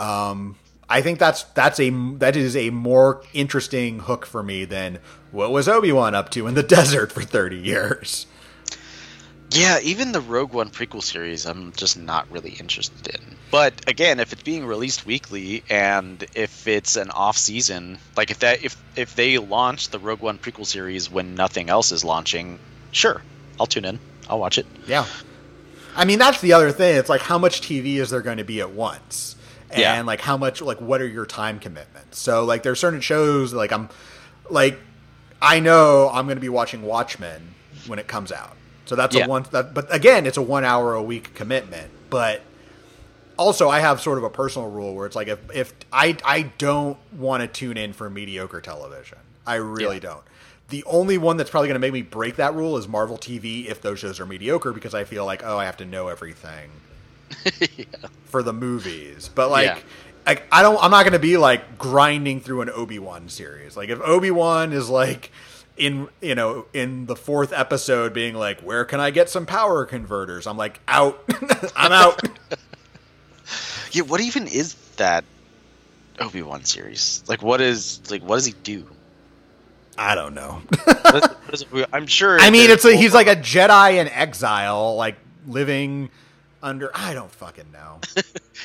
Um, 0.00 0.56
I 0.88 1.02
think 1.02 1.20
that's 1.20 1.44
that's 1.44 1.78
a 1.78 1.90
that 2.16 2.34
is 2.34 2.56
a 2.56 2.70
more 2.70 3.22
interesting 3.32 4.00
hook 4.00 4.26
for 4.26 4.42
me 4.42 4.64
than 4.64 4.98
what 5.30 5.52
was 5.52 5.68
Obi 5.68 5.92
Wan 5.92 6.16
up 6.16 6.30
to 6.30 6.48
in 6.48 6.54
the 6.54 6.62
desert 6.64 7.12
for 7.12 7.22
thirty 7.22 7.58
years. 7.58 8.26
Yeah, 9.52 9.80
even 9.82 10.12
the 10.12 10.20
Rogue 10.20 10.52
One 10.52 10.70
prequel 10.70 11.02
series, 11.02 11.44
I'm 11.44 11.72
just 11.72 11.98
not 11.98 12.30
really 12.30 12.50
interested 12.52 13.14
in. 13.14 13.36
But 13.50 13.74
again, 13.88 14.20
if 14.20 14.32
it's 14.32 14.42
being 14.42 14.64
released 14.64 15.04
weekly 15.04 15.64
and 15.68 16.24
if 16.34 16.68
it's 16.68 16.94
an 16.96 17.10
off 17.10 17.36
season, 17.36 17.98
like 18.16 18.30
if 18.30 18.38
that 18.40 18.62
if 18.64 18.80
if 18.94 19.16
they 19.16 19.38
launch 19.38 19.88
the 19.88 19.98
Rogue 19.98 20.20
One 20.20 20.38
prequel 20.38 20.66
series 20.66 21.10
when 21.10 21.34
nothing 21.34 21.68
else 21.68 21.90
is 21.90 22.04
launching, 22.04 22.60
sure, 22.92 23.22
I'll 23.58 23.66
tune 23.66 23.84
in. 23.84 23.98
I'll 24.28 24.38
watch 24.38 24.56
it. 24.58 24.66
Yeah, 24.86 25.04
I 25.96 26.04
mean 26.04 26.20
that's 26.20 26.40
the 26.40 26.52
other 26.52 26.70
thing. 26.70 26.96
It's 26.96 27.08
like 27.08 27.22
how 27.22 27.38
much 27.38 27.60
TV 27.60 27.96
is 27.96 28.10
there 28.10 28.22
going 28.22 28.38
to 28.38 28.44
be 28.44 28.60
at 28.60 28.70
once, 28.70 29.34
and 29.70 29.80
Yeah. 29.80 30.00
like 30.02 30.20
how 30.20 30.36
much 30.36 30.62
like 30.62 30.80
what 30.80 31.00
are 31.02 31.08
your 31.08 31.26
time 31.26 31.58
commitments? 31.58 32.20
So 32.20 32.44
like 32.44 32.62
there's 32.62 32.78
certain 32.78 33.00
shows 33.00 33.52
like 33.52 33.72
I'm 33.72 33.88
like 34.48 34.78
I 35.42 35.58
know 35.58 36.08
I'm 36.12 36.26
going 36.26 36.36
to 36.36 36.40
be 36.40 36.48
watching 36.48 36.82
Watchmen 36.82 37.54
when 37.88 37.98
it 37.98 38.06
comes 38.06 38.30
out. 38.30 38.56
So 38.90 38.96
that's 38.96 39.14
Yeah. 39.14 39.26
a 39.26 39.28
one. 39.28 39.46
That, 39.52 39.72
but 39.72 39.86
again, 39.94 40.26
it's 40.26 40.36
a 40.36 40.42
one 40.42 40.64
hour 40.64 40.94
a 40.94 41.00
week 41.02 41.32
commitment. 41.36 41.92
But 42.10 42.42
also, 43.36 43.68
I 43.68 43.78
have 43.78 44.00
sort 44.00 44.18
of 44.18 44.24
a 44.24 44.30
personal 44.30 44.68
rule 44.68 44.96
where 44.96 45.06
it's 45.06 45.14
like 45.14 45.28
if 45.28 45.38
if 45.54 45.72
I 45.92 46.16
I 46.24 46.42
don't 46.58 46.98
want 47.16 47.42
to 47.42 47.46
tune 47.46 47.76
in 47.76 47.92
for 47.92 48.10
mediocre 48.10 48.60
television. 48.60 49.18
I 49.46 49.54
really 49.54 49.94
Yeah. 49.98 50.10
don't. 50.10 50.22
The 50.70 50.82
only 50.86 51.18
one 51.18 51.36
that's 51.36 51.50
probably 51.50 51.68
going 51.68 51.80
to 51.80 51.86
make 51.86 51.92
me 51.92 52.02
break 52.02 52.34
that 52.36 52.52
rule 52.52 52.76
is 52.76 52.88
Marvel 52.88 53.16
TV 53.16 53.66
if 53.68 53.80
those 53.80 54.00
shows 54.00 54.18
are 54.18 54.26
mediocre 54.26 54.72
because 54.72 54.92
I 54.92 55.04
feel 55.04 55.24
like 55.24 55.44
oh 55.44 55.56
I 55.56 55.66
have 55.66 55.76
to 55.76 55.84
know 55.84 56.08
everything 56.08 56.70
for 58.24 58.42
the 58.42 58.52
movies. 58.52 59.30
But 59.32 59.50
like 59.50 59.66
Yeah. 59.66 59.78
like 60.26 60.42
I 60.50 60.62
don't 60.62 60.82
I'm 60.82 60.90
not 60.90 61.04
going 61.04 61.12
to 61.12 61.20
be 61.20 61.36
like 61.36 61.78
grinding 61.78 62.40
through 62.40 62.62
an 62.62 62.70
Obi-Wan 62.70 63.28
series. 63.28 63.76
Like 63.76 63.88
if 63.88 64.00
Obi-Wan 64.00 64.72
is 64.72 64.88
like 64.90 65.30
in 65.80 66.08
you 66.20 66.34
know 66.34 66.66
in 66.72 67.06
the 67.06 67.16
fourth 67.16 67.52
episode 67.52 68.12
being 68.14 68.34
like 68.34 68.60
where 68.60 68.84
can 68.84 69.00
I 69.00 69.10
get 69.10 69.28
some 69.30 69.46
power 69.46 69.84
converters? 69.86 70.46
I'm 70.46 70.56
like 70.56 70.80
out. 70.86 71.22
I'm 71.76 71.92
out. 71.92 72.22
Yeah, 73.92 74.02
what 74.02 74.20
even 74.20 74.46
is 74.46 74.74
that 74.98 75.24
Obi 76.20 76.42
Wan 76.42 76.62
series? 76.64 77.24
Like, 77.26 77.42
what 77.42 77.60
is 77.60 78.00
like 78.08 78.22
what 78.22 78.36
does 78.36 78.46
he 78.46 78.52
do? 78.62 78.86
I 79.98 80.14
don't 80.14 80.34
know. 80.34 80.62
What 80.84 81.14
is- 81.52 81.62
what 81.70 81.80
is- 81.80 81.86
I'm 81.92 82.06
sure. 82.06 82.38
I 82.38 82.50
mean, 82.50 82.70
it's 82.70 82.84
a, 82.84 82.94
he's 82.94 83.12
like 83.14 83.26
a 83.26 83.34
Jedi 83.34 83.94
in 84.00 84.06
exile, 84.06 84.94
like 84.94 85.16
living 85.48 86.10
under 86.62 86.90
I 86.94 87.14
don't 87.14 87.32
fucking 87.32 87.72
know. 87.72 87.98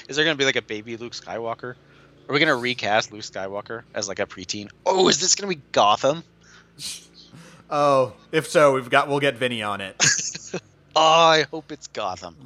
Is 0.07 0.15
there 0.15 0.25
gonna 0.25 0.35
be 0.37 0.45
like 0.45 0.57
a 0.57 0.61
baby 0.61 0.95
Luke 0.97 1.13
Skywalker? 1.13 1.73
Are 2.29 2.33
we 2.33 2.39
gonna 2.39 2.55
recast 2.55 3.11
Luke 3.11 3.21
Skywalker 3.23 3.81
as 3.95 4.07
like 4.07 4.19
a 4.19 4.27
preteen? 4.27 4.69
Oh, 4.85 5.07
is 5.07 5.19
this 5.19 5.33
gonna 5.33 5.49
be 5.55 5.61
Gotham? 5.71 6.23
Oh, 7.67 8.13
if 8.31 8.47
so, 8.47 8.73
we've 8.75 8.91
got 8.91 9.07
we'll 9.07 9.19
get 9.19 9.35
Vinny 9.37 9.63
on 9.63 9.81
it. 9.81 9.95
Oh, 10.97 11.01
I 11.01 11.41
hope 11.51 11.73
it's 11.73 11.87
Gotham. 11.87 12.37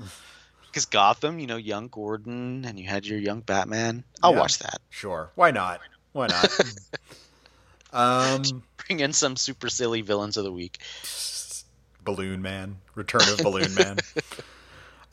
Because 0.65 0.85
Gotham, 0.87 1.37
you 1.37 1.45
know, 1.45 1.57
young 1.57 1.87
Gordon, 1.87 2.65
and 2.65 2.79
you 2.79 2.87
had 2.87 3.05
your 3.05 3.19
young 3.19 3.41
Batman. 3.41 4.03
I'll 4.23 4.31
Yeah. 4.33 4.39
watch 4.39 4.57
that. 4.59 4.79
Sure, 4.89 5.29
why 5.35 5.51
not? 5.51 5.81
Why 6.13 6.27
not? 6.27 6.49
um, 7.93 8.63
Bring 8.87 9.01
in 9.01 9.13
some 9.13 9.35
super 9.35 9.69
silly 9.69 10.01
villains 10.01 10.37
of 10.37 10.45
the 10.45 10.51
week. 10.51 10.79
Balloon 12.03 12.41
Man, 12.41 12.77
Return 12.95 13.21
of 13.21 13.37
Balloon 13.39 13.75
Man. 13.75 13.97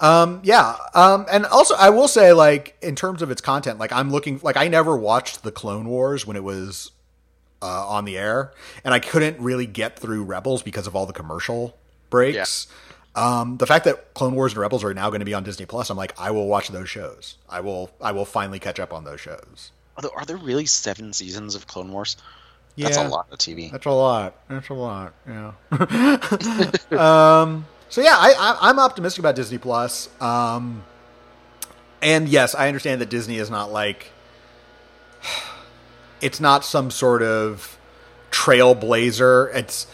Um, 0.00 0.40
yeah. 0.44 0.76
Um, 0.94 1.26
and 1.30 1.44
also 1.46 1.74
I 1.74 1.90
will 1.90 2.08
say, 2.08 2.32
like, 2.32 2.76
in 2.80 2.94
terms 2.96 3.20
of 3.22 3.30
its 3.30 3.40
content, 3.42 3.78
like 3.78 3.92
I'm 3.92 4.10
looking, 4.10 4.40
like 4.42 4.56
I 4.56 4.68
never 4.68 4.96
watched 4.96 5.42
the 5.42 5.52
Clone 5.52 5.88
Wars 5.88 6.26
when 6.26 6.36
it 6.36 6.44
was 6.44 6.92
uh, 7.66 7.88
on 7.88 8.04
the 8.04 8.16
air, 8.16 8.52
and 8.84 8.94
I 8.94 9.00
couldn't 9.00 9.40
really 9.40 9.66
get 9.66 9.98
through 9.98 10.22
Rebels 10.24 10.62
because 10.62 10.86
of 10.86 10.94
all 10.94 11.06
the 11.06 11.12
commercial 11.12 11.76
breaks. 12.10 12.68
Um, 13.16 13.56
the 13.56 13.66
fact 13.66 13.86
that 13.86 14.14
Clone 14.14 14.34
Wars 14.34 14.52
and 14.52 14.60
Rebels 14.60 14.84
are 14.84 14.92
now 14.94 15.08
going 15.08 15.20
to 15.20 15.26
be 15.26 15.34
on 15.34 15.42
Disney 15.42 15.66
Plus, 15.66 15.90
I'm 15.90 15.96
like, 15.96 16.18
I 16.20 16.30
will 16.30 16.46
watch 16.46 16.68
those 16.68 16.88
shows. 16.88 17.36
I 17.48 17.60
will, 17.60 17.90
I 18.00 18.12
will 18.12 18.26
finally 18.26 18.58
catch 18.58 18.78
up 18.78 18.92
on 18.92 19.04
those 19.04 19.20
shows. 19.20 19.72
Are 19.96 20.02
there, 20.02 20.10
are 20.14 20.24
there 20.26 20.36
really 20.36 20.66
seven 20.66 21.12
seasons 21.12 21.54
of 21.54 21.66
Clone 21.66 21.90
Wars? 21.90 22.16
That's 22.76 22.98
a 22.98 23.08
lot 23.08 23.26
of 23.32 23.38
TV. 23.38 23.72
That's 23.72 23.86
a 23.86 23.90
lot. 23.90 24.34
That's 24.48 24.68
a 24.68 24.74
lot. 24.74 25.14
Yeah. 25.26 25.52
um. 27.42 27.66
So 27.88 28.02
yeah, 28.02 28.16
I, 28.18 28.34
I 28.38 28.58
I'm 28.68 28.78
optimistic 28.78 29.20
about 29.20 29.34
Disney 29.34 29.56
Plus. 29.58 30.10
Um. 30.20 30.84
And 32.02 32.28
yes, 32.28 32.54
I 32.54 32.68
understand 32.68 33.00
that 33.00 33.08
Disney 33.08 33.38
is 33.38 33.48
not 33.50 33.72
like. 33.72 34.10
It's 36.20 36.40
not 36.40 36.64
some 36.64 36.90
sort 36.90 37.22
of 37.22 37.78
trailblazer. 38.30 39.54
It's 39.54 39.86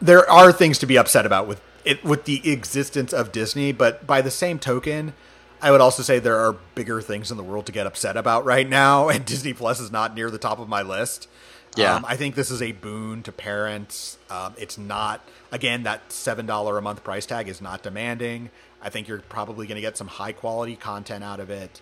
there 0.00 0.28
are 0.28 0.52
things 0.52 0.78
to 0.78 0.86
be 0.86 0.98
upset 0.98 1.26
about 1.26 1.46
with 1.46 1.60
it 1.84 2.04
with 2.04 2.24
the 2.24 2.50
existence 2.50 3.12
of 3.12 3.32
Disney, 3.32 3.72
but 3.72 4.06
by 4.06 4.22
the 4.22 4.30
same 4.30 4.58
token, 4.58 5.14
I 5.60 5.70
would 5.70 5.80
also 5.80 6.02
say 6.02 6.18
there 6.18 6.38
are 6.38 6.54
bigger 6.74 7.00
things 7.00 7.30
in 7.30 7.36
the 7.36 7.42
world 7.42 7.66
to 7.66 7.72
get 7.72 7.86
upset 7.86 8.16
about 8.16 8.44
right 8.44 8.68
now, 8.68 9.08
and 9.10 9.24
Disney 9.24 9.52
Plus 9.52 9.80
is 9.80 9.90
not 9.90 10.14
near 10.14 10.30
the 10.30 10.38
top 10.38 10.58
of 10.58 10.68
my 10.68 10.82
list. 10.82 11.28
Yeah. 11.76 11.94
Um, 11.94 12.04
I 12.06 12.16
think 12.16 12.34
this 12.34 12.50
is 12.50 12.60
a 12.60 12.72
boon 12.72 13.22
to 13.22 13.32
parents. 13.32 14.18
Um, 14.28 14.54
it's 14.58 14.76
not 14.76 15.26
again 15.50 15.84
that 15.84 16.12
seven 16.12 16.44
dollar 16.44 16.76
a 16.76 16.82
month 16.82 17.02
price 17.02 17.24
tag 17.24 17.48
is 17.48 17.60
not 17.60 17.82
demanding. 17.82 18.50
I 18.82 18.90
think 18.90 19.08
you're 19.08 19.20
probably 19.20 19.66
going 19.66 19.76
to 19.76 19.80
get 19.80 19.96
some 19.96 20.08
high 20.08 20.32
quality 20.32 20.76
content 20.76 21.24
out 21.24 21.40
of 21.40 21.50
it. 21.50 21.80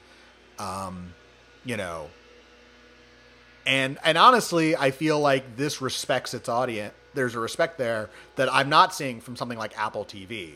Um, 0.59 1.15
you 1.65 1.77
know, 1.77 2.11
and 3.67 3.99
and 4.05 4.17
honestly, 4.19 4.77
I 4.77 4.91
feel 4.91 5.19
like 5.21 5.57
this 5.57 5.81
respects 5.81 6.35
its 6.35 6.49
audience. 6.49 6.95
There's 7.15 7.35
a 7.35 7.41
respect 7.41 7.77
there 7.79 8.09
that 8.37 8.53
I'm 8.53 8.69
not 8.69 8.95
seeing 8.95 9.21
from 9.21 9.35
something 9.37 9.59
like 9.59 9.77
Apple 9.79 10.05
TV, 10.05 10.53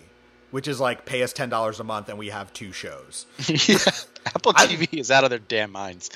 which 0.53 0.69
is 0.69 0.79
like 0.81 1.05
pay 1.05 1.23
us 1.23 1.33
ten 1.33 1.49
dollars 1.49 1.81
a 1.81 1.85
month 1.85 2.09
and 2.09 2.19
we 2.19 2.29
have 2.29 2.53
two 2.53 2.73
shows. 2.73 3.27
yeah. 3.49 3.79
Apple 4.27 4.53
I- 4.57 4.67
TV 4.67 4.99
is 5.01 5.11
out 5.11 5.25
of 5.25 5.31
their 5.31 5.38
damn 5.40 5.73
minds. 5.73 6.11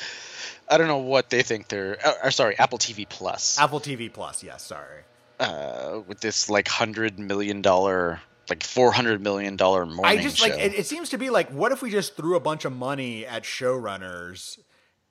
I 0.71 0.77
don't 0.79 0.87
know 0.87 0.99
what 0.99 1.31
they 1.31 1.43
think 1.43 1.69
they're. 1.69 1.97
Uh, 2.05 2.13
or 2.25 2.31
sorry, 2.31 2.59
Apple 2.59 2.79
TV 2.79 3.09
Plus. 3.09 3.59
Apple 3.59 3.81
TV 3.81 4.13
Plus, 4.13 4.43
yes, 4.45 4.63
sorry. 4.65 5.03
uh, 5.41 6.01
with 6.07 6.21
this 6.21 6.49
like 6.51 6.69
hundred 6.69 7.19
million 7.19 7.63
dollar, 7.63 8.21
like 8.51 8.63
four 8.63 8.93
hundred 8.93 9.21
million 9.23 9.57
dollar 9.57 9.87
morning 9.87 10.19
I 10.19 10.23
just 10.23 10.37
show. 10.37 10.45
like 10.49 10.59
it, 10.61 10.75
it 10.75 10.87
seems 10.87 11.09
to 11.11 11.19
be 11.19 11.31
like 11.31 11.49
what 11.51 11.73
if 11.73 11.81
we 11.83 11.91
just 11.91 12.17
threw 12.17 12.37
a 12.37 12.41
bunch 12.41 12.65
of 12.65 12.73
money 12.73 13.25
at 13.27 13.45
showrunners 13.45 14.59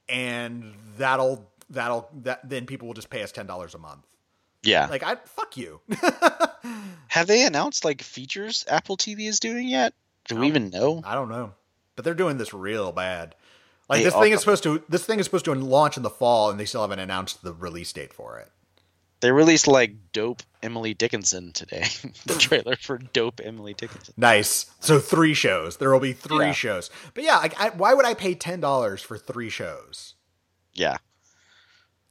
and 0.07 0.73
that'll 0.97 1.49
that'll 1.69 2.09
that 2.23 2.47
then 2.47 2.65
people 2.65 2.87
will 2.87 2.93
just 2.95 3.09
pay 3.09 3.23
us 3.23 3.31
ten 3.31 3.45
dollars 3.47 3.73
a 3.75 3.77
month. 3.77 4.05
yeah. 4.63 4.87
Like 4.87 5.03
I 5.03 5.15
fuck 5.15 5.57
you. 5.57 5.81
Have 7.09 7.27
they 7.27 7.45
announced 7.45 7.85
like 7.85 8.01
features 8.01 8.65
Apple 8.67 8.97
TV 8.97 9.27
is 9.27 9.39
doing 9.39 9.67
yet? 9.67 9.93
Do 10.27 10.35
we 10.37 10.47
even 10.47 10.69
know? 10.69 11.01
I 11.05 11.15
don't 11.15 11.29
know, 11.29 11.53
but 11.95 12.03
they're 12.05 12.13
doing 12.13 12.37
this 12.37 12.53
real 12.53 12.91
bad. 12.91 13.33
Like 13.89 13.99
They 13.99 14.05
this 14.05 14.13
thing 14.15 14.33
is 14.33 14.41
supposed 14.41 14.63
to 14.63 14.83
this 14.89 15.05
thing 15.05 15.19
is 15.19 15.25
supposed 15.25 15.45
to 15.45 15.55
launch 15.55 15.95
in 15.97 16.03
the 16.03 16.09
fall, 16.09 16.49
and 16.49 16.59
they 16.59 16.65
still 16.65 16.81
haven't 16.81 16.99
announced 16.99 17.43
the 17.43 17.53
release 17.53 17.93
date 17.93 18.13
for 18.13 18.37
it. 18.39 18.51
They 19.19 19.31
released 19.31 19.67
like 19.67 19.93
dope 20.11 20.43
Emily 20.61 20.93
Dickinson 20.93 21.53
today. 21.53 21.85
the 22.25 22.35
trailer 22.37 22.75
for 22.75 22.97
dope 22.97 23.39
Emily 23.43 23.73
Dickinson. 23.73 24.13
Nice. 24.17 24.65
So 24.81 24.99
three 24.99 25.33
shows. 25.33 25.77
There 25.77 25.91
will 25.91 25.99
be 26.01 26.13
three 26.13 26.47
Yeah. 26.47 26.51
shows. 26.51 26.89
But 27.13 27.23
yeah, 27.23 27.37
like, 27.37 27.59
I, 27.59 27.69
why 27.69 27.93
would 27.93 28.05
I 28.05 28.13
pay 28.13 28.35
ten 28.35 28.59
dollars 28.59 29.01
for 29.01 29.17
three 29.17 29.49
shows? 29.49 30.15
Yeah. 30.73 30.97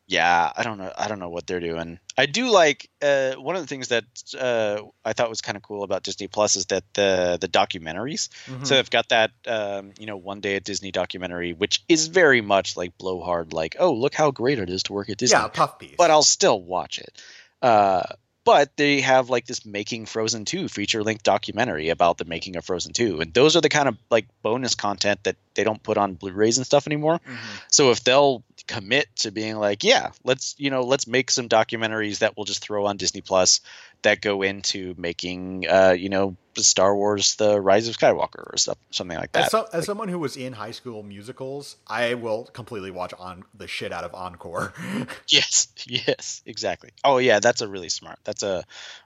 Yeah, 0.08 0.52
I 0.56 0.62
don't 0.62 0.78
know. 0.78 0.92
I 0.96 1.08
don't 1.08 1.18
know 1.18 1.30
what 1.30 1.48
they're 1.48 1.60
doing. 1.60 1.98
I 2.16 2.26
do 2.26 2.48
like 2.50 2.88
uh, 3.02 3.32
one 3.32 3.56
of 3.56 3.62
the 3.62 3.66
things 3.66 3.88
that 3.88 4.04
uh, 4.38 4.82
I 5.04 5.12
thought 5.12 5.28
was 5.28 5.40
kind 5.40 5.56
of 5.56 5.62
cool 5.62 5.82
about 5.82 6.04
Disney 6.04 6.28
Plus 6.28 6.54
is 6.54 6.66
that 6.66 6.84
the 6.94 7.38
the 7.40 7.48
documentaries. 7.48 8.28
Mm-hmm. 8.46 8.64
So 8.64 8.76
they've 8.76 8.90
got 8.90 9.08
that 9.08 9.32
um, 9.48 9.92
you 9.98 10.06
know 10.06 10.16
one 10.16 10.40
day 10.40 10.54
at 10.56 10.64
Disney 10.64 10.92
documentary, 10.92 11.54
which 11.54 11.82
is 11.88 12.06
very 12.06 12.40
much 12.40 12.76
like 12.76 12.96
blowhard, 12.98 13.52
like 13.52 13.76
oh 13.80 13.94
look 13.94 14.14
how 14.14 14.30
great 14.30 14.60
it 14.60 14.70
is 14.70 14.84
to 14.84 14.92
work 14.92 15.10
at 15.10 15.16
Disney. 15.16 15.38
yeah, 15.38 15.48
puff 15.48 15.80
piece. 15.80 15.96
but 15.98 16.10
I'll 16.12 16.22
still 16.22 16.60
watch 16.60 17.00
it. 17.00 17.20
Uh, 17.60 18.04
but 18.44 18.76
they 18.76 19.00
have 19.00 19.28
like 19.28 19.44
this 19.44 19.66
making 19.66 20.06
Frozen 20.06 20.44
2 20.44 20.68
feature 20.68 21.02
length 21.02 21.24
documentary 21.24 21.88
about 21.88 22.16
the 22.16 22.24
making 22.24 22.54
of 22.54 22.64
Frozen 22.64 22.92
2. 22.92 23.20
And 23.20 23.34
those 23.34 23.56
are 23.56 23.60
the 23.60 23.68
kind 23.68 23.88
of 23.88 23.98
like 24.08 24.28
bonus 24.40 24.76
content 24.76 25.24
that 25.24 25.34
they 25.56 25.64
don't 25.64 25.82
put 25.82 25.98
on 25.98 26.14
Blu-rays 26.14 26.56
and 26.58 26.66
stuff 26.66 26.86
anymore. 26.86 27.18
Mhm. 27.26 27.36
So 27.68 27.90
if 27.90 28.04
they'll 28.04 28.44
commit 28.68 29.06
to 29.16 29.30
being 29.30 29.56
like, 29.56 29.82
yeah, 29.84 30.10
let's, 30.24 30.54
you 30.58 30.70
know, 30.70 30.82
let's 30.82 31.06
make 31.06 31.30
some 31.30 31.48
documentaries 31.48 32.18
that 32.20 32.36
we'll 32.36 32.44
just 32.46 32.60
throw 32.62 32.86
on 32.86 32.96
Disney 32.96 33.20
Plus 33.20 33.60
that 34.02 34.20
go 34.20 34.42
into 34.42 34.94
making 34.98 35.66
uh, 35.68 35.90
you 35.98 36.08
know, 36.08 36.36
Star 36.56 36.94
Wars 36.96 37.34
The 37.34 37.60
Rise 37.60 37.86
of 37.88 37.98
Skywalker 37.98 38.52
or 38.52 38.56
stuff 38.56 38.78
something 38.90 39.16
like 39.18 39.32
that. 39.32 39.44
As, 39.46 39.50
so, 39.50 39.68
as 39.72 39.84
someone 39.84 40.08
who 40.08 40.18
was 40.18 40.36
in 40.38 40.54
high 40.54 40.70
school 40.70 41.02
musicals, 41.02 41.76
I 41.86 42.14
will 42.14 42.44
completely 42.44 42.90
watch 42.90 43.12
on 43.18 43.44
the 43.54 43.66
shit 43.68 43.92
out 43.92 44.04
of 44.04 44.14
Encore. 44.14 44.72
Yes, 45.28 45.68
yes, 45.86 46.42
exactly. 46.46 46.90
Oh 47.04 47.18
yeah, 47.18 47.40
that's 47.40 47.60
a 47.60 47.68
really 47.68 47.88
smart. 47.88 48.18
That's 48.24 48.42
a 48.42 48.64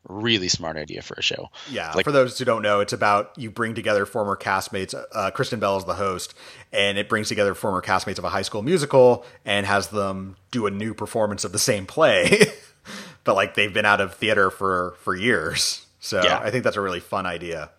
really 0.08 0.48
smart 0.48 0.76
idea 0.76 1.02
for 1.02 1.14
a 1.14 1.22
show. 1.22 1.48
yeah, 1.70 1.92
Like- 1.92 2.04
for 2.04 2.12
those 2.12 2.38
who 2.38 2.44
don't 2.44 2.62
know, 2.62 2.80
it's 2.80 2.92
about 2.92 3.32
you 3.36 3.50
bring 3.50 3.74
together 3.74 4.06
former 4.06 4.36
castmates. 4.36 4.94
Uh, 5.12 5.30
Kristen 5.30 5.60
Bell 5.60 5.76
is 5.76 5.84
the 5.84 5.94
host, 5.94 6.34
and 6.72 6.98
it 6.98 7.09
brings 7.09 7.29
together 7.29 7.55
former 7.55 7.83
castmates 7.83 8.18
of 8.18 8.24
a 8.24 8.29
high 8.31 8.42
school 8.42 8.62
musical 8.62 9.24
and 9.44 9.66
has 9.66 9.88
them 9.88 10.37
do 10.50 10.66
a 10.66 10.70
new 10.70 10.94
performance 10.94 11.44
of 11.44 11.53
the 11.53 11.59
same 11.59 11.87
play. 11.87 12.38
but 13.24 13.35
like 13.35 13.55
they've 13.55 13.72
been 13.74 13.85
out 13.87 14.00
of 14.00 14.14
theater 14.14 14.50
for 14.50 14.94
for 15.00 15.14
years, 15.14 15.87
so 16.00 16.22
Yeah. 16.22 16.38
I 16.38 16.50
think 16.50 16.64
that's 16.64 16.76
a 16.76 16.81
really 16.81 17.00
fun 17.00 17.26
idea. 17.26 17.70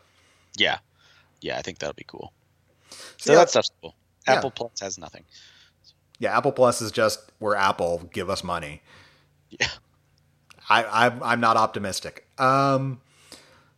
Yeah, 0.57 0.79
yeah, 1.41 1.57
I 1.57 1.61
think 1.61 1.79
that'll 1.79 1.93
be 1.95 2.05
cool. 2.05 2.33
So 3.17 3.33
Yeah. 3.33 3.39
that 3.39 3.49
stuff's 3.49 3.71
cool. 3.81 3.95
Yeah. 4.27 4.35
Apple 4.35 4.51
Plus 4.51 4.79
has 4.81 4.97
nothing. 4.97 5.23
Yeah, 6.19 6.37
Apple 6.37 6.51
Plus 6.51 6.81
is 6.81 6.91
just 6.91 7.19
we're 7.39 7.55
Apple, 7.55 8.09
give 8.13 8.29
us 8.29 8.43
money. 8.43 8.81
Yeah. 9.49 9.67
I, 10.69 11.07
I'm 11.07 11.23
I'm 11.23 11.39
not 11.41 11.57
optimistic. 11.57 12.25
Um, 12.37 13.01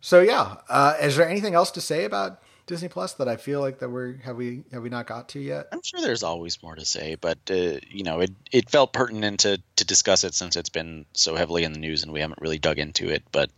so 0.02 0.19
yeah, 0.22 0.58
uh, 0.69 0.96
is 1.02 1.15
there 1.15 1.28
anything 1.28 1.56
else 1.56 1.72
to 1.72 1.82
say 1.82 2.04
about 2.04 2.42
Disney 2.66 2.88
Plus 2.88 3.14
that 3.16 3.28
I 3.28 3.36
feel 3.36 3.60
like 3.60 3.80
that 3.80 3.90
we're 3.90 4.18
have 4.18 4.38
we 4.38 4.64
have 4.72 4.84
we 4.84 4.90
not 4.90 5.08
got 5.08 5.30
to 5.30 5.40
yet? 5.40 5.68
I'm 5.72 5.82
sure 5.84 6.02
there's 6.02 6.24
always 6.24 6.62
more 6.64 6.76
to 6.76 6.86
say, 6.86 7.16
but 7.16 7.38
uh, 7.50 7.80
you 7.90 8.04
know, 8.04 8.22
it 8.22 8.32
it 8.52 8.70
felt 8.70 8.94
pertinent 8.94 9.42
to 9.42 9.62
to 9.76 9.86
discuss 9.86 10.24
it 10.24 10.34
since 10.34 10.56
it's 10.56 10.70
been 10.70 11.06
so 11.14 11.36
heavily 11.36 11.64
in 11.64 11.74
the 11.74 11.80
news 11.80 12.04
and 12.04 12.14
we 12.14 12.22
haven't 12.22 12.42
really 12.42 12.60
dug 12.60 12.80
into 12.80 13.10
it. 13.10 13.24
But 13.32 13.50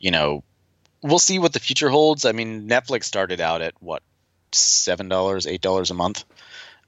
you 0.00 0.10
know, 0.10 0.42
we'll 1.02 1.20
see 1.20 1.38
what 1.38 1.52
the 1.52 1.60
future 1.60 1.88
holds. 1.88 2.24
I 2.24 2.32
mean, 2.32 2.68
Netflix 2.68 3.04
started 3.04 3.40
out 3.40 3.62
at 3.62 3.74
what 3.80 4.02
seven 4.50 5.08
dollars, 5.08 5.46
eight 5.46 5.60
dollars 5.60 5.90
a 5.90 5.94
month. 5.94 6.24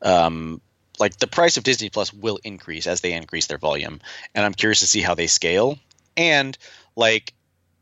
Um, 0.03 0.61
like 0.99 1.17
the 1.17 1.27
price 1.27 1.57
of 1.57 1.65
Disney 1.65 1.91
Plus 1.91 2.13
will 2.13 2.39
increase 2.45 2.87
as 2.87 3.01
they 3.01 3.13
increase 3.13 3.47
their 3.47 3.59
volume, 3.59 4.01
and 4.35 4.45
I'm 4.45 4.55
curious 4.55 4.81
to 4.81 4.87
see 4.87 5.01
how 5.01 5.15
they 5.15 5.29
scale. 5.29 5.79
And 6.17 6.57
like, 6.97 7.33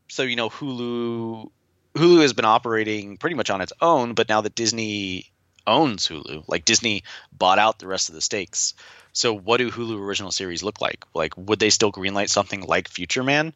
so 0.09 0.23
you 0.23 0.37
know, 0.37 0.51
Hulu 0.51 1.51
Hulu 1.95 2.23
has 2.23 2.33
been 2.33 2.45
operating 2.45 3.17
pretty 3.17 3.37
much 3.37 3.51
on 3.51 3.61
its 3.61 3.73
own, 3.81 4.15
but 4.15 4.29
now 4.29 4.41
that 4.41 4.55
Disney 4.55 5.27
owns 5.67 6.09
Hulu. 6.09 6.45
Like 6.49 6.65
Disney 6.65 7.05
bought 7.33 7.59
out 7.59 7.79
the 7.79 7.87
rest 7.87 8.09
of 8.09 8.15
the 8.15 8.21
stakes. 8.21 8.75
So 9.13 9.35
what 9.35 9.59
do 9.59 9.71
Hulu 9.71 9.99
original 9.99 10.33
series 10.33 10.63
look 10.63 10.81
like? 10.81 11.05
Like 11.15 11.35
would 11.37 11.59
they 11.59 11.71
still 11.71 11.93
greenlight 11.93 12.31
something 12.31 12.63
like 12.63 12.89
Future 12.89 13.23
Man? 13.23 13.53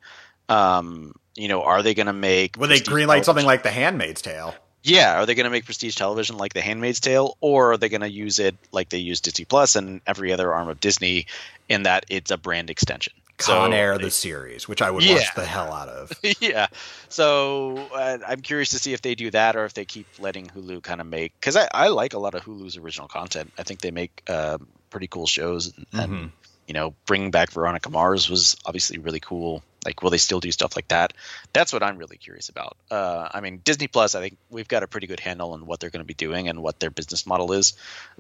Um, 0.49 1.15
you 1.35 1.49
know, 1.49 1.63
are 1.63 1.83
they 1.83 1.95
going 1.95 2.07
to 2.07 2.13
make 2.13 2.57
Would 2.57 2.71
they 2.71 2.81
greenlight 2.81 3.25
something 3.25 3.47
like 3.47 3.63
The 3.63 3.71
Handmaid's 3.71 4.23
Tale? 4.23 4.55
Yeah, 4.83 5.21
are 5.21 5.27
they 5.27 5.35
going 5.35 5.45
to 5.45 5.51
make 5.51 5.65
prestige 5.65 5.97
television 5.97 6.37
like 6.37 6.53
The 6.53 6.61
Handmaid's 6.61 7.01
Tale, 7.01 7.37
or 7.41 7.73
are 7.73 7.77
they 7.77 7.89
going 7.89 8.03
to 8.03 8.11
use 8.11 8.39
it 8.39 8.55
like 8.71 8.89
they 8.89 8.99
use 8.99 9.21
Disney 9.21 9.45
Plus 9.45 9.75
and 9.75 10.01
every 10.07 10.33
other 10.33 10.55
arm 10.55 10.69
of 10.69 10.79
Disney, 10.79 11.27
in 11.69 11.83
that 11.83 12.07
it's 12.09 12.31
a 12.31 12.37
brand 12.37 12.71
extension? 12.71 13.13
Con 13.39 13.71
so, 13.71 13.77
Air, 13.77 13.99
the 13.99 14.11
series, 14.11 14.67
which 14.67 14.81
I 14.81 14.91
would 14.91 15.05
yeah. 15.05 15.17
watch 15.17 15.35
the 15.35 15.45
hell 15.45 15.73
out 15.73 15.89
of. 15.89 16.13
yeah. 16.41 16.69
So 17.09 17.77
uh, 17.95 18.19
I'm 18.27 18.41
curious 18.41 18.71
to 18.71 18.79
see 18.79 18.95
if 18.95 19.03
they 19.03 19.15
do 19.15 19.31
that 19.31 19.57
or 19.57 19.65
if 19.67 19.75
they 19.75 19.85
keep 19.85 20.07
letting 20.19 20.47
Hulu 20.47 20.83
kind 20.83 21.01
of 21.01 21.07
make 21.07 21.39
because 21.39 21.57
I, 21.57 21.69
I 21.73 21.89
like 21.89 22.15
a 22.15 22.19
lot 22.19 22.35
of 22.35 22.43
Hulu's 22.45 22.77
original 22.77 23.09
content. 23.09 23.53
I 23.59 23.63
think 23.63 23.81
they 23.81 23.91
make 23.91 24.23
uh, 24.29 24.59
pretty 24.91 25.07
cool 25.07 25.27
shows 25.27 25.77
and, 25.77 25.87
mm-hmm. 25.87 26.15
and 26.15 26.33
you 26.67 26.75
know 26.75 26.95
bringing 27.05 27.31
back 27.31 27.51
Veronica 27.51 27.91
Mars 27.91 28.31
was 28.31 28.57
obviously 28.65 28.99
really 28.99 29.21
cool. 29.21 29.63
Like, 29.85 30.03
will 30.03 30.11
they 30.11 30.19
still 30.19 30.41
do 30.41 30.51
stuff 30.51 30.75
like 30.75 30.89
that? 30.89 31.13
That's 31.53 31.73
what 31.73 31.83
I'm 31.83 31.97
really 31.97 32.17
curious 32.17 32.49
about. 32.49 32.77
Uh, 32.91 33.29
I 33.33 33.41
mean, 33.41 33.61
Disney 33.63 33.87
Plus. 33.87 34.17
I 34.17 34.21
think 34.21 34.37
we've 34.51 34.67
got 34.67 34.83
a 34.83 34.89
pretty 34.89 35.07
good 35.07 35.21
handle 35.21 35.53
on 35.53 35.65
what 35.65 35.79
they're 35.79 35.91
going 35.91 36.01
to 36.01 36.07
be 36.07 36.15
doing 36.15 36.49
and 36.49 36.61
what 36.61 36.81
their 36.81 36.91
business 36.91 37.25
model 37.25 37.53
is. 37.53 37.75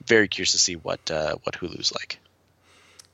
Very 0.05 0.29
curious 0.29 0.53
to 0.53 0.59
see 0.59 0.77
what 0.77 1.11
uh, 1.11 1.37
what 1.43 1.57
Hulu's 1.57 1.93
like. 1.93 2.21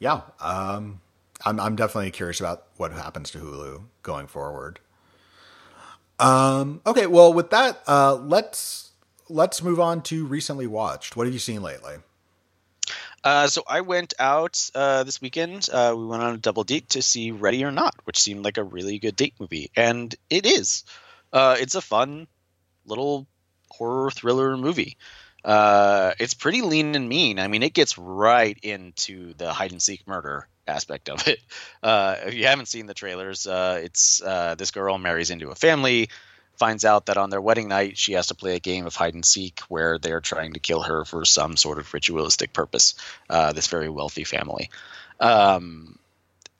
Yeah. 0.00 0.22
Um 0.40 1.00
I'm 1.44 1.60
I'm 1.60 1.76
definitely 1.76 2.10
curious 2.10 2.40
about 2.40 2.64
what 2.76 2.92
happens 2.92 3.30
to 3.32 3.38
Hulu 3.38 3.84
going 4.02 4.26
forward. 4.26 4.80
Um, 6.18 6.80
okay, 6.86 7.06
well, 7.06 7.32
with 7.32 7.50
that, 7.50 7.82
uh, 7.86 8.14
let's 8.14 8.92
let's 9.28 9.62
move 9.62 9.80
on 9.80 10.02
to 10.02 10.24
recently 10.26 10.66
watched. 10.66 11.16
What 11.16 11.26
have 11.26 11.34
you 11.34 11.40
seen 11.40 11.62
lately? 11.62 11.96
Uh, 13.24 13.46
so 13.46 13.62
I 13.68 13.82
went 13.82 14.14
out 14.18 14.70
uh, 14.74 15.04
this 15.04 15.20
weekend. 15.20 15.68
Uh, 15.72 15.94
we 15.96 16.06
went 16.06 16.22
on 16.22 16.34
a 16.34 16.38
double 16.38 16.64
date 16.64 16.90
to 16.90 17.02
see 17.02 17.30
Ready 17.30 17.64
or 17.64 17.70
Not, 17.70 17.94
which 18.04 18.18
seemed 18.18 18.44
like 18.44 18.58
a 18.58 18.64
really 18.64 18.98
good 18.98 19.16
date 19.16 19.34
movie, 19.38 19.70
and 19.76 20.14
it 20.28 20.44
is. 20.44 20.84
Uh, 21.32 21.56
it's 21.58 21.76
a 21.76 21.80
fun 21.80 22.26
little 22.84 23.26
horror 23.70 24.10
thriller 24.10 24.56
movie. 24.56 24.96
Uh, 25.44 26.12
it's 26.18 26.34
pretty 26.34 26.62
lean 26.62 26.94
and 26.94 27.08
mean. 27.08 27.38
I 27.38 27.48
mean, 27.48 27.62
it 27.62 27.74
gets 27.74 27.96
right 27.96 28.58
into 28.62 29.34
the 29.34 29.52
hide 29.52 29.72
and 29.72 29.82
seek 29.82 30.06
murder 30.06 30.48
aspect 30.66 31.08
of 31.08 31.26
it. 31.28 31.40
Uh, 31.82 32.16
if 32.26 32.34
you 32.34 32.46
haven't 32.46 32.66
seen 32.66 32.86
the 32.86 32.94
trailers, 32.94 33.46
uh, 33.46 33.80
it's 33.82 34.22
uh, 34.22 34.54
this 34.54 34.70
girl 34.70 34.98
marries 34.98 35.30
into 35.30 35.50
a 35.50 35.54
family, 35.54 36.08
finds 36.56 36.84
out 36.84 37.06
that 37.06 37.16
on 37.16 37.30
their 37.30 37.40
wedding 37.40 37.68
night 37.68 37.98
she 37.98 38.12
has 38.12 38.28
to 38.28 38.34
play 38.34 38.54
a 38.54 38.60
game 38.60 38.86
of 38.86 38.94
hide 38.94 39.14
and 39.14 39.24
seek 39.24 39.60
where 39.68 39.98
they're 39.98 40.20
trying 40.20 40.52
to 40.52 40.60
kill 40.60 40.82
her 40.82 41.04
for 41.04 41.24
some 41.24 41.56
sort 41.56 41.78
of 41.78 41.92
ritualistic 41.92 42.52
purpose. 42.52 42.94
Uh, 43.28 43.52
this 43.52 43.66
very 43.66 43.88
wealthy 43.88 44.24
family. 44.24 44.70
Um, 45.18 45.98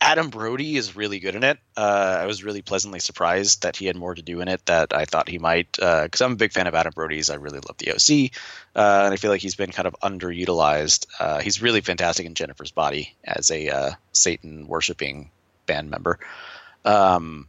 Adam 0.02 0.30
Brody 0.30 0.76
is 0.76 0.96
really 0.96 1.20
good 1.20 1.36
in 1.36 1.44
it. 1.44 1.58
Uh, 1.76 2.18
I 2.20 2.26
was 2.26 2.42
really 2.42 2.60
pleasantly 2.60 2.98
surprised 2.98 3.62
that 3.62 3.76
he 3.76 3.86
had 3.86 3.94
more 3.94 4.12
to 4.12 4.20
do 4.20 4.40
in 4.40 4.48
it 4.48 4.66
that 4.66 4.92
I 4.92 5.04
thought 5.04 5.28
he 5.28 5.38
might. 5.38 5.70
Because 5.70 6.20
uh, 6.20 6.24
I'm 6.24 6.32
a 6.32 6.36
big 6.36 6.52
fan 6.52 6.66
of 6.66 6.74
Adam 6.74 6.92
Brody's. 6.92 7.30
I 7.30 7.36
really 7.36 7.60
love 7.60 7.76
the 7.78 7.92
OC, 7.92 8.32
uh, 8.74 9.04
and 9.04 9.14
I 9.14 9.16
feel 9.16 9.30
like 9.30 9.40
he's 9.40 9.54
been 9.54 9.70
kind 9.70 9.86
of 9.86 9.94
underutilized. 10.02 11.06
Uh, 11.20 11.38
he's 11.38 11.62
really 11.62 11.82
fantastic 11.82 12.26
in 12.26 12.34
Jennifer's 12.34 12.72
Body 12.72 13.14
as 13.22 13.52
a 13.52 13.68
uh, 13.68 13.90
Satan 14.10 14.66
worshiping 14.66 15.30
band 15.66 15.88
member. 15.88 16.18
Um, 16.84 17.46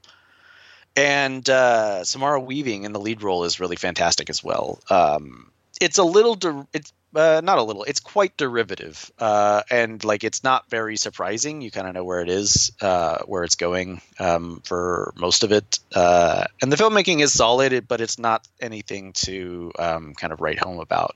and 0.95 1.49
uh, 1.49 2.04
Samara 2.04 2.39
Weaving 2.39 2.84
in 2.84 2.93
the 2.93 2.99
lead 2.99 3.24
role 3.24 3.45
is 3.45 3.60
really 3.60 3.78
fantastic 3.78 4.30
as 4.30 4.43
well. 4.43 4.80
Um, 4.91 5.51
it's 5.82 5.97
a 5.97 6.04
little 6.04 6.38
it's 6.72 6.93
uh, 7.16 7.41
not 7.43 7.57
a 7.57 7.64
little. 7.64 7.84
It's 7.84 7.99
quite 7.99 8.36
derivative 8.38 9.11
uh, 9.20 9.64
and 9.70 10.03
like 10.03 10.24
it's 10.24 10.43
not 10.43 10.70
very 10.70 10.97
surprising. 10.97 11.61
You 11.61 11.72
kind 11.72 11.88
of 11.88 11.93
know 11.93 12.03
where 12.03 12.22
it 12.22 12.30
is 12.30 12.72
uh, 12.82 13.20
where 13.26 13.43
it's 13.43 13.55
going 13.55 14.01
um, 14.20 14.61
for 14.64 15.14
most 15.16 15.43
of 15.43 15.51
it. 15.51 15.80
Uh, 15.93 16.45
and 16.61 16.72
the 16.72 16.78
filmmaking 16.78 17.22
is 17.22 17.34
solid 17.34 17.88
but 17.88 18.01
it's 18.01 18.20
not 18.20 18.47
anything 18.59 19.14
to 19.14 19.72
um, 19.80 20.14
kind 20.16 20.34
of 20.34 20.41
write 20.41 20.59
home 20.59 20.80
about. 20.80 21.16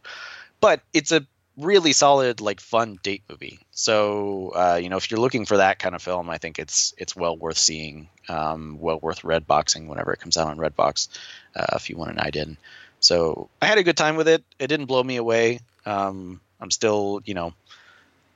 But 0.59 0.81
it's 0.93 1.11
a 1.11 1.25
really 1.57 1.93
solid 1.93 2.39
like 2.39 2.59
fun 2.59 2.99
date 3.01 3.23
movie. 3.29 3.59
So 3.71 4.51
uh, 4.55 4.79
you 4.81 4.89
know 4.89 4.97
if 4.97 5.09
you're 5.09 5.19
looking 5.19 5.45
for 5.45 5.57
that 5.57 5.79
kind 5.79 5.95
of 5.95 6.01
film 6.01 6.29
i 6.29 6.37
think 6.37 6.59
it's 6.59 6.93
it's 6.97 7.15
well 7.15 7.35
worth 7.35 7.57
seeing 7.57 8.09
um, 8.29 8.77
well 8.79 8.99
worth 8.99 9.23
red 9.23 9.47
boxing 9.47 9.87
whenever 9.87 10.13
it 10.13 10.19
comes 10.19 10.37
out 10.37 10.47
on 10.47 10.57
redbox 10.57 11.07
uh, 11.55 11.75
if 11.75 11.89
you 11.89 11.97
want 11.97 12.11
a 12.11 12.15
night 12.15 12.35
in. 12.35 12.57
So 12.99 13.49
I 13.61 13.67
had 13.67 13.77
a 13.77 13.83
good 13.83 13.97
time 13.97 14.15
with 14.15 14.27
it. 14.27 14.43
It 14.59 14.67
didn't 14.67 14.87
blow 14.87 15.03
me 15.03 15.17
away. 15.17 15.59
Um, 15.88 16.41
I'm 16.59 16.71
still, 16.71 17.21
you 17.25 17.33
know, 17.33 17.53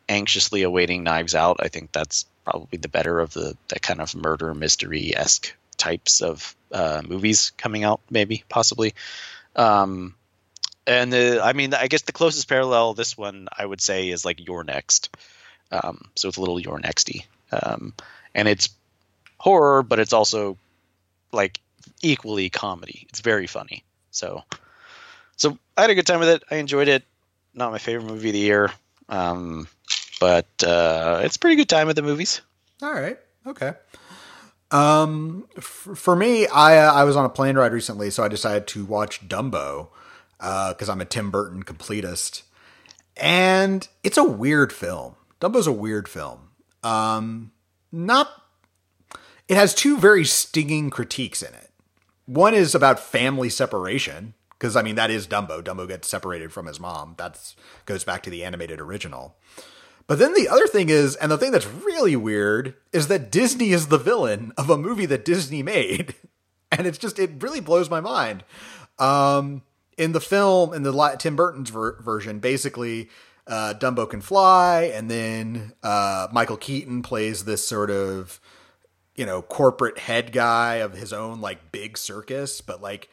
anxiously 0.07 0.63
awaiting 0.63 1.03
Knives 1.03 1.35
Out. 1.35 1.57
I 1.59 1.67
think 1.67 1.91
that's 1.91 2.25
probably 2.45 2.77
the 2.77 2.87
better 2.87 3.19
of 3.19 3.33
the, 3.33 3.57
the 3.67 3.79
kind 3.79 4.01
of 4.01 4.15
murder 4.15 4.53
mystery 4.53 5.15
esque 5.15 5.53
types 5.77 6.21
of 6.21 6.55
uh, 6.71 7.01
movies 7.05 7.51
coming 7.57 7.83
out, 7.83 7.99
maybe 8.09 8.43
possibly. 8.47 8.93
Um, 9.55 10.15
and 10.87 11.11
the, 11.11 11.41
I 11.43 11.53
mean, 11.53 11.73
I 11.73 11.87
guess 11.87 12.03
the 12.03 12.11
closest 12.11 12.47
parallel 12.47 12.93
this 12.93 13.17
one 13.17 13.47
I 13.55 13.65
would 13.65 13.81
say 13.81 14.09
is 14.09 14.25
like 14.25 14.45
You're 14.45 14.63
Next. 14.63 15.15
Um, 15.71 16.09
so 16.15 16.27
it's 16.27 16.37
a 16.37 16.39
little 16.39 16.59
You're 16.59 16.79
Nexty, 16.79 17.25
um, 17.51 17.93
and 18.35 18.47
it's 18.47 18.69
horror, 19.37 19.83
but 19.83 19.99
it's 19.99 20.13
also 20.13 20.57
like 21.31 21.59
equally 22.01 22.49
comedy. 22.49 23.07
It's 23.09 23.21
very 23.21 23.47
funny. 23.47 23.83
So, 24.11 24.43
so 25.37 25.57
I 25.77 25.81
had 25.81 25.89
a 25.89 25.95
good 25.95 26.07
time 26.07 26.19
with 26.19 26.29
it. 26.29 26.43
I 26.51 26.55
enjoyed 26.57 26.87
it. 26.89 27.03
Not 27.53 27.71
my 27.71 27.77
favorite 27.77 28.05
movie 28.09 28.29
of 28.29 28.33
the 28.33 28.39
year, 28.39 28.71
um, 29.09 29.67
but 30.19 30.47
uh, 30.63 31.21
it's 31.23 31.35
a 31.35 31.39
pretty 31.39 31.57
good 31.57 31.69
time 31.69 31.89
at 31.89 31.95
the 31.95 32.01
movies. 32.01 32.41
All 32.81 32.93
right. 32.93 33.17
Okay. 33.45 33.73
Um, 34.71 35.47
f- 35.57 35.89
for 35.95 36.15
me, 36.15 36.47
I 36.47 36.77
uh, 36.77 36.93
I 36.93 37.03
was 37.03 37.15
on 37.15 37.25
a 37.25 37.29
plane 37.29 37.57
ride 37.57 37.73
recently, 37.73 38.09
so 38.09 38.23
I 38.23 38.29
decided 38.29 38.67
to 38.67 38.85
watch 38.85 39.27
Dumbo 39.27 39.89
because 40.37 40.89
uh, 40.89 40.91
I'm 40.91 41.01
a 41.01 41.05
Tim 41.05 41.29
Burton 41.29 41.63
completist, 41.63 42.43
and 43.17 43.87
it's 44.03 44.17
a 44.17 44.23
weird 44.23 44.71
film. 44.71 45.15
Dumbo's 45.41 45.67
a 45.67 45.73
weird 45.73 46.07
film. 46.07 46.51
Um, 46.83 47.51
not. 47.91 48.29
It 49.49 49.57
has 49.57 49.75
two 49.75 49.97
very 49.97 50.23
stinging 50.23 50.89
critiques 50.89 51.41
in 51.41 51.53
it. 51.53 51.71
One 52.25 52.53
is 52.53 52.73
about 52.73 52.99
family 53.01 53.49
separation 53.49 54.35
because 54.61 54.75
I 54.75 54.83
mean 54.83 54.93
that 54.93 55.09
is 55.09 55.25
Dumbo. 55.25 55.63
Dumbo 55.63 55.87
gets 55.87 56.07
separated 56.07 56.53
from 56.53 56.67
his 56.67 56.79
mom. 56.79 57.15
That 57.17 57.55
goes 57.87 58.03
back 58.03 58.21
to 58.23 58.29
the 58.29 58.43
animated 58.43 58.79
original. 58.79 59.35
But 60.05 60.19
then 60.19 60.35
the 60.35 60.47
other 60.47 60.67
thing 60.67 60.89
is, 60.89 61.15
and 61.15 61.31
the 61.31 61.37
thing 61.37 61.51
that's 61.51 61.65
really 61.65 62.15
weird 62.15 62.75
is 62.93 63.07
that 63.07 63.31
Disney 63.31 63.71
is 63.71 63.87
the 63.87 63.97
villain 63.97 64.53
of 64.59 64.69
a 64.69 64.77
movie 64.77 65.07
that 65.07 65.25
Disney 65.25 65.63
made, 65.63 66.13
and 66.71 66.85
it's 66.85 66.99
just 66.99 67.17
it 67.17 67.41
really 67.41 67.59
blows 67.59 67.89
my 67.89 68.01
mind. 68.01 68.43
Um, 68.99 69.63
in 69.97 70.11
the 70.11 70.21
film, 70.21 70.75
in 70.75 70.83
the 70.83 71.15
Tim 71.17 71.35
Burton's 71.35 71.71
ver- 71.71 71.99
version, 71.99 72.37
basically 72.37 73.09
uh, 73.47 73.73
Dumbo 73.79 74.07
can 74.07 74.21
fly, 74.21 74.91
and 74.93 75.09
then 75.09 75.73
uh, 75.81 76.27
Michael 76.31 76.57
Keaton 76.57 77.01
plays 77.01 77.45
this 77.45 77.67
sort 77.67 77.89
of 77.89 78.39
you 79.15 79.25
know, 79.25 79.41
corporate 79.41 79.97
head 79.99 80.31
guy 80.31 80.75
of 80.75 80.93
his 80.93 81.13
own 81.13 81.41
like 81.41 81.71
big 81.71 81.97
circus, 81.97 82.61
but 82.61 82.81
like 82.81 83.09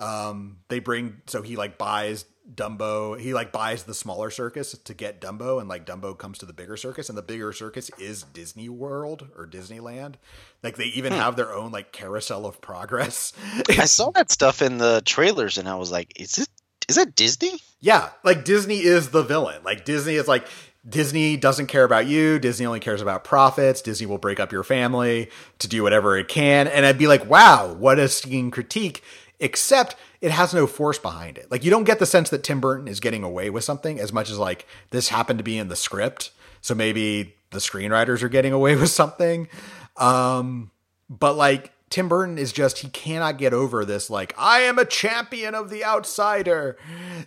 um 0.00 0.58
they 0.68 0.78
bring 0.78 1.20
so 1.26 1.42
he 1.42 1.56
like 1.56 1.78
buys 1.78 2.24
Dumbo, 2.54 3.18
he 3.18 3.32
like 3.32 3.52
buys 3.52 3.84
the 3.84 3.94
smaller 3.94 4.30
circus 4.30 4.76
to 4.76 4.94
get 4.94 5.20
Dumbo 5.20 5.60
and 5.60 5.68
like 5.68 5.86
Dumbo 5.86 6.16
comes 6.16 6.38
to 6.38 6.46
the 6.46 6.52
bigger 6.52 6.76
circus 6.76 7.08
and 7.08 7.16
the 7.16 7.22
bigger 7.22 7.52
circus 7.52 7.90
is 7.98 8.24
Disney 8.24 8.68
World 8.68 9.28
or 9.36 9.46
Disneyland. 9.46 10.14
Like 10.62 10.76
they 10.76 10.86
even 10.86 11.12
hmm. 11.12 11.18
have 11.18 11.36
their 11.36 11.52
own 11.52 11.70
like 11.70 11.92
carousel 11.92 12.46
of 12.46 12.60
progress. 12.60 13.32
I 13.68 13.84
saw 13.84 14.10
that 14.12 14.30
stuff 14.30 14.62
in 14.62 14.78
the 14.78 15.02
trailers 15.04 15.58
and 15.58 15.68
I 15.68 15.76
was 15.76 15.92
like, 15.92 16.12
is 16.18 16.38
it 16.38 16.48
is 16.88 16.96
that 16.96 17.14
Disney? 17.14 17.60
Yeah, 17.80 18.10
like 18.24 18.44
Disney 18.44 18.78
is 18.78 19.10
the 19.10 19.22
villain. 19.22 19.62
Like 19.62 19.84
Disney 19.84 20.16
is 20.16 20.26
like 20.26 20.46
Disney 20.88 21.36
doesn't 21.36 21.66
care 21.66 21.84
about 21.84 22.06
you. 22.06 22.38
Disney 22.38 22.66
only 22.66 22.80
cares 22.80 23.02
about 23.02 23.22
profits. 23.22 23.82
Disney 23.82 24.06
will 24.06 24.18
break 24.18 24.40
up 24.40 24.50
your 24.50 24.64
family 24.64 25.30
to 25.58 25.68
do 25.68 25.82
whatever 25.82 26.16
it 26.16 26.26
can. 26.28 26.66
And 26.66 26.86
I'd 26.86 26.98
be 26.98 27.06
like, 27.06 27.26
wow, 27.26 27.74
what 27.74 27.98
a 27.98 28.08
stinging 28.08 28.50
critique. 28.50 29.04
Except 29.40 29.96
it 30.20 30.30
has 30.30 30.52
no 30.52 30.66
force 30.66 30.98
behind 30.98 31.38
it. 31.38 31.50
Like 31.50 31.64
you 31.64 31.70
don't 31.70 31.84
get 31.84 31.98
the 31.98 32.06
sense 32.06 32.30
that 32.30 32.44
Tim 32.44 32.60
Burton 32.60 32.86
is 32.86 33.00
getting 33.00 33.24
away 33.24 33.50
with 33.50 33.64
something 33.64 33.98
as 33.98 34.12
much 34.12 34.30
as 34.30 34.38
like 34.38 34.66
this 34.90 35.08
happened 35.08 35.38
to 35.38 35.44
be 35.44 35.58
in 35.58 35.68
the 35.68 35.76
script. 35.76 36.30
So 36.60 36.74
maybe 36.74 37.34
the 37.50 37.58
screenwriters 37.58 38.22
are 38.22 38.28
getting 38.28 38.52
away 38.52 38.76
with 38.80 38.90
something. 38.90 39.48
Um, 39.96 40.70
but 41.08 41.36
like 41.36 41.72
Tim 41.90 42.08
Burton 42.08 42.38
is 42.38 42.52
just 42.52 42.78
he 42.78 42.88
cannot 42.88 43.36
get 43.36 43.52
over 43.52 43.84
this 43.84 44.08
like 44.08 44.32
I 44.38 44.60
am 44.60 44.78
a 44.78 44.84
champion 44.84 45.56
of 45.56 45.70
the 45.70 45.84
outsider, 45.84 46.78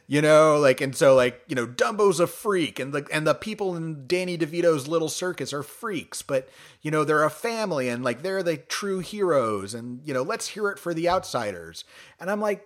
you 0.08 0.22
know, 0.22 0.58
like 0.58 0.80
and 0.80 0.96
so 0.96 1.16
like 1.16 1.42
you 1.48 1.56
know 1.56 1.68
Dumbo's 1.68 2.22
a 2.22 2.28
freak 2.28 2.80
and 2.80 2.94
the 2.94 3.06
and 3.12 3.28
the 3.28 3.34
people 3.34 3.76
in 3.76 4.08
Danny 4.08 4.38
DeVito's 4.38 4.88
Little 4.88 5.10
Circus 5.10 5.52
are 5.52 5.64
freaks, 5.64 6.22
but 6.22 6.48
you 6.82 6.92
know 6.92 7.04
they're 7.04 7.24
a 7.24 7.30
family 7.30 7.90
and 7.90 8.04
like 8.04 8.24
they're 8.24 8.42
the 8.42 8.56
true 8.58 9.00
heroes 9.00 9.74
and 9.74 10.00
you 10.06 10.14
know 10.14 10.24
let's 10.24 10.48
hear 10.48 10.70
it 10.70 10.80
for 10.80 10.94
the 10.94 11.10
outsiders 11.10 11.84
and 12.20 12.32
I'm 12.32 12.40
like 12.40 12.66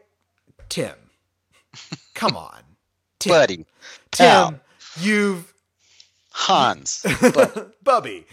Tim, 0.69 0.95
come 2.13 2.37
on, 2.37 2.61
Tim, 3.17 3.31
buddy, 3.31 3.65
Tim, 4.11 4.61
you've 4.99 5.51
Hans. 6.31 7.03
But 7.21 7.83
Bubby, 7.83 8.27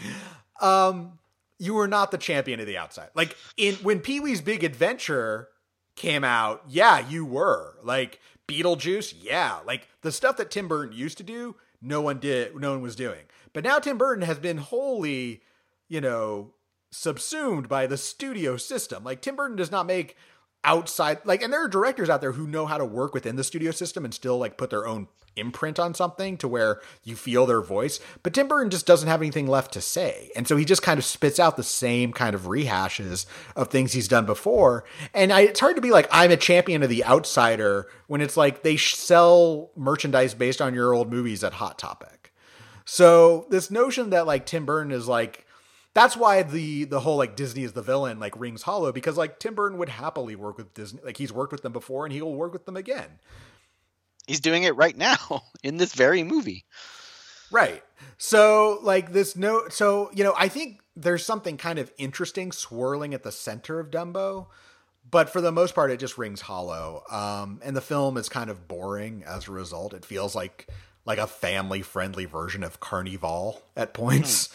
um, 0.61 1.19
you 1.65 1.75
were 1.75 1.89
not 1.89 2.11
the 2.11 2.19
champion 2.19 2.61
of 2.61 2.67
the 2.67 2.77
outside. 2.77 3.09
Like 3.15 3.37
in 3.57 3.77
when 3.77 4.01
Pee 4.01 4.21
Wee's 4.21 4.41
Big 4.41 4.63
Adventure 4.63 5.49
came 5.97 6.25
out, 6.25 6.63
yeah, 6.69 7.09
you 7.09 7.25
were. 7.25 7.77
Like 7.83 8.21
Beetlejuice, 8.47 9.15
yeah. 9.21 9.61
Like 9.67 9.89
the 10.03 10.13
stuff 10.13 10.37
that 10.37 10.51
Tim 10.51 10.69
Burton 10.69 10.97
used 10.97 11.17
to 11.19 11.25
do, 11.25 11.57
no 11.81 12.01
one 12.01 12.19
did, 12.19 12.55
no 12.57 12.73
one 12.73 12.83
was 12.83 12.97
doing. 12.97 13.23
But 13.53 13.65
now 13.65 13.79
Tim 13.79 13.97
Burton 13.97 14.25
has 14.25 14.39
been 14.39 14.59
wholly, 14.59 15.43
you 15.89 16.01
know, 16.01 16.55
subsumed 16.91 17.69
by 17.69 17.87
the 17.87 17.97
studio 17.97 18.57
system. 18.57 19.03
Like 19.03 19.23
Tim 19.23 19.37
Burton 19.37 19.57
does 19.57 19.71
not 19.71 19.87
make 19.87 20.17
outside 20.65 21.19
like 21.25 21.43
and 21.43 21.53
there 21.53 21.63
are 21.63 21.69
directors 21.69 22.09
out 22.09 22.23
there 22.23 22.33
who 22.33 22.47
know 22.47 22.65
how 22.65 22.79
to 22.79 22.87
work 22.87 23.13
within 23.13 23.37
the 23.37 23.45
studio 23.45 23.71
system 23.71 24.03
and 24.03 24.15
still 24.15 24.39
like 24.39 24.57
put 24.57 24.71
their 24.71 24.87
own 24.87 25.07
imprint 25.37 25.79
on 25.79 25.95
something 25.95 26.37
to 26.37 26.49
where 26.49 26.81
you 27.03 27.17
feel 27.17 27.47
their 27.47 27.61
voice 27.61 28.01
but 28.23 28.33
tim 28.33 28.49
burton 28.49 28.71
just 28.71 28.87
doesn't 28.87 29.09
have 29.09 29.21
anything 29.23 29.47
left 29.47 29.73
to 29.73 29.81
say. 29.81 30.31
And 30.35 30.49
so 30.49 30.57
he 30.57 30.65
just 30.65 30.83
kind 30.83 30.99
of 30.99 31.05
spits 31.05 31.39
out 31.39 31.57
the 31.57 31.63
same 31.63 32.13
kind 32.13 32.35
of 32.35 32.43
rehashes 32.43 33.27
of 33.55 33.69
things 33.69 33.93
he's 33.93 34.09
done 34.09 34.27
before. 34.27 34.85
And 35.13 35.33
I, 35.33 35.43
it's 35.43 35.61
hard 35.61 35.77
to 35.77 35.83
be 35.83 35.91
like 35.91 36.09
i'm 36.11 36.31
a 36.31 36.37
champion 36.37 36.83
of 36.83 36.89
the 36.89 37.05
outsider 37.05 37.89
when 38.07 38.21
it's 38.21 38.37
like 38.37 38.63
they 38.63 38.77
sell 38.77 39.71
merchandise 39.77 40.35
based 40.35 40.61
on 40.61 40.75
your 40.75 40.93
old 40.93 41.13
movies 41.13 41.45
at 41.45 41.55
hot 41.55 41.79
topic. 41.79 42.33
So 42.85 43.47
this 43.51 43.71
notion 43.71 44.11
that 44.11 44.27
like 44.27 44.47
tim 44.47 44.67
burton 44.67 44.93
is 44.93 45.09
like 45.09 45.47
that's 45.95 46.17
why 46.17 46.43
the 46.43 46.85
the 46.85 47.01
whole 47.01 47.17
like 47.17 47.37
Disney 47.37 47.63
is 47.63 47.73
the 47.73 47.83
villain 47.83 48.19
like 48.19 48.39
rings 48.39 48.63
hollow 48.63 48.91
because 48.91 49.17
like 49.17 49.39
Tim 49.39 49.55
Burton 49.55 49.79
would 49.79 49.89
happily 49.89 50.35
work 50.35 50.59
with 50.59 50.75
Disney 50.75 51.01
like 51.05 51.17
he's 51.17 51.33
worked 51.33 51.53
with 51.53 51.63
them 51.63 51.73
before 51.73 52.05
and 52.05 52.13
he 52.13 52.21
will 52.21 52.35
work 52.35 52.53
with 52.53 52.67
them 52.67 52.77
again. 52.77 53.21
He's 54.27 54.41
doing 54.41 54.63
it 54.63 54.77
right 54.77 54.97
now 54.97 55.45
in 55.63 55.77
this 55.77 55.95
very 55.95 56.23
movie. 56.23 56.65
Right. 57.51 57.83
So 58.19 58.79
like 58.83 59.13
this 59.13 59.37
note 59.37 59.73
so 59.73 60.11
you 60.15 60.25
know 60.25 60.35
I 60.37 60.49
think 60.49 60.81
there's 60.97 61.25
something 61.25 61.57
kind 61.57 61.79
of 61.79 61.93
interesting 61.99 62.53
swirling 62.53 63.15
at 63.15 63.23
the 63.23 63.33
center 63.33 63.81
of 63.81 63.91
Dumbo 63.91 64.47
but 65.11 65.29
for 65.29 65.41
the 65.41 65.53
most 65.53 65.75
part 65.75 65.91
it 65.91 65.99
just 65.99 66.17
rings 66.17 66.41
hollow 66.41 67.03
um 67.11 67.61
and 67.63 67.77
the 67.77 67.81
film 67.81 68.17
is 68.17 68.29
kind 68.29 68.49
of 68.49 68.67
boring 68.67 69.23
as 69.27 69.49
a 69.49 69.53
result 69.53 69.93
it 69.93 70.05
feels 70.05 70.35
like 70.35 70.69
like 71.07 71.19
a 71.19 71.27
family 71.27 71.83
friendly 71.83 72.25
version 72.25 72.63
of 72.63 72.81
Carnival 72.81 73.63
at 73.77 73.95
points. 73.95 74.49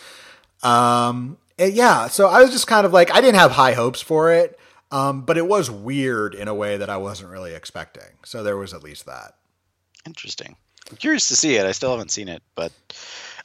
Mm. 0.63 0.67
Um, 0.67 1.37
yeah, 1.57 2.07
so 2.07 2.27
I 2.27 2.41
was 2.41 2.51
just 2.51 2.67
kind 2.67 2.85
of 2.85 2.93
like, 2.93 3.11
I 3.11 3.21
didn't 3.21 3.39
have 3.39 3.51
high 3.51 3.73
hopes 3.73 4.01
for 4.01 4.33
it, 4.33 4.57
um, 4.91 5.21
but 5.21 5.37
it 5.37 5.47
was 5.47 5.69
weird 5.69 6.33
in 6.33 6.47
a 6.47 6.53
way 6.53 6.77
that 6.77 6.89
I 6.89 6.97
wasn't 6.97 7.29
really 7.29 7.53
expecting. 7.53 8.17
So 8.25 8.43
there 8.43 8.57
was 8.57 8.73
at 8.73 8.83
least 8.83 9.05
that. 9.05 9.35
Interesting. 10.05 10.55
I'm 10.89 10.97
curious 10.97 11.27
to 11.27 11.35
see 11.35 11.55
it. 11.55 11.65
I 11.65 11.71
still 11.71 11.91
haven't 11.91 12.11
seen 12.11 12.29
it, 12.29 12.41
but 12.55 12.71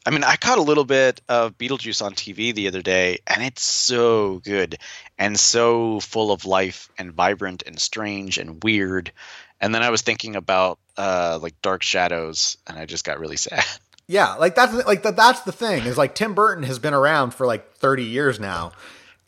I 0.06 0.10
mean, 0.10 0.24
I 0.24 0.36
caught 0.36 0.58
a 0.58 0.62
little 0.62 0.84
bit 0.84 1.20
of 1.28 1.56
Beetlejuice 1.56 2.02
on 2.04 2.14
TV 2.14 2.54
the 2.54 2.68
other 2.68 2.82
day, 2.82 3.18
and 3.26 3.42
it's 3.42 3.62
so 3.62 4.38
good 4.38 4.78
and 5.18 5.38
so 5.38 6.00
full 6.00 6.30
of 6.30 6.44
life 6.44 6.90
and 6.98 7.12
vibrant 7.12 7.62
and 7.66 7.78
strange 7.78 8.38
and 8.38 8.62
weird. 8.62 9.12
And 9.60 9.74
then 9.74 9.82
I 9.82 9.90
was 9.90 10.02
thinking 10.02 10.36
about 10.36 10.78
uh, 10.96 11.38
like 11.40 11.60
Dark 11.62 11.82
Shadows, 11.82 12.58
and 12.66 12.78
I 12.78 12.86
just 12.86 13.04
got 13.04 13.18
really 13.18 13.36
sad. 13.38 13.64
Yeah, 14.06 14.34
like 14.34 14.54
that's 14.54 14.74
like 14.86 15.02
the, 15.02 15.12
that's 15.12 15.40
the 15.40 15.52
thing 15.52 15.84
is 15.84 15.96
like 15.96 16.14
Tim 16.14 16.34
Burton 16.34 16.64
has 16.64 16.78
been 16.78 16.92
around 16.92 17.32
for 17.32 17.46
like 17.46 17.76
30 17.76 18.04
years 18.04 18.38
now 18.38 18.72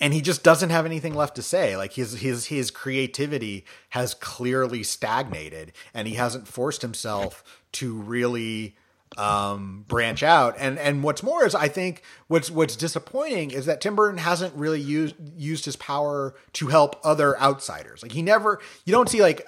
and 0.01 0.13
he 0.13 0.21
just 0.21 0.43
doesn't 0.43 0.71
have 0.71 0.87
anything 0.87 1.15
left 1.15 1.37
to 1.37 1.43
say. 1.43 1.77
Like 1.77 1.95
his 1.95 2.21
his 2.21 2.47
his 2.47 2.71
creativity 2.71 3.65
has 3.91 4.15
clearly 4.15 4.83
stagnated 4.83 5.73
and 5.95 6.07
he 6.07 6.15
hasn't 6.15 6.49
forced 6.49 6.83
himself 6.83 7.43
to 7.73 7.95
really 7.95 8.77
um, 9.17 9.85
branch 9.89 10.23
out. 10.23 10.55
And 10.59 10.79
and 10.79 11.03
what's 11.03 11.23
more 11.23 11.45
is 11.45 11.55
I 11.55 11.69
think 11.69 12.03
what's 12.29 12.51
what's 12.51 12.77
disappointing 12.77 13.51
is 13.51 13.67
that 13.67 13.81
Tim 13.81 13.97
Burton 13.97 14.19
hasn't 14.19 14.55
really 14.55 14.81
used 14.81 15.15
used 15.37 15.65
his 15.65 15.77
power 15.77 16.35
to 16.55 16.67
help 16.69 17.01
other 17.05 17.41
outsiders. 17.41 18.03
Like 18.03 18.13
he 18.13 18.23
never 18.23 18.61
you 18.85 18.93
don't 18.93 19.09
see 19.09 19.23
like 19.23 19.47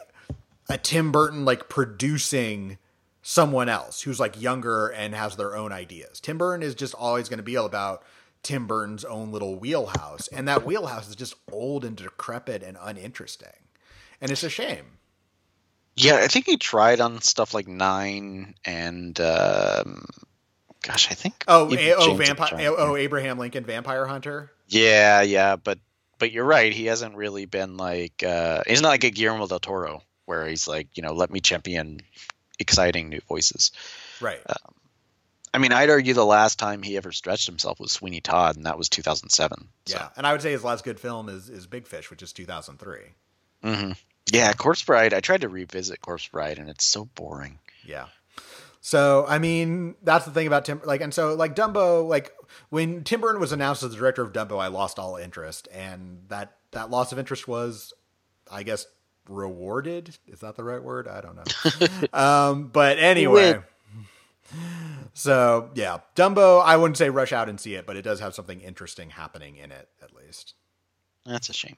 a 0.69 0.79
Tim 0.79 1.13
Burton 1.13 1.45
like 1.45 1.69
producing 1.69 2.79
someone 3.23 3.69
else 3.69 4.03
who's 4.03 4.19
like 4.19 4.41
younger 4.41 4.89
and 4.89 5.15
has 5.15 5.37
their 5.37 5.55
own 5.55 5.73
ideas. 5.73 6.21
Tim 6.21 6.39
Burton 6.39 6.63
is 6.63 6.75
just 6.75 6.95
always 6.95 7.29
going 7.29 7.39
to 7.39 7.43
be 7.43 7.57
all 7.57 7.67
about 7.67 8.03
Tim 8.49 8.67
Burton's 8.67 9.05
own 9.05 9.31
little 9.31 9.57
wheelhouse, 9.57 10.27
and 10.29 10.49
that 10.49 10.65
wheelhouse 10.65 11.07
is 11.07 11.17
just 11.17 11.35
old 11.53 11.85
and 11.85 11.95
decrepit 11.95 12.63
and 12.63 12.79
uninteresting, 12.81 13.53
and 14.23 14.31
it's 14.31 14.43
a 14.43 14.49
shame. 14.49 14.87
Yeah, 15.97 16.15
I 16.15 16.29
think 16.29 16.47
he 16.47 16.57
tried 16.57 17.03
on 17.03 17.21
stuff 17.21 17.53
like 17.53 17.69
Nine 17.69 18.55
and 18.65 19.21
um, 19.21 20.07
gosh, 20.81 21.11
I 21.11 21.15
think 21.15 21.45
oh 21.47 21.71
a- 21.71 21.95
oh 21.97 22.15
vampire 22.15 22.75
oh 22.79 22.97
Abraham 22.97 23.39
Lincoln 23.39 23.65
Vampire 23.65 24.07
Hunter. 24.07 24.51
Yeah, 24.67 25.21
yeah, 25.21 25.57
but 25.57 25.79
but 26.19 26.33
you're 26.33 26.47
right. 26.47 26.73
He 26.73 26.87
hasn't 26.87 27.17
really 27.17 27.45
been 27.45 27.77
like 27.77 28.23
uh, 28.27 28.63
he's 28.67 28.81
not 28.81 28.89
like 28.89 29.05
a 29.05 29.11
Guillermo 29.11 29.47
del 29.47 29.61
Toro 29.61 30.03
where 30.25 30.47
he's 30.47 30.67
like 30.67 30.89
you 30.97 31.03
know 31.03 31.13
let 31.13 31.31
me 31.31 31.41
champion 31.41 32.01
exciting 32.59 33.11
new 33.11 33.21
voices. 33.29 33.73
Right. 34.23 34.41
Um, 34.49 34.75
I 35.53 35.59
mean, 35.59 35.73
I'd 35.73 35.91
argue 35.91 36.15
the 36.15 36.25
last 36.25 36.59
time 36.59 36.83
he 36.83 36.97
ever 36.97 37.13
stretched 37.13 37.47
himself 37.47 37.81
was 37.81 37.93
Sweeney 37.93 38.21
Todd, 38.21 38.57
and 38.57 38.67
that 38.67 38.79
was 38.79 38.89
2007. 38.89 39.69
So. 39.87 39.97
Yeah, 39.97 40.09
and 40.17 40.27
I 40.27 40.33
would 40.33 40.43
say 40.43 40.53
his 40.53 40.65
last 40.65 40.85
good 40.85 41.01
film 41.01 41.29
is 41.29 41.49
is 41.49 41.67
Big 41.67 41.87
Fish, 41.87 42.11
which 42.11 42.23
is 42.23 42.33
2003. 42.33 42.99
Mm-hmm. 43.65 43.93
Yeah, 44.33 44.53
Corpse 44.53 44.83
Bride. 44.83 45.15
I 45.15 45.21
tried 45.21 45.41
to 45.41 45.49
revisit 45.49 46.01
Corpse 46.01 46.29
Bride, 46.29 46.59
and 46.59 46.69
it's 46.69 46.85
so 46.85 47.07
boring. 47.07 47.59
Yeah. 47.85 48.07
So 48.81 49.25
I 49.29 49.39
mean, 49.39 49.97
that's 50.03 50.25
the 50.25 50.31
thing 50.31 50.47
about 50.47 50.65
Tim. 50.65 50.81
Like, 50.85 51.01
and 51.01 51.13
so 51.13 51.35
like 51.35 51.57
Dumbo, 51.57 52.07
like 52.07 52.33
when 52.71 53.05
Tim 53.05 53.21
Burton 53.21 53.41
was 53.41 53.53
announced 53.53 53.83
as 53.83 53.91
the 53.91 53.97
director 53.97 54.23
of 54.23 54.33
Dumbo, 54.33 54.59
I 54.61 54.69
lost 54.69 54.99
all 54.99 55.17
interest, 55.17 55.69
and 55.73 56.23
that 56.29 56.57
that 56.73 56.91
loss 56.91 57.13
of 57.13 57.19
interest 57.19 57.49
was, 57.49 57.93
I 58.51 58.63
guess, 58.63 58.87
rewarded. 59.29 60.17
Is 60.27 60.41
that 60.41 60.57
the 60.57 60.65
right 60.65 60.83
word? 60.83 61.09
I 61.09 61.21
don't 61.21 61.37
know. 61.37 62.09
um, 62.19 62.69
but 62.69 62.99
anyway. 62.99 63.61
So 65.15 65.71
yeah, 65.75 65.99
Dumbo. 66.15 66.63
I 66.65 66.77
wouldn't 66.77 66.97
say 66.97 67.11
rush 67.11 67.33
out 67.33 67.49
and 67.49 67.61
see 67.61 67.75
it, 67.75 67.87
but 67.87 67.97
it 67.97 68.03
does 68.03 68.21
have 68.21 68.35
something 68.35 68.61
interesting 68.61 69.11
happening 69.11 69.57
in 69.57 69.73
it, 69.73 69.89
at 70.03 70.15
least. 70.15 70.55
That's 71.27 71.49
a 71.49 71.53
shame. 71.53 71.77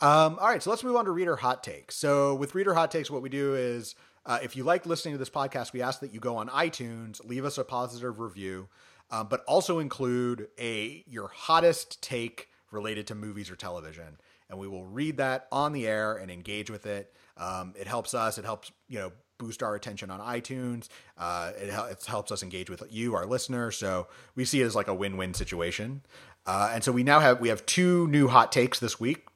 Um, 0.00 0.38
all 0.38 0.48
right, 0.48 0.62
so 0.62 0.70
let's 0.70 0.84
move 0.84 0.96
on 0.96 1.06
to 1.06 1.10
reader 1.10 1.36
hot 1.36 1.64
takes. 1.64 1.96
So 1.96 2.34
with 2.34 2.54
reader 2.54 2.74
hot 2.74 2.90
takes, 2.90 3.10
what 3.10 3.22
we 3.22 3.30
do 3.30 3.54
is, 3.54 3.94
uh, 4.26 4.38
if 4.42 4.54
you 4.54 4.62
like 4.62 4.84
listening 4.84 5.14
to 5.14 5.18
this 5.18 5.30
podcast, 5.30 5.72
we 5.72 5.80
ask 5.80 6.00
that 6.00 6.12
you 6.12 6.20
go 6.20 6.36
on 6.36 6.48
iTunes, 6.48 7.24
leave 7.24 7.44
us 7.46 7.56
a 7.56 7.64
positive 7.64 8.20
review, 8.20 8.68
um, 9.10 9.28
but 9.28 9.42
also 9.48 9.78
include 9.78 10.48
a 10.60 11.02
your 11.06 11.28
hottest 11.28 12.02
take 12.02 12.48
related 12.70 13.06
to 13.06 13.14
movies 13.14 13.50
or 13.50 13.56
television 13.56 14.18
and 14.48 14.58
we 14.58 14.68
will 14.68 14.84
read 14.84 15.16
that 15.16 15.46
on 15.50 15.72
the 15.72 15.86
air 15.86 16.16
and 16.16 16.30
engage 16.30 16.70
with 16.70 16.86
it. 16.86 17.12
Um, 17.36 17.74
it 17.78 17.86
helps 17.86 18.14
us. 18.14 18.38
It 18.38 18.44
helps 18.44 18.70
you 18.88 18.98
know 18.98 19.12
boost 19.38 19.62
our 19.62 19.74
attention 19.74 20.10
on 20.10 20.20
iTunes. 20.20 20.88
Uh, 21.18 21.52
it, 21.56 21.68
it, 21.68 22.04
helps 22.06 22.32
us 22.32 22.42
engage 22.42 22.70
with 22.70 22.82
you, 22.90 23.14
our 23.14 23.26
listener. 23.26 23.70
So 23.70 24.06
we 24.34 24.44
see 24.44 24.62
it 24.62 24.64
as 24.64 24.74
like 24.74 24.88
a 24.88 24.94
win-win 24.94 25.34
situation. 25.34 26.02
Uh, 26.46 26.70
and 26.72 26.84
so 26.84 26.92
we 26.92 27.02
now 27.02 27.20
have 27.20 27.40
we 27.40 27.48
have 27.48 27.66
two 27.66 28.06
new 28.08 28.28
hot 28.28 28.52
takes 28.52 28.78
this 28.78 29.00
week. 29.00 29.26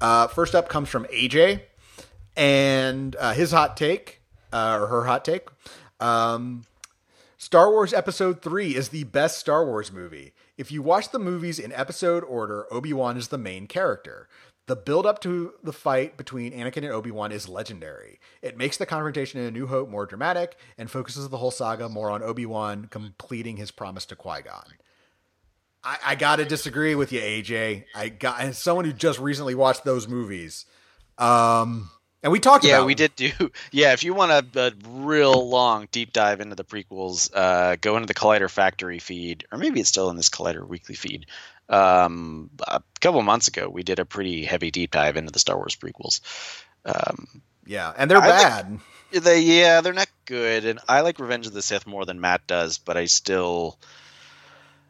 Uh, 0.00 0.26
first 0.28 0.54
up 0.54 0.68
comes 0.68 0.88
from 0.88 1.04
AJ, 1.06 1.62
and 2.36 3.16
uh, 3.16 3.32
his 3.32 3.50
hot 3.50 3.76
take 3.76 4.20
uh, 4.52 4.78
or 4.80 4.86
her 4.86 5.04
hot 5.04 5.24
take. 5.24 5.48
Um, 6.00 6.64
Star 7.38 7.70
Wars 7.70 7.92
Episode 7.92 8.42
3 8.42 8.74
is 8.74 8.88
the 8.88 9.04
best 9.04 9.38
Star 9.38 9.64
Wars 9.66 9.92
movie. 9.92 10.32
If 10.56 10.72
you 10.72 10.80
watch 10.80 11.10
the 11.10 11.18
movies 11.18 11.58
in 11.58 11.70
episode 11.72 12.24
order, 12.24 12.66
Obi 12.72 12.92
Wan 12.92 13.16
is 13.16 13.28
the 13.28 13.38
main 13.38 13.66
character. 13.66 14.28
The 14.66 14.76
build 14.76 15.06
up 15.06 15.20
to 15.20 15.54
the 15.62 15.72
fight 15.72 16.16
between 16.16 16.52
Anakin 16.52 16.78
and 16.78 16.86
Obi 16.86 17.12
Wan 17.12 17.30
is 17.30 17.48
legendary. 17.48 18.18
It 18.42 18.56
makes 18.56 18.76
the 18.76 18.86
confrontation 18.86 19.40
in 19.40 19.46
A 19.46 19.50
New 19.52 19.68
Hope 19.68 19.88
more 19.88 20.06
dramatic 20.06 20.56
and 20.76 20.90
focuses 20.90 21.28
the 21.28 21.36
whole 21.36 21.52
saga 21.52 21.88
more 21.88 22.10
on 22.10 22.22
Obi 22.22 22.46
Wan 22.46 22.88
completing 22.90 23.58
his 23.58 23.70
promise 23.70 24.04
to 24.06 24.16
Qui 24.16 24.42
Gon. 24.42 24.64
I, 25.84 25.98
I 26.04 26.14
gotta 26.16 26.44
disagree 26.44 26.96
with 26.96 27.12
you, 27.12 27.20
AJ. 27.20 27.84
I 27.94 28.08
got 28.08 28.40
as 28.40 28.58
someone 28.58 28.84
who 28.84 28.92
just 28.92 29.20
recently 29.20 29.54
watched 29.54 29.84
those 29.84 30.08
movies. 30.08 30.66
Um, 31.16 31.88
and 32.24 32.32
we 32.32 32.40
talked 32.40 32.64
yeah, 32.64 32.72
about. 32.72 32.80
Yeah, 32.80 32.86
we 32.86 32.94
did 32.96 33.14
do. 33.14 33.30
Yeah, 33.70 33.92
if 33.92 34.02
you 34.02 34.12
want 34.12 34.32
a, 34.32 34.60
a 34.60 34.72
real 34.88 35.48
long 35.48 35.86
deep 35.92 36.12
dive 36.12 36.40
into 36.40 36.56
the 36.56 36.64
prequels, 36.64 37.30
uh, 37.32 37.76
go 37.80 37.94
into 37.94 38.06
the 38.08 38.14
Collider 38.14 38.50
Factory 38.50 38.98
feed, 38.98 39.46
or 39.52 39.58
maybe 39.58 39.78
it's 39.78 39.88
still 39.88 40.10
in 40.10 40.16
this 40.16 40.28
Collider 40.28 40.66
Weekly 40.66 40.96
feed. 40.96 41.26
Um, 41.68 42.50
a 42.66 42.82
couple 43.00 43.20
months 43.22 43.48
ago, 43.48 43.68
we 43.68 43.82
did 43.82 43.98
a 43.98 44.04
pretty 44.04 44.44
heavy 44.44 44.70
deep 44.70 44.92
dive 44.92 45.16
into 45.16 45.32
the 45.32 45.38
Star 45.38 45.56
Wars 45.56 45.76
prequels. 45.76 46.20
Um, 46.84 47.42
yeah, 47.66 47.92
and 47.96 48.10
they're 48.10 48.18
I 48.18 48.28
bad. 48.28 48.80
Like, 49.12 49.22
they 49.24 49.40
yeah, 49.40 49.80
they're 49.80 49.92
not 49.92 50.08
good, 50.24 50.64
and 50.64 50.78
I 50.88 51.00
like 51.00 51.18
Revenge 51.18 51.46
of 51.46 51.52
the 51.52 51.62
Sith 51.62 51.86
more 51.86 52.04
than 52.04 52.20
Matt 52.20 52.46
does, 52.46 52.78
but 52.78 52.96
I 52.96 53.06
still 53.06 53.78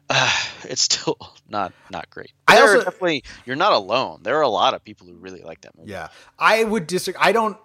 uh, 0.09 0.31
it's 0.65 0.83
still 0.83 1.17
not 1.49 1.73
not 1.91 2.11
great. 2.11 2.33
I 2.49 2.61
also, 2.61 2.85
definitely 2.85 3.25
you're 3.45 3.57
not 3.57 3.73
alone. 3.73 4.21
There 4.23 4.37
are 4.37 4.43
a 4.43 4.49
lot 4.49 4.75
of 4.75 4.85
people 4.85 5.07
who 5.07 5.15
really 5.15 5.43
like 5.43 5.63
that 5.63 5.77
movie. 5.77 5.91
Yeah, 5.91 6.09
I 6.39 6.65
would 6.65 6.87
disagree. 6.87 7.21
I 7.23 7.33
don't. 7.33 7.57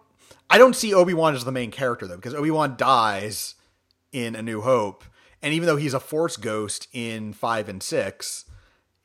I 0.50 0.58
don't 0.58 0.76
see 0.76 0.94
Obi 0.94 1.14
Wan 1.14 1.34
as 1.34 1.46
the 1.46 1.52
main 1.52 1.72
character 1.72 2.08
though, 2.08 2.18
because 2.18 2.34
Obi 2.34 2.52
Wan 2.52 2.76
dies 2.76 3.56
in 4.12 4.36
A 4.36 4.42
New 4.42 4.62
Hope, 4.62 5.06
and 5.42 5.54
even 5.54 5.66
though 5.66 5.78
he's 5.78 5.94
a 5.94 6.00
Force 6.00 6.36
ghost 6.36 6.88
in 6.92 7.32
five 7.32 7.70
and 7.70 7.82
six, 7.82 8.46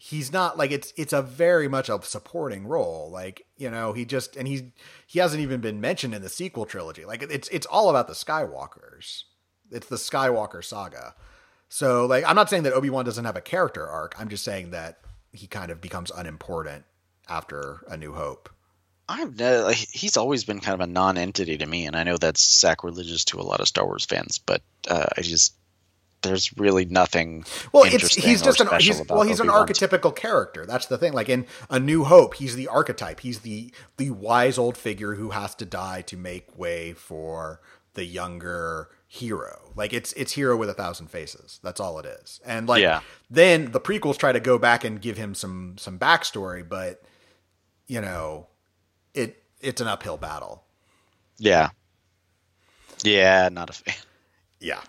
he's 0.06 0.32
not 0.32 0.56
like 0.56 0.70
it's 0.70 0.92
it's 0.96 1.12
a 1.12 1.20
very 1.20 1.66
much 1.66 1.88
a 1.88 2.00
supporting 2.02 2.66
role. 2.66 3.10
Like 3.10 3.44
you 3.56 3.70
know, 3.70 3.92
he 3.92 4.04
just 4.04 4.36
and 4.36 4.46
he 4.46 4.72
he 5.06 5.18
hasn't 5.18 5.42
even 5.42 5.60
been 5.60 5.80
mentioned 5.80 6.14
in 6.14 6.22
the 6.22 6.28
sequel 6.28 6.64
trilogy. 6.64 7.04
Like 7.04 7.22
it's 7.22 7.48
it's 7.48 7.66
all 7.66 7.90
about 7.90 8.06
the 8.06 8.14
Skywalkers. 8.14 9.24
It's 9.70 9.88
the 9.88 9.96
Skywalker 9.96 10.64
saga. 10.64 11.14
So 11.68 12.06
like 12.06 12.24
I'm 12.26 12.36
not 12.36 12.48
saying 12.48 12.62
that 12.64 12.72
Obi 12.72 12.88
Wan 12.88 13.04
doesn't 13.04 13.24
have 13.24 13.36
a 13.36 13.40
character 13.40 13.86
arc. 13.86 14.14
I'm 14.20 14.28
just 14.28 14.44
saying 14.44 14.70
that 14.70 15.00
he 15.32 15.48
kind 15.48 15.72
of 15.72 15.80
becomes 15.80 16.12
unimportant 16.12 16.84
after 17.28 17.84
A 17.88 17.96
New 17.96 18.12
Hope. 18.12 18.48
I've 19.08 19.38
like, 19.40 19.76
he's 19.76 20.16
always 20.16 20.44
been 20.44 20.58
kind 20.58 20.74
of 20.74 20.88
a 20.88 20.92
non-entity 20.92 21.58
to 21.58 21.66
me, 21.66 21.86
and 21.86 21.94
I 21.94 22.02
know 22.02 22.16
that's 22.16 22.40
sacrilegious 22.40 23.24
to 23.26 23.40
a 23.40 23.42
lot 23.42 23.60
of 23.60 23.68
Star 23.68 23.84
Wars 23.84 24.04
fans, 24.04 24.38
but 24.38 24.62
uh, 24.88 25.06
I 25.16 25.20
just 25.20 25.54
there's 26.26 26.56
really 26.58 26.84
nothing. 26.84 27.44
Well, 27.72 27.84
it's 27.84 28.14
he's 28.14 28.42
just 28.42 28.60
an 28.60 28.68
he's, 28.78 29.02
well 29.08 29.22
he's 29.22 29.40
Obi-Wan. 29.40 29.62
an 29.62 29.66
archetypical 29.66 30.14
character. 30.14 30.66
That's 30.66 30.86
the 30.86 30.98
thing. 30.98 31.12
Like 31.12 31.28
in 31.28 31.46
A 31.70 31.78
New 31.78 32.04
Hope, 32.04 32.34
he's 32.34 32.56
the 32.56 32.68
archetype. 32.68 33.20
He's 33.20 33.40
the 33.40 33.72
the 33.96 34.10
wise 34.10 34.58
old 34.58 34.76
figure 34.76 35.14
who 35.14 35.30
has 35.30 35.54
to 35.56 35.64
die 35.64 36.02
to 36.02 36.16
make 36.16 36.58
way 36.58 36.92
for 36.92 37.60
the 37.94 38.04
younger 38.04 38.90
hero. 39.06 39.72
Like 39.74 39.92
it's 39.92 40.12
it's 40.12 40.32
hero 40.32 40.56
with 40.56 40.68
a 40.68 40.74
thousand 40.74 41.08
faces. 41.08 41.60
That's 41.62 41.80
all 41.80 41.98
it 41.98 42.06
is. 42.06 42.40
And 42.44 42.68
like 42.68 42.82
yeah. 42.82 43.00
then 43.30 43.72
the 43.72 43.80
prequels 43.80 44.18
try 44.18 44.32
to 44.32 44.40
go 44.40 44.58
back 44.58 44.84
and 44.84 45.00
give 45.00 45.16
him 45.16 45.34
some 45.34 45.76
some 45.78 45.98
backstory, 45.98 46.66
but 46.68 47.02
you 47.86 48.00
know, 48.00 48.48
it 49.14 49.42
it's 49.60 49.80
an 49.80 49.88
uphill 49.88 50.16
battle. 50.16 50.64
Yeah. 51.38 51.70
Yeah, 53.02 53.48
not 53.52 53.70
a 53.70 53.72
fan. 53.72 53.94
Yeah. 54.60 54.80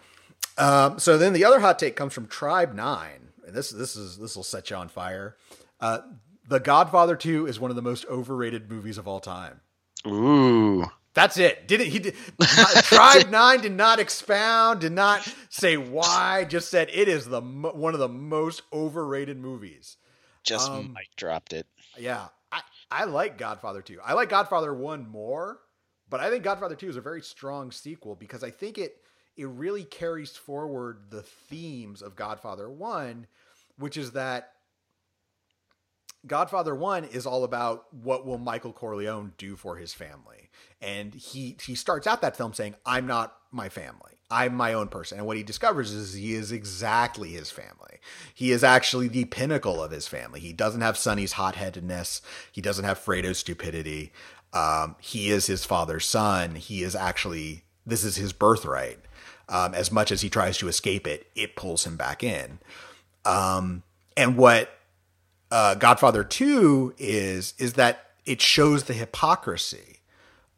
Um, 0.57 0.99
so 0.99 1.17
then 1.17 1.33
the 1.33 1.45
other 1.45 1.59
hot 1.59 1.79
take 1.79 1.95
comes 1.95 2.13
from 2.13 2.27
Tribe 2.27 2.73
Nine, 2.73 3.29
and 3.45 3.55
this 3.55 3.69
this 3.69 3.95
is 3.95 4.17
this 4.17 4.35
will 4.35 4.43
set 4.43 4.69
you 4.69 4.75
on 4.75 4.87
fire. 4.87 5.37
Uh, 5.79 5.99
the 6.47 6.59
Godfather 6.59 7.15
Two 7.15 7.45
is 7.45 7.59
one 7.59 7.69
of 7.69 7.75
the 7.75 7.81
most 7.81 8.05
overrated 8.09 8.69
movies 8.69 8.97
of 8.97 9.07
all 9.07 9.19
time. 9.19 9.61
Ooh. 10.05 10.85
That's 11.17 11.37
it. 11.37 11.67
Did 11.67 11.81
it? 11.81 11.87
He 11.87 11.97
did. 11.97 12.15
Tribe 12.83 13.31
Nine 13.31 13.61
did 13.61 13.71
not 13.71 13.99
expound, 13.99 14.81
did 14.81 14.91
not 14.91 15.27
say 15.49 15.75
why. 15.75 16.45
Just 16.47 16.69
said 16.69 16.89
it 16.93 17.07
is 17.07 17.25
the 17.25 17.41
one 17.41 17.95
of 17.95 17.99
the 17.99 18.07
most 18.07 18.61
overrated 18.71 19.39
movies. 19.39 19.97
Just 20.43 20.69
um, 20.69 20.93
Mike 20.93 21.09
dropped 21.15 21.53
it. 21.53 21.65
Yeah, 21.97 22.27
I 22.51 22.61
I 22.91 23.05
like 23.05 23.39
Godfather 23.39 23.81
Two. 23.81 23.97
I 24.05 24.13
like 24.13 24.29
Godfather 24.29 24.71
One 24.75 25.09
more, 25.09 25.59
but 26.07 26.19
I 26.19 26.29
think 26.29 26.43
Godfather 26.43 26.75
Two 26.75 26.87
is 26.87 26.97
a 26.97 27.01
very 27.01 27.23
strong 27.23 27.71
sequel 27.71 28.13
because 28.13 28.43
I 28.43 28.51
think 28.51 28.77
it 28.77 28.97
it 29.37 29.45
really 29.45 29.83
carries 29.83 30.35
forward 30.35 31.11
the 31.11 31.21
themes 31.21 32.01
of 32.01 32.15
Godfather 32.15 32.69
1, 32.69 33.27
which 33.77 33.95
is 33.95 34.11
that 34.11 34.53
Godfather 36.25 36.73
1 36.73 37.05
is 37.05 37.25
all 37.25 37.43
about 37.43 37.85
what 37.93 38.25
will 38.25 38.39
Michael 38.39 38.73
Corleone 38.73 39.33
do 39.37 39.55
for 39.55 39.77
his 39.77 39.93
family. 39.93 40.49
And 40.81 41.13
he 41.13 41.57
he 41.63 41.75
starts 41.75 42.07
out 42.07 42.21
that 42.21 42.35
film 42.35 42.53
saying, 42.53 42.75
"I'm 42.85 43.07
not 43.07 43.35
my 43.51 43.69
family. 43.69 44.13
I'm 44.29 44.55
my 44.55 44.73
own 44.73 44.89
person." 44.89 45.17
And 45.17 45.27
what 45.27 45.37
he 45.37 45.43
discovers 45.43 45.91
is 45.91 46.13
he 46.13 46.33
is 46.33 46.51
exactly 46.51 47.29
his 47.29 47.49
family. 47.51 47.99
He 48.33 48.51
is 48.51 48.63
actually 48.63 49.07
the 49.07 49.25
pinnacle 49.25 49.81
of 49.81 49.91
his 49.91 50.07
family. 50.07 50.39
He 50.39 50.53
doesn't 50.53 50.81
have 50.81 50.97
Sonny's 50.97 51.33
hot-headedness. 51.33 52.21
He 52.51 52.61
doesn't 52.61 52.85
have 52.85 52.99
Fredo's 52.99 53.37
stupidity. 53.37 54.11
Um, 54.53 54.95
he 54.99 55.29
is 55.29 55.47
his 55.47 55.65
father's 55.65 56.05
son. 56.05 56.55
He 56.55 56.83
is 56.83 56.95
actually 56.95 57.63
this 57.85 58.03
is 58.03 58.17
his 58.17 58.33
birthright 58.33 58.99
um, 59.49 59.73
as 59.73 59.91
much 59.91 60.11
as 60.11 60.21
he 60.21 60.29
tries 60.29 60.57
to 60.57 60.67
escape 60.67 61.07
it, 61.07 61.27
it 61.35 61.55
pulls 61.55 61.85
him 61.85 61.95
back 61.97 62.23
in. 62.23 62.59
Um, 63.25 63.83
and 64.15 64.37
what 64.37 64.69
uh, 65.51 65.75
Godfather 65.75 66.23
Two 66.23 66.93
is 66.97 67.53
is 67.57 67.73
that 67.73 68.11
it 68.25 68.41
shows 68.41 68.83
the 68.83 68.93
hypocrisy 68.93 69.99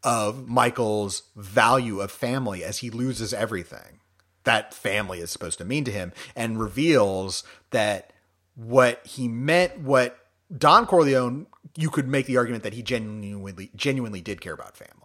of 0.02 0.48
Michael's 0.48 1.24
value 1.36 2.00
of 2.00 2.10
family 2.10 2.64
as 2.64 2.78
he 2.78 2.90
loses 2.90 3.34
everything 3.34 4.00
that 4.44 4.72
family 4.72 5.20
is 5.20 5.30
supposed 5.30 5.58
to 5.58 5.64
mean 5.64 5.84
to 5.84 5.90
him, 5.90 6.12
and 6.34 6.58
reveals 6.58 7.44
that 7.70 8.12
what 8.54 9.06
he 9.06 9.28
meant, 9.28 9.78
what 9.80 10.18
Don 10.56 10.86
Corleone, 10.86 11.46
you 11.76 11.90
could 11.90 12.08
make 12.08 12.26
the 12.26 12.36
argument 12.36 12.64
that 12.64 12.72
he 12.72 12.82
genuinely 12.82 13.70
genuinely 13.76 14.20
did 14.20 14.40
care 14.40 14.54
about 14.54 14.76
family 14.76 14.99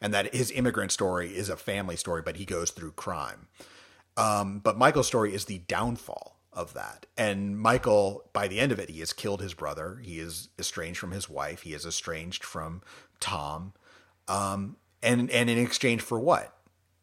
and 0.00 0.12
that 0.14 0.34
his 0.34 0.50
immigrant 0.50 0.92
story 0.92 1.36
is 1.36 1.48
a 1.48 1.56
family 1.56 1.96
story, 1.96 2.22
but 2.22 2.36
he 2.36 2.44
goes 2.44 2.70
through 2.70 2.92
crime. 2.92 3.48
Um, 4.16 4.60
but 4.60 4.78
Michael's 4.78 5.06
story 5.06 5.34
is 5.34 5.46
the 5.46 5.58
downfall 5.58 6.36
of 6.52 6.74
that. 6.74 7.06
And 7.18 7.58
Michael, 7.58 8.24
by 8.32 8.48
the 8.48 8.60
end 8.60 8.72
of 8.72 8.78
it, 8.78 8.88
he 8.88 9.00
has 9.00 9.12
killed 9.12 9.40
his 9.40 9.54
brother. 9.54 10.00
He 10.02 10.18
is 10.18 10.48
estranged 10.58 10.98
from 10.98 11.10
his 11.10 11.28
wife. 11.28 11.62
He 11.62 11.74
is 11.74 11.84
estranged 11.84 12.44
from 12.44 12.82
Tom. 13.20 13.72
Um, 14.28 14.76
and 15.02 15.30
and 15.30 15.50
in 15.50 15.58
exchange 15.58 16.00
for 16.00 16.18
what? 16.18 16.56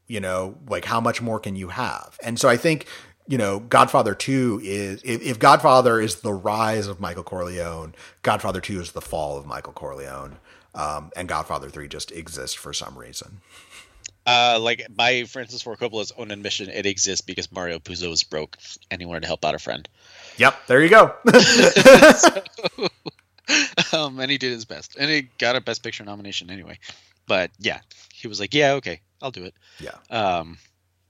You 0.07 0.19
know, 0.19 0.57
like 0.67 0.85
how 0.85 0.99
much 1.01 1.21
more 1.21 1.39
can 1.39 1.55
you 1.55 1.69
have? 1.69 2.17
And 2.23 2.39
so 2.39 2.49
I 2.49 2.57
think 2.57 2.87
you 3.27 3.37
know, 3.37 3.59
Godfather 3.59 4.13
2 4.13 4.61
is, 4.63 5.01
if, 5.05 5.21
if, 5.21 5.39
Godfather 5.39 6.01
is 6.01 6.15
the 6.17 6.33
rise 6.33 6.87
of 6.87 6.99
Michael 6.99 7.23
Corleone, 7.23 7.93
Godfather 8.23 8.59
2 8.59 8.81
is 8.81 8.91
the 8.91 8.99
fall 8.99 9.37
of 9.37 9.45
Michael 9.45 9.71
Corleone 9.71 10.37
um, 10.75 11.11
and 11.15 11.27
Godfather 11.27 11.69
Three 11.69 11.87
just 11.87 12.11
exists 12.11 12.55
for 12.55 12.73
some 12.73 12.97
reason. 12.97 13.41
Uh, 14.25 14.59
like 14.61 14.85
by 14.89 15.23
Francis 15.23 15.63
Ford 15.63 15.79
Coppola's 15.79 16.13
own 16.17 16.29
admission, 16.31 16.69
it 16.69 16.85
exists 16.85 17.21
because 17.21 17.51
Mario 17.51 17.79
Puzo 17.79 18.09
was 18.09 18.23
broke 18.23 18.57
and 18.91 19.01
he 19.01 19.05
wanted 19.05 19.21
to 19.21 19.27
help 19.27 19.43
out 19.43 19.55
a 19.55 19.59
friend. 19.59 19.89
Yep, 20.37 20.67
there 20.67 20.83
you 20.83 20.89
go. 20.89 21.15
so, 21.31 22.43
um, 23.97 24.19
and 24.19 24.29
he 24.29 24.37
did 24.37 24.51
his 24.51 24.65
best, 24.65 24.95
and 24.99 25.09
he 25.09 25.27
got 25.39 25.55
a 25.55 25.61
Best 25.61 25.83
Picture 25.83 26.03
nomination 26.03 26.49
anyway. 26.49 26.77
But 27.27 27.51
yeah, 27.59 27.79
he 28.13 28.27
was 28.27 28.39
like, 28.39 28.53
"Yeah, 28.53 28.73
okay, 28.73 29.01
I'll 29.21 29.31
do 29.31 29.45
it." 29.45 29.55
Yeah. 29.79 29.95
Um, 30.09 30.57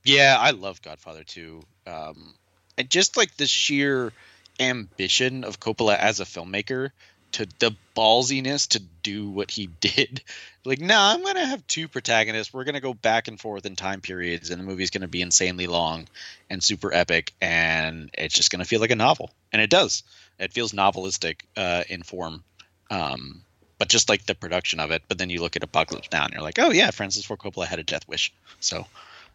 yeah, 0.04 0.38
I 0.40 0.52
love 0.52 0.82
Godfather 0.82 1.24
2. 1.24 1.62
Um, 1.88 2.34
and 2.78 2.90
just 2.90 3.18
like 3.18 3.36
the 3.38 3.48
sheer 3.48 4.12
ambition 4.60 5.44
of 5.44 5.60
Coppola 5.60 5.98
as 5.98 6.20
a 6.20 6.26
filmmaker 6.26 6.92
to 7.34 7.48
the 7.60 7.76
ballsiness 7.96 8.68
to 8.70 8.80
do 9.04 9.30
what 9.30 9.52
he 9.52 9.68
did. 9.82 10.24
Like, 10.64 10.80
no, 10.80 10.88
nah, 10.88 11.14
I'm 11.14 11.24
gonna 11.24 11.46
have 11.46 11.66
two 11.68 11.88
protagonists. 11.88 12.54
We're 12.54 12.64
gonna 12.64 12.80
go 12.80 12.94
back 12.94 13.28
and 13.28 13.40
forth 13.40 13.66
in 13.66 13.76
time 13.76 14.02
periods, 14.02 14.50
and 14.50 14.60
the 14.60 14.66
movie's 14.66 14.92
gonna 14.92 15.08
be 15.08 15.22
insanely 15.22 15.68
long 15.68 16.08
and 16.50 16.64
super 16.64 16.94
epic, 16.94 17.34
and 17.42 18.10
it's 18.14 18.36
just 18.36 18.52
gonna 18.52 18.66
feel 18.66 18.80
like 18.80 18.92
a 18.92 18.96
novel, 18.96 19.32
and 19.52 19.62
it 19.62 19.70
does. 19.70 20.04
It 20.40 20.54
feels 20.54 20.72
novelistic 20.72 21.42
uh, 21.58 21.84
in 21.90 22.04
form, 22.04 22.44
um, 22.90 23.42
but 23.80 23.90
just 23.90 24.10
like 24.10 24.26
the 24.26 24.36
production 24.36 24.80
of 24.80 24.92
it. 24.92 25.04
But 25.08 25.18
then 25.18 25.30
you 25.30 25.42
look 25.42 25.56
at 25.56 25.64
Apocalypse 25.64 26.10
Now, 26.12 26.26
and 26.26 26.34
you're 26.34 26.44
like, 26.44 26.60
oh 26.60 26.72
yeah, 26.72 26.92
Francis 26.92 27.26
Ford 27.26 27.40
Coppola 27.40 27.66
had 27.66 27.80
a 27.80 27.84
death 27.84 28.08
wish, 28.08 28.34
so. 28.60 28.86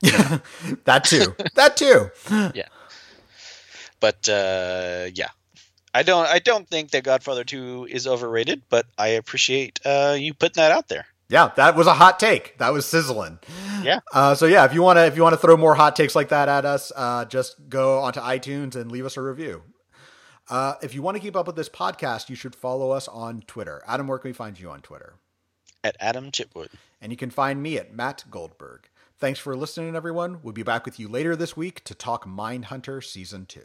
Yeah, 0.03 0.38
that 0.84 1.05
too. 1.05 1.34
that 1.55 1.76
too. 1.76 2.11
yeah. 2.55 2.68
But 3.99 4.28
uh, 4.28 5.09
yeah, 5.14 5.30
I 5.97 6.03
don't 6.03 6.26
I 6.26 6.40
don't 6.40 6.68
think 6.68 6.90
that 6.90 7.05
Godfather 7.05 7.42
2 7.42 7.88
is 7.90 8.07
overrated, 8.07 8.61
but 8.68 8.84
I 8.99 9.09
appreciate 9.09 9.80
uh, 9.82 10.14
you 10.18 10.34
putting 10.34 10.61
that 10.61 10.70
out 10.70 10.88
there. 10.88 11.07
Yeah, 11.30 11.53
that 11.57 11.74
was 11.74 11.86
a 11.86 11.94
hot 11.94 12.20
take. 12.20 12.59
That 12.59 12.74
was 12.74 12.84
sizzling. 12.86 13.38
Yeah. 13.82 14.01
Uh, 14.12 14.34
so 14.34 14.44
yeah, 14.44 14.66
if 14.66 14.74
you 14.74 14.82
want 14.82 14.99
to 14.99 15.07
if 15.07 15.16
you 15.16 15.22
want 15.22 15.32
to 15.32 15.38
throw 15.38 15.57
more 15.57 15.74
hot 15.74 15.97
takes 15.97 16.14
like 16.14 16.28
that 16.28 16.51
at 16.51 16.66
us, 16.66 16.92
uh, 16.94 17.24
just 17.24 17.70
go 17.70 18.01
onto 18.01 18.20
iTunes 18.20 18.76
and 18.76 18.92
leave 18.92 19.07
us 19.07 19.16
a 19.16 19.22
review. 19.22 19.62
Uh, 20.51 20.74
if 20.82 20.94
you 20.94 21.01
want 21.01 21.16
to 21.16 21.20
keep 21.20 21.34
up 21.34 21.47
with 21.47 21.57
this 21.57 21.70
podcast, 21.70 22.28
you 22.28 22.36
should 22.36 22.55
follow 22.55 22.90
us 22.90 23.09
on 23.09 23.40
Twitter. 23.47 23.82
Adam, 23.86 24.07
where 24.07 24.18
can 24.18 24.28
we 24.28 24.34
find 24.34 24.61
you 24.61 24.68
on 24.68 24.82
Twitter? 24.82 25.14
At 25.82 25.97
Adam 25.99 26.30
Chitwood. 26.30 26.68
And 27.01 27.11
you 27.11 27.16
can 27.16 27.30
find 27.30 27.62
me 27.62 27.78
at 27.78 27.94
Matt 27.94 28.24
Goldberg. 28.30 28.90
Thanks 29.18 29.40
for 29.40 29.57
listening, 29.57 29.97
everyone. 29.97 30.40
We'll 30.42 30.53
be 30.53 30.62
back 30.62 30.84
with 30.84 31.01
you 31.01 31.09
later 31.09 31.34
this 31.34 31.57
week 31.57 31.82
to 31.84 31.94
talk 31.94 32.26
Mindhunter 32.26 33.03
Season 33.03 33.47
2. 33.47 33.61